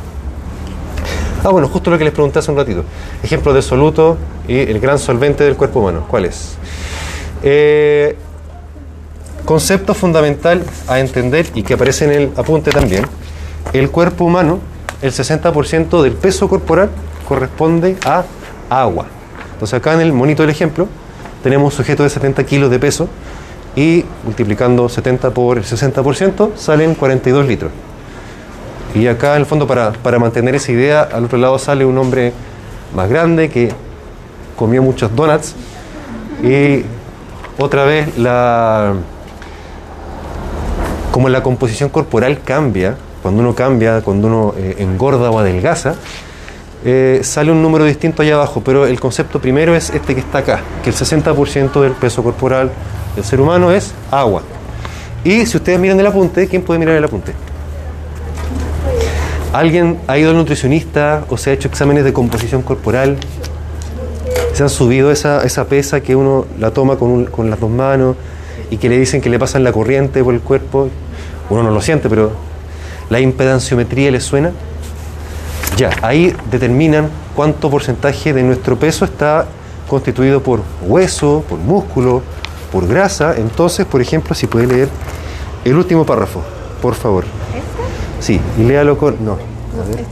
Ah, 1.43 1.49
bueno, 1.49 1.67
justo 1.67 1.89
lo 1.89 1.97
que 1.97 2.03
les 2.03 2.13
pregunté 2.13 2.37
hace 2.37 2.51
un 2.51 2.57
ratito. 2.57 2.83
Ejemplo 3.23 3.51
de 3.51 3.63
soluto 3.63 4.15
y 4.47 4.59
el 4.59 4.79
gran 4.79 4.99
solvente 4.99 5.43
del 5.43 5.55
cuerpo 5.55 5.79
humano. 5.79 6.05
¿Cuál 6.07 6.25
es? 6.25 6.55
Eh, 7.41 8.15
concepto 9.43 9.95
fundamental 9.95 10.63
a 10.87 10.99
entender 10.99 11.47
y 11.55 11.63
que 11.63 11.73
aparece 11.73 12.05
en 12.05 12.11
el 12.11 12.31
apunte 12.37 12.69
también. 12.69 13.05
El 13.73 13.89
cuerpo 13.89 14.25
humano, 14.25 14.59
el 15.01 15.11
60% 15.11 16.03
del 16.03 16.13
peso 16.13 16.47
corporal 16.47 16.91
corresponde 17.27 17.97
a 18.05 18.23
agua. 18.69 19.07
Entonces 19.53 19.73
acá 19.73 19.93
en 19.93 20.01
el 20.01 20.13
monito 20.13 20.43
del 20.43 20.51
ejemplo 20.51 20.87
tenemos 21.41 21.73
un 21.73 21.77
sujeto 21.77 22.03
de 22.03 22.09
70 22.09 22.43
kilos 22.45 22.69
de 22.69 22.77
peso 22.77 23.09
y 23.75 24.05
multiplicando 24.25 24.87
70 24.87 25.31
por 25.31 25.57
el 25.57 25.63
60% 25.63 26.55
salen 26.55 26.93
42 26.93 27.47
litros. 27.47 27.71
Y 28.93 29.07
acá 29.07 29.35
en 29.35 29.41
el 29.41 29.45
fondo 29.45 29.67
para, 29.67 29.91
para 29.91 30.19
mantener 30.19 30.55
esa 30.55 30.71
idea, 30.71 31.01
al 31.01 31.25
otro 31.25 31.37
lado 31.37 31.57
sale 31.57 31.85
un 31.85 31.97
hombre 31.97 32.33
más 32.93 33.09
grande 33.09 33.49
que 33.49 33.71
comió 34.55 34.83
muchos 34.83 35.15
donuts 35.15 35.55
y 36.43 36.83
otra 37.57 37.85
vez 37.85 38.17
la 38.17 38.93
como 41.11 41.29
la 41.29 41.43
composición 41.43 41.89
corporal 41.89 42.39
cambia, 42.43 42.95
cuando 43.21 43.41
uno 43.41 43.53
cambia, 43.53 44.01
cuando 44.01 44.27
uno 44.27 44.53
eh, 44.57 44.77
engorda 44.79 45.29
o 45.29 45.39
adelgaza, 45.39 45.95
eh, 46.83 47.19
sale 47.23 47.51
un 47.51 47.61
número 47.61 47.85
distinto 47.85 48.21
allá 48.21 48.35
abajo, 48.35 48.61
pero 48.63 48.85
el 48.87 48.99
concepto 48.99 49.39
primero 49.39 49.75
es 49.75 49.89
este 49.89 50.15
que 50.15 50.21
está 50.21 50.39
acá, 50.39 50.61
que 50.83 50.89
el 50.89 50.95
60% 50.95 51.81
del 51.81 51.91
peso 51.91 52.23
corporal 52.23 52.71
del 53.15 53.23
ser 53.25 53.41
humano 53.41 53.71
es 53.71 53.93
agua. 54.09 54.41
Y 55.23 55.45
si 55.45 55.57
ustedes 55.57 55.79
miran 55.79 55.99
el 55.99 56.07
apunte, 56.07 56.47
¿quién 56.47 56.63
puede 56.63 56.79
mirar 56.79 56.95
el 56.95 57.03
apunte? 57.03 57.33
¿Alguien 59.53 59.99
ha 60.07 60.17
ido 60.17 60.31
al 60.31 60.37
nutricionista 60.37 61.25
o 61.29 61.37
se 61.37 61.49
ha 61.49 61.53
hecho 61.53 61.67
exámenes 61.67 62.05
de 62.05 62.13
composición 62.13 62.61
corporal? 62.61 63.17
¿Se 64.53 64.63
han 64.63 64.69
subido 64.69 65.11
esa, 65.11 65.43
esa 65.43 65.65
pesa 65.65 65.99
que 65.99 66.15
uno 66.15 66.45
la 66.57 66.71
toma 66.71 66.95
con, 66.95 67.25
con 67.25 67.49
las 67.49 67.59
dos 67.59 67.69
manos 67.69 68.15
y 68.69 68.77
que 68.77 68.87
le 68.87 68.97
dicen 68.97 69.19
que 69.19 69.29
le 69.29 69.37
pasan 69.37 69.65
la 69.65 69.73
corriente 69.73 70.23
por 70.23 70.33
el 70.33 70.39
cuerpo? 70.39 70.87
Uno 71.49 71.63
no 71.63 71.71
lo 71.71 71.81
siente, 71.81 72.07
pero 72.07 72.31
la 73.09 73.19
impedanciometría 73.19 74.09
le 74.09 74.21
suena. 74.21 74.51
Ya, 75.75 75.89
ahí 76.01 76.33
determinan 76.49 77.09
cuánto 77.35 77.69
porcentaje 77.69 78.31
de 78.31 78.43
nuestro 78.43 78.79
peso 78.79 79.03
está 79.03 79.47
constituido 79.89 80.41
por 80.41 80.61
hueso, 80.81 81.43
por 81.49 81.59
músculo, 81.59 82.21
por 82.71 82.87
grasa. 82.87 83.35
Entonces, 83.35 83.85
por 83.85 83.99
ejemplo, 83.99 84.33
si 84.33 84.47
puede 84.47 84.67
leer 84.67 84.89
el 85.65 85.75
último 85.75 86.05
párrafo, 86.05 86.41
por 86.81 86.95
favor. 86.95 87.25
Sí, 88.21 88.39
y 88.57 88.63
léalo 88.63 88.97
con. 88.97 89.23
No. 89.25 89.33
A 89.33 89.87
ver. 89.89 90.05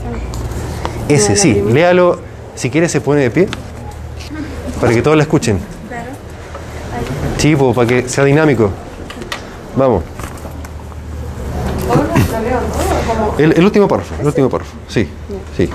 Ese, 1.08 1.36
sí, 1.36 1.62
léalo. 1.72 2.18
Si 2.54 2.68
quiere, 2.68 2.88
se 2.88 3.00
pone 3.00 3.22
de 3.22 3.30
pie. 3.30 3.48
Para 4.80 4.92
que 4.92 5.00
todos 5.00 5.16
la 5.16 5.22
escuchen. 5.22 5.58
Sí, 7.38 7.56
po, 7.56 7.72
para 7.72 7.86
que 7.88 8.08
sea 8.08 8.24
dinámico. 8.24 8.70
Vamos. 9.76 10.02
El, 13.38 13.52
el 13.52 13.64
último 13.64 13.88
párrafo, 13.88 14.14
el 14.20 14.26
último 14.26 14.50
párrafo. 14.50 14.76
Sí, 14.88 15.08
sí. 15.56 15.70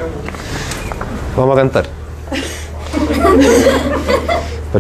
Vamos 1.36 1.58
a 1.58 1.62
cantar. 1.62 1.86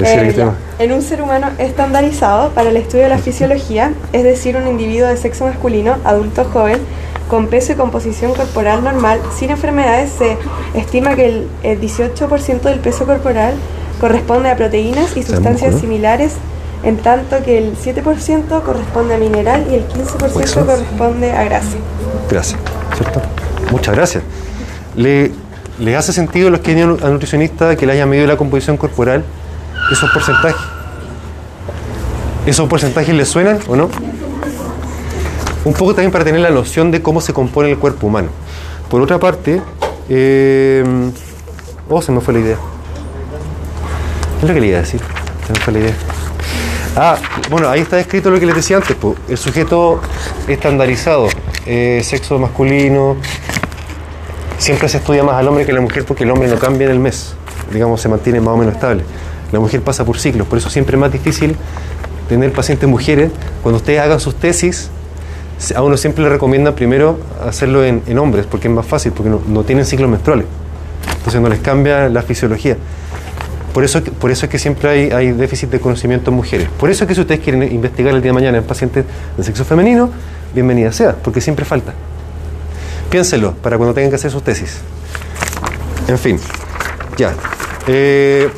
Eh, 0.03 0.34
que 0.36 0.84
En 0.84 0.91
un 0.91 1.01
ser 1.01 1.22
humano 1.22 1.51
estandarizado 1.58 2.49
para 2.49 2.70
el 2.70 2.76
estudio 2.76 3.03
de 3.06 3.10
la 3.10 3.18
fisiología, 3.18 3.93
es 4.12 4.24
decir, 4.24 4.58
un 4.58 4.68
individuo 4.68 5.08
de 5.08 5.16
sexo 5.16 5.45
masculino, 5.45 5.95
adulto 6.03 6.43
joven, 6.43 6.80
con 7.30 7.48
peso 7.48 7.74
y 7.74 7.76
composición 7.76 8.34
corporal 8.34 8.84
normal, 8.84 9.20
sin 9.38 9.50
enfermedades, 9.50 10.12
se 10.18 10.38
estima 10.78 11.16
que 11.16 11.26
el, 11.26 11.48
el 11.64 11.82
18% 11.82 12.62
del 12.62 12.80
peso 12.80 13.06
corporal 13.06 13.56
corresponde 14.00 14.50
a 14.50 14.56
proteínas 14.56 15.16
y 15.18 15.24
sustancias 15.24 15.80
similares, 15.80 16.34
en 16.84 16.98
tanto 16.98 17.42
que 17.44 17.58
el 17.58 17.76
7% 17.78 18.62
corresponde 18.62 19.16
a 19.16 19.18
mineral 19.18 19.66
y 19.72 19.76
el 19.76 19.88
15% 19.88 20.36
Huesos. 20.36 20.66
corresponde 20.66 21.32
a 21.32 21.44
grasa. 21.46 21.78
Gracias. 22.30 22.60
¿Cierto? 22.96 23.22
Muchas 23.72 23.96
gracias. 23.96 24.24
¿Le, 24.96 25.32
¿Le 25.80 25.96
hace 25.96 26.14
sentido 26.14 26.50
a 26.50 26.52
los 26.52 26.60
que 26.60 26.72
han 26.72 26.78
ido 26.78 26.98
al 27.02 27.14
nutricionista 27.14 27.76
que 27.76 27.86
le 27.86 27.94
hayan 27.94 28.10
medido 28.10 28.28
la 28.28 28.38
composición 28.38 28.78
corporal 28.78 29.24
esos 29.92 30.10
porcentajes? 30.12 30.62
¿Esos 32.46 32.70
porcentajes 32.70 33.16
le 33.16 33.26
suenan 33.26 33.60
o 33.68 33.76
no? 33.76 33.90
Un 35.66 35.74
poco 35.74 35.95
también 35.95 36.11
para 36.11 36.24
tener 36.24 36.41
la 36.41 36.51
noción 36.51 36.91
de 36.91 37.01
cómo 37.01 37.20
se 37.22 37.34
compone 37.34 37.72
el 37.72 37.78
cuerpo 37.78 38.07
humano. 38.07 38.30
Por 38.89 39.01
otra 39.01 39.20
parte, 39.20 39.61
eh, 40.07 40.84
oh, 41.89 42.01
se 42.01 42.11
me 42.11 42.22
fue 42.22 42.36
la 42.36 42.39
idea. 42.39 42.57
¿Qué 44.39 44.45
es 44.45 44.47
lo 44.47 44.53
que 44.53 44.61
le 44.61 44.68
iba 44.68 44.78
a 44.78 44.82
decir? 44.82 45.01
Se 45.47 45.53
me 45.53 45.59
fue 45.59 45.74
la 45.74 45.80
idea. 45.80 45.95
Ah, 46.95 47.18
bueno, 47.49 47.68
ahí 47.68 47.82
está 47.82 47.99
escrito 47.99 48.30
lo 48.30 48.39
que 48.39 48.45
les 48.45 48.55
decía 48.55 48.78
antes, 48.78 48.95
po. 48.95 49.16
el 49.28 49.38
sujeto 49.38 49.99
estandarizado, 50.47 51.28
eh, 51.66 51.99
sexo 52.03 52.38
masculino, 52.38 53.18
siempre 54.59 54.88
se 54.88 54.97
estudia 54.97 55.24
más 55.24 55.36
al 55.36 55.47
hombre 55.47 55.66
que 55.66 55.72
a 55.72 55.76
la 55.76 55.82
mujer 55.82 56.05
porque 56.05 56.24
el 56.24 56.32
hombre 56.32 56.47
no 56.47 56.57
cambia 56.57 56.86
en 56.86 56.91
el 56.91 56.99
mes, 56.99 57.34
digamos, 57.74 57.99
se 57.99 58.07
mantiene 58.07 58.39
más 58.39 58.53
o 58.53 58.57
menos 58.57 58.76
estable. 58.76 59.03
La 59.51 59.59
mujer 59.59 59.82
pasa 59.82 60.05
por 60.05 60.20
ciclos, 60.20 60.47
por 60.47 60.57
eso 60.57 60.70
siempre 60.70 60.95
es 60.95 61.01
más 61.01 61.11
difícil 61.11 61.57
tener 62.30 62.53
pacientes 62.53 62.88
mujeres. 62.88 63.32
Cuando 63.61 63.78
ustedes 63.78 63.99
hagan 63.99 64.20
sus 64.20 64.36
tesis, 64.36 64.89
a 65.76 65.82
uno 65.82 65.97
siempre 65.97 66.24
le 66.24 66.30
recomienda 66.30 66.76
primero 66.76 67.20
hacerlo 67.43 67.84
en, 67.84 68.18
hombres, 68.20 68.45
porque 68.45 68.68
es 68.68 68.74
más 68.74 68.86
fácil, 68.86 69.12
porque 69.12 69.30
no, 69.30 69.41
no 69.47 69.64
tienen 69.64 69.86
ciclos 69.86 70.10
menstruales. 70.10 70.45
Entonces 71.18 71.41
no 71.41 71.49
les 71.49 71.60
cambia 71.60 72.10
la 72.10 72.22
fisiología. 72.22 72.78
Por 73.74 73.84
eso, 73.84 74.01
por 74.03 74.32
eso 74.32 74.45
es 74.45 74.49
que 74.49 74.60
siempre 74.60 74.89
hay, 74.89 75.12
hay 75.12 75.32
déficit 75.32 75.70
de 75.70 75.80
conocimiento 75.80 76.30
en 76.32 76.38
mujeres. 76.38 76.70
Por 76.80 76.89
eso 76.89 77.03
es 77.03 77.08
que 77.08 77.16
si 77.16 77.22
ustedes 77.22 77.41
quieren 77.41 77.64
investigar 77.64 78.14
el 78.14 78.22
día 78.22 78.30
de 78.30 78.34
mañana 78.34 78.58
en 78.58 78.64
pacientes 78.64 79.06
de 79.36 79.43
sexo 79.43 79.66
femenino, 79.66 80.10
bienvenida 80.53 80.91
sea, 80.91 81.16
porque 81.16 81.41
siempre 81.41 81.66
falta. 81.66 81.93
Piénselo 83.10 83.53
para 83.53 83.78
cuando 83.78 83.93
tengan 83.93 84.12
que 84.12 84.16
hacer 84.16 84.32
sus 84.32 84.43
tesis. 84.43 84.78
En 86.08 86.18
fin, 86.18 86.39
ya. 87.18 87.34
Eh, 87.88 88.49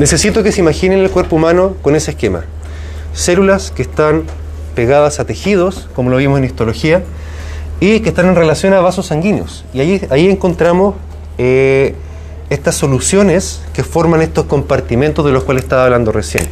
necesito 0.00 0.42
que 0.42 0.50
se 0.50 0.62
imaginen 0.62 0.98
el 1.00 1.10
cuerpo 1.10 1.36
humano 1.36 1.76
con 1.82 1.94
ese 1.94 2.12
esquema. 2.12 2.44
Células 3.12 3.70
que 3.70 3.82
están 3.82 4.24
pegadas 4.74 5.20
a 5.20 5.26
tejidos, 5.26 5.88
como 5.94 6.08
lo 6.10 6.16
vimos 6.16 6.38
en 6.38 6.46
histología, 6.46 7.02
y 7.80 8.00
que 8.00 8.08
están 8.08 8.26
en 8.26 8.34
relación 8.34 8.72
a 8.72 8.80
vasos 8.80 9.06
sanguíneos. 9.06 9.64
Y 9.74 9.80
ahí, 9.80 10.28
encontramos 10.28 10.94
eh, 11.36 11.94
estas 12.48 12.76
soluciones 12.76 13.60
que 13.74 13.84
forman 13.84 14.22
estos 14.22 14.46
compartimentos 14.46 15.24
de 15.24 15.32
los 15.32 15.44
cuales 15.44 15.64
estaba 15.64 15.84
hablando 15.84 16.12
recién. 16.12 16.48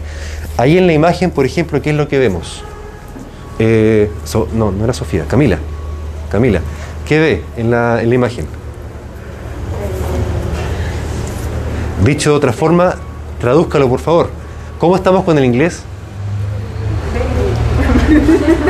Ahí 0.59 0.77
en 0.77 0.87
la 0.87 0.93
imagen, 0.93 1.31
por 1.31 1.47
ejemplo, 1.47 1.81
¿qué 1.81 1.91
es 1.91 1.97
lo 1.97 2.07
que 2.07 2.19
vemos? 2.19 2.63
Eh, 3.59 4.11
no, 4.55 4.73
no 4.73 4.85
era 4.85 4.93
Sofía, 4.93 5.25
Camila. 5.27 5.59
Camila, 6.31 6.61
¿qué 7.07 7.19
ve 7.19 7.43
en 7.57 7.71
la, 7.71 8.03
en 8.03 8.11
la 8.11 8.15
imagen? 8.15 8.47
Dicho 12.05 12.31
de 12.31 12.37
otra 12.37 12.53
forma, 12.53 12.97
tradúzcalo 13.41 13.89
por 13.89 14.01
favor. 14.01 14.31
¿Cómo 14.79 14.97
estamos 14.97 15.25
con 15.25 15.39
el 15.39 15.45
inglés? 15.45 15.83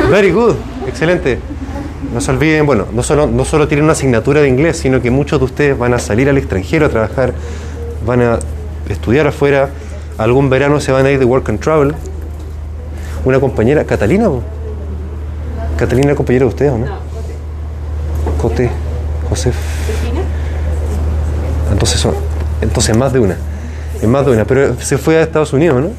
Very 0.09 0.31
good, 0.31 0.55
excelente. 0.87 1.39
No 2.13 2.19
se 2.21 2.31
olviden, 2.31 2.65
bueno, 2.65 2.85
no 2.91 3.03
solo, 3.03 3.27
no 3.27 3.45
solo 3.45 3.67
tienen 3.67 3.83
una 3.83 3.93
asignatura 3.93 4.41
de 4.41 4.47
inglés, 4.47 4.77
sino 4.77 5.01
que 5.01 5.11
muchos 5.11 5.39
de 5.39 5.45
ustedes 5.45 5.77
van 5.77 5.93
a 5.93 5.99
salir 5.99 6.29
al 6.29 6.37
extranjero 6.37 6.87
a 6.87 6.89
trabajar, 6.89 7.33
van 8.05 8.21
a 8.21 8.39
estudiar 8.89 9.27
afuera, 9.27 9.69
algún 10.17 10.49
verano 10.49 10.79
se 10.79 10.91
van 10.91 11.05
a 11.05 11.11
ir 11.11 11.19
de 11.19 11.25
work 11.25 11.49
and 11.49 11.59
travel. 11.59 11.93
Una 13.25 13.39
compañera, 13.39 13.83
Catalina, 13.83 14.29
po? 14.29 14.41
Catalina, 15.77 16.15
compañera 16.15 16.45
de 16.45 16.49
ustedes, 16.49 16.71
¿o 16.71 16.77
no? 16.77 16.87
Cote, 18.41 18.71
José. 19.29 19.51
Entonces 21.71 21.99
son, 21.99 22.15
entonces 22.61 22.97
más 22.97 23.13
de 23.13 23.19
una, 23.19 23.37
es 24.01 24.07
más 24.07 24.25
de 24.25 24.31
una, 24.31 24.45
pero 24.45 24.75
se 24.79 24.97
fue 24.97 25.17
a 25.17 25.21
Estados 25.23 25.51
Unidos, 25.53 25.81
¿no? 25.81 25.89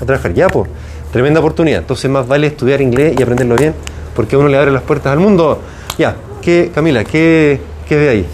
A 0.00 0.04
trabajar, 0.06 0.32
ya, 0.34 0.48
pues, 0.48 0.68
tremenda 1.12 1.40
oportunidad. 1.40 1.80
Entonces 1.80 2.10
más 2.10 2.26
vale 2.26 2.46
estudiar 2.46 2.80
inglés 2.80 3.14
y 3.18 3.22
aprenderlo 3.22 3.56
bien, 3.56 3.74
porque 4.14 4.36
a 4.36 4.38
uno 4.38 4.48
le 4.48 4.56
abre 4.56 4.70
las 4.70 4.82
puertas 4.82 5.12
al 5.12 5.18
mundo. 5.18 5.60
Ya, 5.98 6.16
¿qué, 6.42 6.70
Camila, 6.74 7.04
qué, 7.04 7.60
qué 7.88 7.96
ve 7.96 8.08
ahí? 8.08 8.26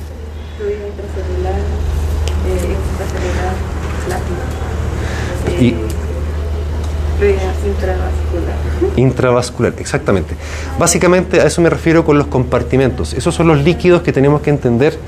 Eh. 5.59 5.62
Y- 5.64 5.74
Eh, 7.18 7.35
intravascular. 7.66 8.57
Intravascular, 8.97 9.72
exactamente. 9.79 10.35
Básicamente 10.79 11.41
a 11.41 11.47
eso 11.47 11.62
me 11.62 11.70
refiero 11.70 12.05
con 12.05 12.18
los 12.18 12.27
compartimentos. 12.27 13.14
Esos 13.14 13.35
son 13.35 13.49
los 13.49 13.64
líquidos 13.64 14.03
que 14.03 14.12
tenemos 14.12 14.43
que 14.43 14.51
entender 14.51 14.99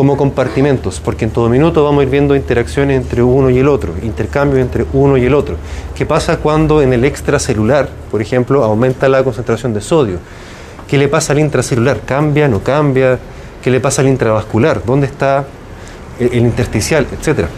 como 0.00 0.16
compartimentos, 0.16 0.98
porque 0.98 1.26
en 1.26 1.30
todo 1.30 1.50
minuto 1.50 1.84
vamos 1.84 2.00
a 2.00 2.04
ir 2.04 2.08
viendo 2.08 2.34
interacciones 2.34 2.96
entre 2.96 3.22
uno 3.22 3.50
y 3.50 3.58
el 3.58 3.68
otro, 3.68 3.92
intercambios 4.02 4.58
entre 4.62 4.86
uno 4.94 5.18
y 5.18 5.26
el 5.26 5.34
otro. 5.34 5.56
¿Qué 5.94 6.06
pasa 6.06 6.38
cuando 6.38 6.80
en 6.80 6.94
el 6.94 7.04
extracelular, 7.04 7.86
por 8.10 8.22
ejemplo, 8.22 8.64
aumenta 8.64 9.10
la 9.10 9.22
concentración 9.22 9.74
de 9.74 9.82
sodio? 9.82 10.16
¿Qué 10.88 10.96
le 10.96 11.08
pasa 11.08 11.34
al 11.34 11.40
intracelular? 11.40 12.00
¿Cambia? 12.00 12.48
¿No 12.48 12.60
cambia? 12.60 13.18
¿Qué 13.62 13.70
le 13.70 13.78
pasa 13.78 14.00
al 14.00 14.08
intravascular? 14.08 14.82
¿Dónde 14.86 15.06
está 15.06 15.44
el, 16.18 16.34
intersticial? 16.34 17.06
Etcétera. 17.12 17.50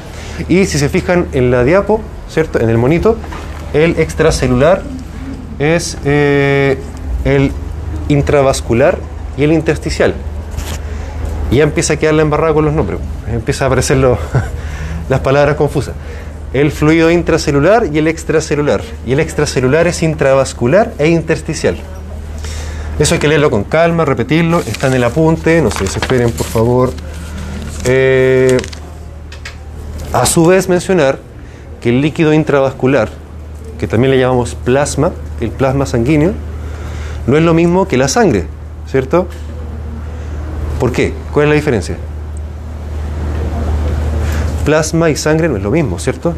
Y 0.48 0.66
si 0.66 0.80
se 0.80 0.88
fijan 0.88 1.28
en 1.30 1.52
la 1.52 1.62
diapo, 1.62 2.00
¿cierto? 2.28 2.58
En 2.58 2.70
el 2.70 2.76
monito, 2.76 3.18
el 3.72 4.00
extracelular 4.00 4.82
es 5.60 5.96
eh, 6.04 6.76
el 7.24 7.52
intravascular 8.08 8.98
y 9.36 9.44
el 9.44 9.52
intersticial. 9.52 10.16
Y 11.52 11.56
ya 11.56 11.64
empieza 11.64 11.92
a 11.92 11.96
quedar 11.98 12.14
la 12.14 12.22
embarrada 12.22 12.54
con 12.54 12.64
los 12.64 12.72
nombres. 12.72 12.98
Empieza 13.30 13.64
a 13.64 13.66
aparecer 13.66 13.98
las 15.08 15.20
palabras 15.20 15.54
confusas. 15.56 15.94
El 16.54 16.72
fluido 16.72 17.10
intracelular 17.10 17.88
y 17.92 17.98
el 17.98 18.08
extracelular. 18.08 18.80
Y 19.06 19.12
el 19.12 19.20
extracelular 19.20 19.86
es 19.86 20.02
intravascular 20.02 20.94
e 20.98 21.08
intersticial. 21.08 21.76
Eso 22.98 23.14
hay 23.14 23.20
que 23.20 23.28
leerlo 23.28 23.50
con 23.50 23.64
calma, 23.64 24.06
repetirlo. 24.06 24.60
Está 24.60 24.86
en 24.86 24.94
el 24.94 25.04
apunte, 25.04 25.60
no 25.60 25.70
se 25.70 25.84
desesperen, 25.84 26.30
por 26.30 26.46
favor. 26.46 26.92
Eh, 27.84 28.56
a 30.14 30.24
su 30.24 30.46
vez, 30.46 30.70
mencionar 30.70 31.18
que 31.82 31.90
el 31.90 32.00
líquido 32.00 32.32
intravascular, 32.32 33.10
que 33.78 33.86
también 33.86 34.10
le 34.12 34.18
llamamos 34.18 34.54
plasma, 34.54 35.12
el 35.40 35.50
plasma 35.50 35.84
sanguíneo, 35.84 36.32
no 37.26 37.36
es 37.36 37.42
lo 37.42 37.52
mismo 37.52 37.88
que 37.88 37.98
la 37.98 38.08
sangre, 38.08 38.46
¿cierto? 38.86 39.26
¿Por 40.82 40.90
qué? 40.90 41.14
¿Cuál 41.32 41.44
es 41.44 41.48
la 41.50 41.54
diferencia? 41.54 41.96
Plasma 44.64 45.10
y 45.10 45.14
sangre 45.14 45.48
no 45.48 45.56
es 45.56 45.62
lo 45.62 45.70
mismo, 45.70 46.00
¿cierto? 46.00 46.34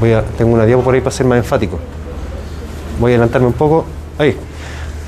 Voy 0.00 0.12
a, 0.12 0.22
tengo 0.22 0.52
una 0.52 0.66
diapo 0.66 0.82
por 0.82 0.94
ahí 0.94 1.00
para 1.00 1.10
ser 1.10 1.24
más 1.24 1.38
enfático. 1.38 1.78
Voy 3.00 3.12
a 3.12 3.14
adelantarme 3.14 3.46
un 3.46 3.54
poco. 3.54 3.86
Ahí. 4.18 4.36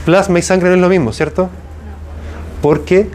Plasma 0.07 0.39
y 0.39 0.43
sangre 0.43 0.71
no 0.71 0.77
es 0.77 0.81
lo 0.81 0.89
mismo, 0.89 1.13
¿cierto? 1.13 1.51
Porque 2.63 3.11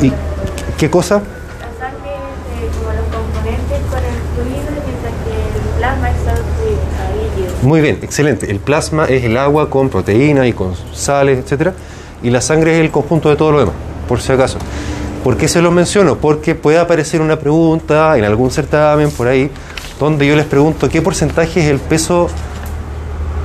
¿Y 0.00 0.12
qué 0.78 0.88
cosa? 0.88 1.16
La 1.16 1.88
sangre 1.88 2.12
es 2.62 2.76
como 2.76 2.92
los 2.92 3.06
componentes 3.12 3.80
con 3.90 3.98
el 3.98 4.14
fluido, 4.36 4.70
mientras 4.86 5.14
que 5.24 5.58
el 5.58 5.76
plasma 5.76 6.10
es 6.10 6.16
solo 6.18 6.44
fluido, 6.54 6.78
o 6.78 6.94
sea, 6.94 7.10
líquido. 7.16 7.53
Muy 7.64 7.80
bien, 7.80 7.98
excelente. 8.02 8.50
El 8.50 8.60
plasma 8.60 9.06
es 9.06 9.24
el 9.24 9.38
agua 9.38 9.70
con 9.70 9.88
proteínas 9.88 10.46
y 10.46 10.52
con 10.52 10.74
sales, 10.92 11.38
etcétera, 11.38 11.72
y 12.22 12.28
la 12.28 12.42
sangre 12.42 12.74
es 12.74 12.80
el 12.84 12.90
conjunto 12.90 13.30
de 13.30 13.36
todo 13.36 13.52
lo 13.52 13.60
demás, 13.60 13.74
por 14.06 14.20
si 14.20 14.32
acaso. 14.32 14.58
¿Por 15.24 15.38
qué 15.38 15.48
se 15.48 15.62
lo 15.62 15.70
menciono? 15.70 16.18
Porque 16.18 16.54
puede 16.54 16.78
aparecer 16.78 17.22
una 17.22 17.38
pregunta 17.38 18.18
en 18.18 18.24
algún 18.24 18.50
certamen 18.50 19.10
por 19.10 19.28
ahí 19.28 19.50
donde 19.98 20.26
yo 20.26 20.36
les 20.36 20.44
pregunto 20.44 20.90
qué 20.90 21.00
porcentaje 21.00 21.60
es 21.60 21.70
el 21.70 21.78
peso 21.78 22.28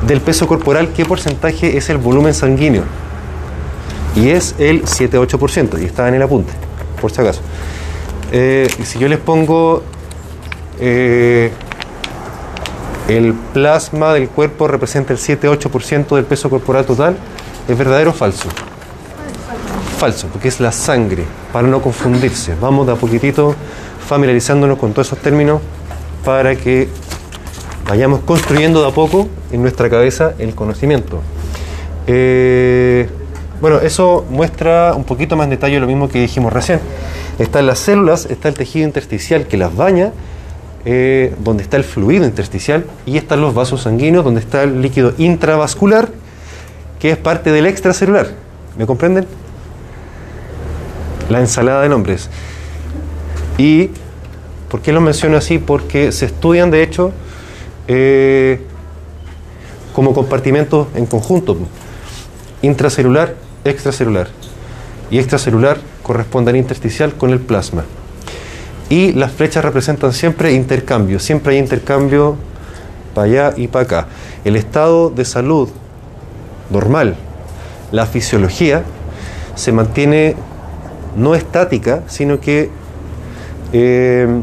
del 0.05 0.19
peso 0.19 0.47
corporal, 0.47 0.91
qué 0.93 1.05
porcentaje 1.05 1.77
es 1.77 1.89
el 1.89 1.97
volumen 1.97 2.33
sanguíneo. 2.33 2.83
Y 4.17 4.31
es 4.31 4.53
el 4.59 4.83
7-8%, 4.83 5.81
y 5.81 5.85
está 5.85 6.09
en 6.09 6.15
el 6.15 6.21
apunte, 6.21 6.51
por 6.99 7.09
si 7.09 7.21
acaso. 7.21 7.39
Eh, 8.33 8.67
si 8.83 8.99
yo 8.99 9.07
les 9.07 9.19
pongo 9.19 9.81
eh, 10.81 11.53
el 13.09 13.33
plasma 13.33 14.13
del 14.13 14.29
cuerpo 14.29 14.67
representa 14.67 15.13
el 15.13 15.19
7-8% 15.19 16.15
del 16.15 16.25
peso 16.25 16.49
corporal 16.49 16.85
total, 16.85 17.17
¿es 17.67 17.77
verdadero 17.77 18.11
o 18.11 18.13
falso? 18.13 18.49
Falso, 19.97 20.27
porque 20.27 20.47
es 20.47 20.59
la 20.59 20.71
sangre, 20.71 21.23
para 21.51 21.67
no 21.67 21.81
confundirse. 21.81 22.53
Vamos 22.61 22.85
de 22.85 22.93
a 22.93 22.95
poquitito 22.95 23.55
familiarizándonos 24.07 24.77
con 24.77 24.93
todos 24.93 25.07
esos 25.07 25.19
términos 25.19 25.61
para 26.23 26.55
que 26.55 26.87
vayamos 27.87 28.21
construyendo 28.21 28.81
de 28.81 28.87
a 28.87 28.91
poco 28.91 29.27
en 29.51 29.61
nuestra 29.61 29.89
cabeza 29.89 30.33
el 30.37 30.53
conocimiento. 30.53 31.21
Eh, 32.05 33.09
bueno, 33.59 33.79
eso 33.79 34.25
muestra 34.29 34.93
un 34.95 35.03
poquito 35.03 35.35
más 35.35 35.45
en 35.45 35.51
detalle 35.51 35.79
lo 35.79 35.87
mismo 35.87 36.07
que 36.07 36.21
dijimos 36.21 36.53
recién. 36.53 36.79
Están 37.39 37.65
las 37.65 37.79
células, 37.79 38.25
está 38.25 38.49
el 38.49 38.53
tejido 38.53 38.85
intersticial 38.85 39.47
que 39.47 39.57
las 39.57 39.75
baña, 39.75 40.11
eh, 40.85 41.35
donde 41.39 41.63
está 41.63 41.77
el 41.77 41.83
fluido 41.83 42.25
intersticial, 42.25 42.85
y 43.05 43.17
están 43.17 43.41
los 43.41 43.53
vasos 43.53 43.81
sanguíneos, 43.81 44.23
donde 44.23 44.39
está 44.39 44.63
el 44.63 44.81
líquido 44.81 45.13
intravascular, 45.17 46.09
que 46.99 47.11
es 47.11 47.17
parte 47.17 47.51
del 47.51 47.65
extracelular. 47.65 48.27
¿Me 48.77 48.85
comprenden? 48.85 49.25
La 51.29 51.39
ensalada 51.39 51.81
de 51.81 51.89
nombres. 51.89 52.29
¿Y 53.57 53.89
por 54.69 54.81
qué 54.81 54.91
lo 54.91 55.01
menciono 55.01 55.37
así? 55.37 55.57
Porque 55.57 56.11
se 56.11 56.25
estudian, 56.25 56.71
de 56.71 56.83
hecho, 56.83 57.11
eh, 57.87 58.61
como 59.93 60.13
compartimentos 60.13 60.87
en 60.95 61.05
conjunto. 61.05 61.57
Intracelular, 62.61 63.35
extracelular. 63.65 64.29
Y 65.11 65.19
extracelular 65.19 65.77
corresponde 66.03 66.51
al 66.51 66.57
intersticial 66.57 67.13
con 67.13 67.31
el 67.31 67.39
plasma. 67.39 67.83
Y 68.89 69.13
las 69.13 69.31
flechas 69.31 69.63
representan 69.63 70.13
siempre 70.13 70.53
intercambio. 70.53 71.19
Siempre 71.19 71.53
hay 71.53 71.59
intercambio 71.59 72.35
para 73.13 73.25
allá 73.25 73.53
y 73.55 73.67
para 73.67 73.85
acá. 73.85 74.07
El 74.43 74.55
estado 74.55 75.09
de 75.09 75.25
salud 75.25 75.69
normal, 76.71 77.15
la 77.91 78.05
fisiología, 78.05 78.83
se 79.55 79.71
mantiene 79.71 80.35
no 81.15 81.35
estática, 81.35 82.03
sino 82.07 82.39
que 82.39 82.69
eh, 83.73 84.41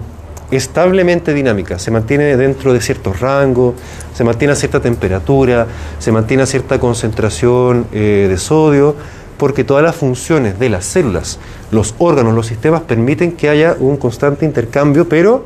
establemente 0.50 1.34
dinámica, 1.34 1.78
se 1.78 1.90
mantiene 1.90 2.36
dentro 2.36 2.72
de 2.72 2.80
ciertos 2.80 3.20
rangos, 3.20 3.74
se 4.14 4.24
mantiene 4.24 4.52
a 4.52 4.56
cierta 4.56 4.80
temperatura, 4.80 5.66
se 5.98 6.12
mantiene 6.12 6.44
a 6.44 6.46
cierta 6.46 6.78
concentración 6.78 7.86
eh, 7.92 8.26
de 8.28 8.38
sodio, 8.38 8.94
porque 9.38 9.64
todas 9.64 9.82
las 9.84 9.96
funciones 9.96 10.58
de 10.58 10.68
las 10.68 10.84
células, 10.84 11.38
los 11.70 11.94
órganos, 11.98 12.34
los 12.34 12.46
sistemas 12.46 12.82
permiten 12.82 13.32
que 13.32 13.48
haya 13.48 13.76
un 13.78 13.96
constante 13.96 14.44
intercambio, 14.44 15.08
pero 15.08 15.44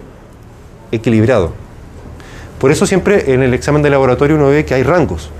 equilibrado. 0.92 1.52
Por 2.58 2.70
eso 2.70 2.86
siempre 2.86 3.32
en 3.32 3.42
el 3.42 3.54
examen 3.54 3.82
de 3.82 3.90
laboratorio 3.90 4.36
uno 4.36 4.48
ve 4.48 4.64
que 4.64 4.74
hay 4.74 4.82
rangos, 4.82 5.30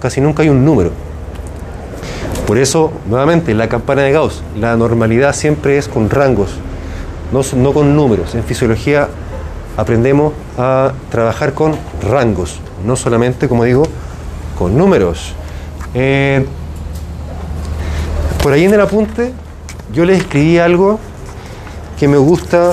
casi 0.00 0.20
nunca 0.20 0.42
hay 0.42 0.48
un 0.48 0.64
número. 0.64 0.90
Por 2.46 2.58
eso, 2.58 2.92
nuevamente, 3.08 3.54
la 3.54 3.68
campana 3.68 4.02
de 4.02 4.12
Gauss, 4.12 4.42
la 4.58 4.76
normalidad 4.76 5.34
siempre 5.34 5.78
es 5.78 5.88
con 5.88 6.10
rangos, 6.10 6.50
no, 7.32 7.72
con 7.72 7.96
números. 7.96 8.34
En 8.34 8.44
fisiología 8.44 9.08
aprendemos 9.76 10.32
a 10.56 10.92
trabajar 11.10 11.54
con 11.54 11.74
rangos, 12.08 12.60
no 12.84 12.94
solamente, 12.94 13.48
como 13.48 13.64
digo, 13.64 13.84
con 14.56 14.78
números. 14.78 15.34
Eh, 15.94 16.46
por 18.46 18.52
ahí 18.52 18.64
en 18.64 18.72
el 18.72 18.80
apunte 18.80 19.32
yo 19.92 20.04
les 20.04 20.18
escribí 20.20 20.56
algo 20.56 21.00
que 21.98 22.06
me 22.06 22.16
gusta 22.16 22.70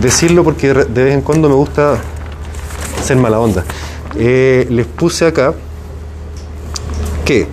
decirlo 0.00 0.44
porque 0.44 0.72
de 0.72 1.02
vez 1.02 1.14
en 1.14 1.20
cuando 1.20 1.48
me 1.48 1.56
gusta 1.56 1.98
ser 3.02 3.16
mala 3.16 3.40
onda. 3.40 3.64
Eh, 4.14 4.68
les 4.70 4.86
puse 4.86 5.26
acá 5.26 5.52
que, 7.24 7.48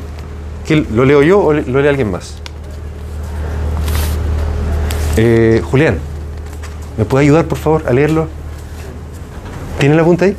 que 0.67 0.75
lo 0.75 1.03
leo 1.03 1.23
yo 1.23 1.39
o 1.39 1.51
lo 1.51 1.81
lee 1.81 1.87
alguien 1.87 2.11
más. 2.11 2.35
Eh, 5.17 5.63
Julián, 5.65 5.97
¿me 6.95 7.05
puede 7.05 7.23
ayudar 7.25 7.45
por 7.45 7.57
favor 7.57 7.85
a 7.87 7.91
leerlo? 7.91 8.27
¿Tiene 9.79 9.95
la 9.95 10.03
punta 10.03 10.25
ahí? 10.25 10.37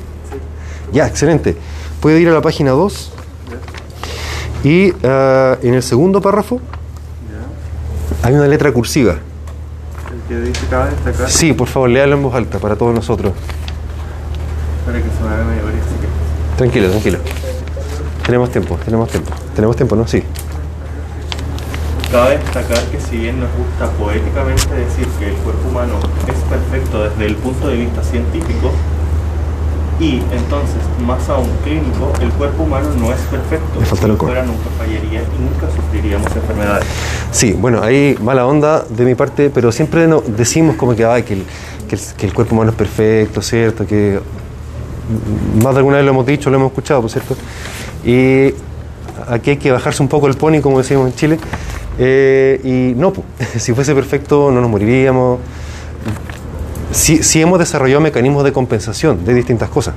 Ya, 0.93 1.09
excelente. 1.09 1.57
Puede 2.01 2.21
ir 2.21 2.29
a 2.29 2.33
la 2.33 2.43
página 2.43 2.71
2 2.71 3.12
y 4.65 4.93
ah, 5.05 5.57
en 5.63 5.75
el 5.75 5.83
segundo 5.83 6.21
párrafo 6.21 6.61
hay 8.23 8.35
una 8.35 8.47
letra 8.47 8.73
cursiva. 8.73 9.17
El 10.13 10.29
que 10.29 10.41
dice 10.41 10.67
cabe 10.71 10.91
destacar. 10.91 11.31
Sí, 11.31 11.53
por 11.53 11.69
favor, 11.69 11.91
léalo 11.91 12.17
en 12.17 12.23
voz 12.23 12.35
alta 12.35 12.59
para 12.59 12.77
todos 12.77 12.95
nosotros. 12.95 13.33
Para 14.87 14.99
que 14.99 15.05
se 15.05 15.23
me 15.23 15.29
haga 15.29 15.45
medio 15.45 15.63
brisa. 15.65 15.87
Tranquilo, 16.57 16.91
tranquilo. 16.91 17.19
Tenemos 18.25 18.51
tiempo, 18.51 18.79
tenemos 18.85 19.09
tiempo. 19.11 19.33
Tenemos 19.55 19.77
tiempo, 19.77 19.97
¿no? 19.97 20.07
Sí. 20.07 20.23
Cabe 22.13 22.39
destacar 22.39 22.85
que 22.85 23.01
si 23.01 23.17
bien 23.17 23.41
nos 23.41 23.49
gusta 23.57 23.91
poéticamente 23.99 24.75
decir 24.75 25.07
que 25.19 25.31
el 25.31 25.35
cuerpo 25.37 25.69
humano 25.71 25.99
es 26.29 26.39
perfecto 26.49 27.05
desde 27.05 27.27
el 27.27 27.37
punto 27.37 27.69
de 27.69 27.79
vista 27.79 28.03
científico, 28.05 28.71
y 30.03 30.17
entonces, 30.33 30.83
más 31.07 31.29
aún 31.29 31.49
clínico, 31.63 32.13
el 32.21 32.31
cuerpo 32.31 32.65
humano 32.65 32.89
no 32.99 33.13
es 33.13 33.21
perfecto. 33.21 33.79
Me 33.79 33.87
falta 33.87 34.09
si 34.09 34.17
fuera, 34.17 34.43
nunca 34.43 34.69
fallaría 34.77 35.23
y 35.23 35.41
nunca 35.41 35.73
sufriríamos 35.77 36.27
enfermedades. 36.35 36.87
Sí, 37.31 37.53
bueno, 37.53 37.81
ahí 37.81 38.19
mala 38.21 38.45
onda 38.45 38.85
de 38.89 39.05
mi 39.05 39.15
parte, 39.15 39.49
pero 39.51 39.71
siempre 39.71 40.09
no, 40.09 40.21
decimos 40.21 40.75
como 40.75 40.97
que, 40.97 41.05
ay, 41.05 41.23
que, 41.23 41.35
el, 41.35 41.45
que, 41.89 41.95
el, 41.95 42.01
que 42.17 42.27
el 42.27 42.35
cuerpo 42.35 42.57
humano 42.57 42.73
es 42.73 42.77
perfecto, 42.77 43.41
¿cierto? 43.43 43.87
Que 43.87 44.19
más 45.63 45.73
de 45.73 45.79
alguna 45.79 45.99
vez 45.99 46.05
lo 46.05 46.11
hemos 46.11 46.27
dicho, 46.27 46.51
lo 46.51 46.57
hemos 46.57 46.73
escuchado, 46.73 47.03
¿por 47.03 47.11
cierto? 47.11 47.37
Y 48.05 48.55
aquí 49.29 49.51
hay 49.51 49.57
que 49.57 49.71
bajarse 49.71 50.03
un 50.03 50.09
poco 50.09 50.27
el 50.27 50.35
pony, 50.35 50.61
como 50.61 50.79
decimos 50.79 51.07
en 51.07 51.15
Chile. 51.15 51.39
Eh, 51.97 52.61
y 52.65 52.99
no, 52.99 53.13
pues, 53.13 53.27
si 53.63 53.73
fuese 53.73 53.95
perfecto 53.95 54.51
no 54.51 54.61
nos 54.61 54.69
moriríamos. 54.69 55.39
Sí, 56.93 57.23
sí 57.23 57.41
hemos 57.41 57.59
desarrollado 57.59 58.01
mecanismos 58.01 58.45
de 58.45 58.53
compensación 58.53 59.25
de 59.25 59.35
distintas 59.35 59.71
cosas. 59.71 59.95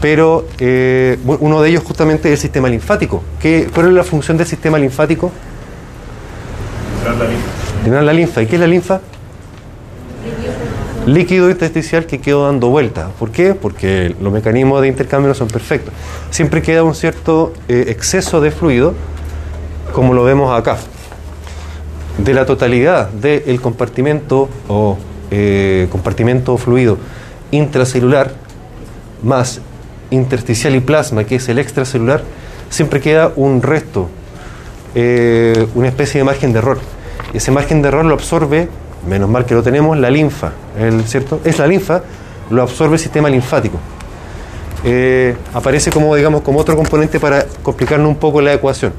Pero 0.00 0.46
eh, 0.58 1.18
uno 1.24 1.60
de 1.60 1.70
ellos 1.70 1.82
justamente 1.82 2.28
es 2.28 2.34
el 2.34 2.38
sistema 2.38 2.68
linfático. 2.68 3.22
¿Qué, 3.40 3.68
¿Cuál 3.74 3.88
es 3.88 3.92
la 3.94 4.04
función 4.04 4.36
del 4.36 4.46
sistema 4.46 4.78
linfático? 4.78 5.32
Tras 7.02 7.18
la 7.18 7.24
linfa. 7.24 7.48
Drenar 7.82 8.02
la 8.04 8.12
linfa. 8.12 8.42
¿Y 8.42 8.46
qué 8.46 8.56
es 8.56 8.60
la 8.60 8.66
linfa? 8.66 9.00
Líquido 11.06 11.48
intersticial 11.48 12.04
que 12.04 12.20
quedó 12.20 12.44
dando 12.44 12.68
vuelta. 12.68 13.08
¿Por 13.18 13.30
qué? 13.30 13.54
Porque 13.54 14.14
los 14.20 14.32
mecanismos 14.32 14.82
de 14.82 14.88
intercambio 14.88 15.28
no 15.28 15.34
son 15.34 15.48
perfectos. 15.48 15.94
Siempre 16.30 16.60
queda 16.60 16.84
un 16.84 16.94
cierto 16.94 17.54
eh, 17.68 17.86
exceso 17.88 18.42
de 18.42 18.50
fluido, 18.50 18.94
como 19.94 20.12
lo 20.12 20.22
vemos 20.22 20.56
acá. 20.56 20.76
De 22.18 22.34
la 22.34 22.44
totalidad 22.44 23.08
del 23.08 23.60
compartimento 23.60 24.48
o 24.68 24.98
eh, 25.30 25.88
compartimento 25.90 26.56
fluido 26.56 26.98
intracelular 27.50 28.32
más 29.22 29.60
intersticial 30.10 30.74
y 30.74 30.80
plasma, 30.80 31.24
que 31.24 31.36
es 31.36 31.48
el 31.48 31.58
extracelular, 31.58 32.22
siempre 32.70 33.00
queda 33.00 33.32
un 33.36 33.62
resto, 33.62 34.08
eh, 34.94 35.66
una 35.74 35.88
especie 35.88 36.18
de 36.18 36.24
margen 36.24 36.52
de 36.52 36.58
error. 36.60 36.78
Ese 37.34 37.50
margen 37.50 37.82
de 37.82 37.88
error 37.88 38.04
lo 38.04 38.14
absorbe, 38.14 38.68
menos 39.06 39.28
mal 39.28 39.44
que 39.44 39.54
lo 39.54 39.62
tenemos, 39.62 39.98
la 39.98 40.10
linfa, 40.10 40.52
el, 40.78 41.04
¿cierto? 41.04 41.40
Es 41.44 41.58
la 41.58 41.66
linfa, 41.66 42.02
lo 42.50 42.62
absorbe 42.62 42.94
el 42.94 43.00
sistema 43.00 43.28
linfático. 43.28 43.78
Eh, 44.84 45.36
aparece 45.52 45.90
como, 45.90 46.14
digamos, 46.14 46.42
como 46.42 46.60
otro 46.60 46.76
componente 46.76 47.18
para 47.18 47.44
complicarnos 47.62 48.08
un 48.08 48.16
poco 48.16 48.40
la 48.40 48.54
ecuación. 48.54 48.92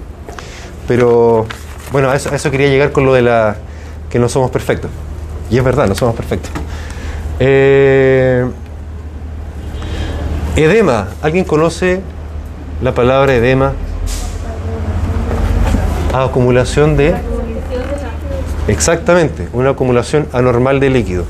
Pero, 0.88 1.46
bueno, 1.92 2.10
a 2.10 2.16
eso, 2.16 2.32
a 2.32 2.36
eso 2.36 2.52
quería 2.52 2.68
llegar 2.68 2.92
con 2.92 3.06
lo 3.06 3.14
de 3.14 3.22
la 3.22 3.56
que 4.10 4.20
no 4.20 4.28
somos 4.28 4.52
perfectos. 4.52 4.92
Y 5.50 5.58
es 5.58 5.64
verdad, 5.64 5.88
no 5.88 5.96
somos 5.96 6.16
perfectos. 6.16 6.52
Eh, 7.40 8.46
edema. 10.56 11.08
¿Alguien 11.22 11.46
conoce 11.46 12.02
la 12.82 12.94
palabra 12.94 13.34
edema? 13.34 13.74
Acumulación 16.14 16.98
de... 16.98 17.16
Exactamente, 18.68 19.48
una 19.54 19.72
acumulación 19.72 20.28
anormal 20.32 20.80
de 20.80 20.90
líquido. 20.90 21.24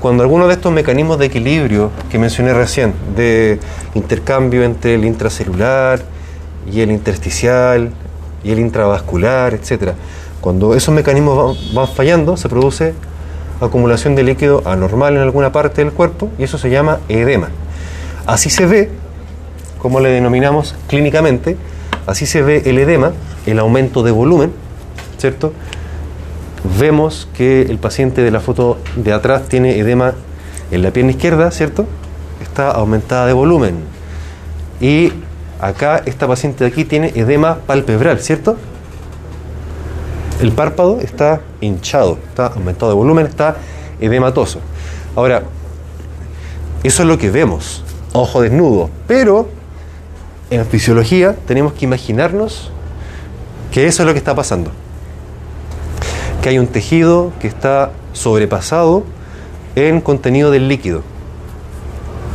Cuando 0.00 0.24
alguno 0.24 0.48
de 0.48 0.54
estos 0.54 0.72
mecanismos 0.72 1.18
de 1.18 1.26
equilibrio 1.26 1.90
que 2.10 2.18
mencioné 2.18 2.52
recién, 2.54 2.92
de 3.14 3.60
intercambio 3.94 4.64
entre 4.64 4.94
el 4.94 5.04
intracelular 5.04 6.00
y 6.68 6.80
el 6.80 6.90
intersticial 6.90 7.92
y 8.42 8.50
el 8.50 8.58
intravascular, 8.58 9.54
etcétera, 9.54 9.94
cuando 10.40 10.74
esos 10.74 10.92
mecanismos 10.92 11.72
van 11.72 11.86
fallando, 11.86 12.36
se 12.36 12.48
produce 12.48 12.94
acumulación 13.66 14.14
de 14.14 14.22
líquido 14.22 14.62
anormal 14.66 15.16
en 15.16 15.22
alguna 15.22 15.52
parte 15.52 15.82
del 15.82 15.92
cuerpo 15.92 16.30
y 16.38 16.44
eso 16.44 16.58
se 16.58 16.70
llama 16.70 17.00
edema. 17.08 17.48
Así 18.26 18.50
se 18.50 18.66
ve, 18.66 18.90
como 19.78 20.00
le 20.00 20.10
denominamos 20.10 20.74
clínicamente, 20.88 21.56
así 22.06 22.26
se 22.26 22.42
ve 22.42 22.62
el 22.66 22.78
edema, 22.78 23.12
el 23.46 23.58
aumento 23.58 24.02
de 24.02 24.10
volumen, 24.10 24.52
¿cierto? 25.18 25.52
Vemos 26.78 27.28
que 27.36 27.62
el 27.62 27.78
paciente 27.78 28.22
de 28.22 28.30
la 28.30 28.40
foto 28.40 28.78
de 28.96 29.12
atrás 29.12 29.48
tiene 29.48 29.78
edema 29.78 30.14
en 30.70 30.82
la 30.82 30.90
pierna 30.90 31.12
izquierda, 31.12 31.50
¿cierto? 31.50 31.86
Está 32.40 32.70
aumentada 32.70 33.26
de 33.26 33.32
volumen. 33.32 33.74
Y 34.80 35.12
acá, 35.60 36.02
esta 36.06 36.26
paciente 36.26 36.64
de 36.64 36.70
aquí 36.70 36.84
tiene 36.84 37.12
edema 37.14 37.58
palpebral, 37.66 38.20
¿cierto? 38.20 38.56
El 40.42 40.50
párpado 40.50 40.98
está 41.00 41.40
hinchado, 41.60 42.18
está 42.28 42.48
aumentado 42.48 42.90
de 42.90 42.96
volumen, 42.96 43.26
está 43.26 43.58
edematoso. 44.00 44.58
Ahora, 45.14 45.44
eso 46.82 47.02
es 47.04 47.08
lo 47.08 47.16
que 47.16 47.30
vemos, 47.30 47.84
ojo 48.12 48.42
desnudo, 48.42 48.90
pero 49.06 49.48
en 50.50 50.66
fisiología 50.66 51.36
tenemos 51.46 51.74
que 51.74 51.84
imaginarnos 51.84 52.72
que 53.70 53.86
eso 53.86 54.02
es 54.02 54.06
lo 54.08 54.14
que 54.14 54.18
está 54.18 54.34
pasando. 54.34 54.72
Que 56.42 56.48
hay 56.48 56.58
un 56.58 56.66
tejido 56.66 57.30
que 57.40 57.46
está 57.46 57.92
sobrepasado 58.12 59.04
en 59.76 60.00
contenido 60.00 60.50
del 60.50 60.66
líquido, 60.66 61.02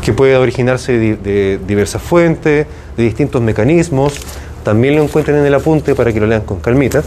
que 0.02 0.14
puede 0.14 0.38
originarse 0.38 0.94
de, 0.98 1.60
diversas 1.68 2.02
fuentes, 2.02 2.68
de 2.96 3.04
distintos 3.04 3.42
mecanismos. 3.42 4.14
También 4.64 4.96
lo 4.96 5.04
encuentran 5.04 5.40
en 5.40 5.46
el 5.46 5.54
apunte 5.54 5.94
para 5.94 6.14
que 6.14 6.22
lo 6.22 6.28
lean 6.28 6.44
con 6.44 6.62
calmita. 6.62 7.04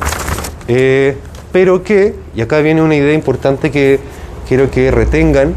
Eh, 0.69 1.17
pero 1.53 1.83
que, 1.83 2.15
y 2.35 2.41
acá 2.43 2.59
viene 2.61 2.83
una 2.83 2.95
idea 2.95 3.13
importante 3.15 3.71
que 3.71 3.99
quiero 4.49 4.71
que 4.71 4.91
retengan, 4.91 5.55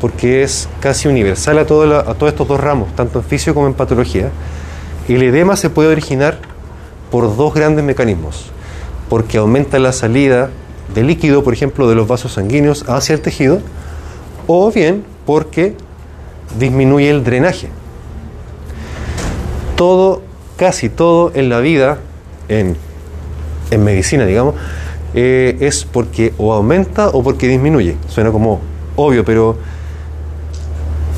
porque 0.00 0.42
es 0.42 0.68
casi 0.80 1.08
universal 1.08 1.58
a, 1.58 1.66
todo 1.66 1.86
la- 1.86 2.00
a 2.00 2.14
todos 2.14 2.32
estos 2.32 2.48
dos 2.48 2.60
ramos, 2.60 2.94
tanto 2.96 3.18
en 3.20 3.24
fisio 3.24 3.54
como 3.54 3.66
en 3.66 3.74
patología, 3.74 4.30
el 5.08 5.22
edema 5.22 5.56
se 5.56 5.70
puede 5.70 5.90
originar 5.90 6.38
por 7.10 7.36
dos 7.36 7.54
grandes 7.54 7.84
mecanismos, 7.84 8.46
porque 9.08 9.38
aumenta 9.38 9.78
la 9.78 9.92
salida 9.92 10.50
de 10.94 11.02
líquido, 11.02 11.42
por 11.44 11.52
ejemplo, 11.54 11.88
de 11.88 11.94
los 11.94 12.08
vasos 12.08 12.32
sanguíneos 12.32 12.84
hacia 12.88 13.14
el 13.14 13.20
tejido, 13.20 13.60
o 14.46 14.70
bien 14.70 15.04
porque 15.26 15.74
disminuye 16.58 17.10
el 17.10 17.24
drenaje. 17.24 17.68
Todo, 19.76 20.22
casi 20.56 20.88
todo 20.88 21.32
en 21.34 21.48
la 21.48 21.60
vida, 21.60 21.98
en, 22.48 22.76
en 23.74 23.84
medicina, 23.84 24.26
digamos, 24.26 24.54
eh, 25.14 25.56
es 25.60 25.84
porque 25.84 26.32
o 26.38 26.52
aumenta 26.52 27.08
o 27.08 27.22
porque 27.22 27.46
disminuye. 27.48 27.96
Suena 28.08 28.30
como 28.30 28.60
obvio, 28.96 29.24
pero 29.24 29.56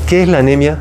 ¿qué 0.07 0.23
es 0.23 0.27
la 0.27 0.39
anemia? 0.39 0.79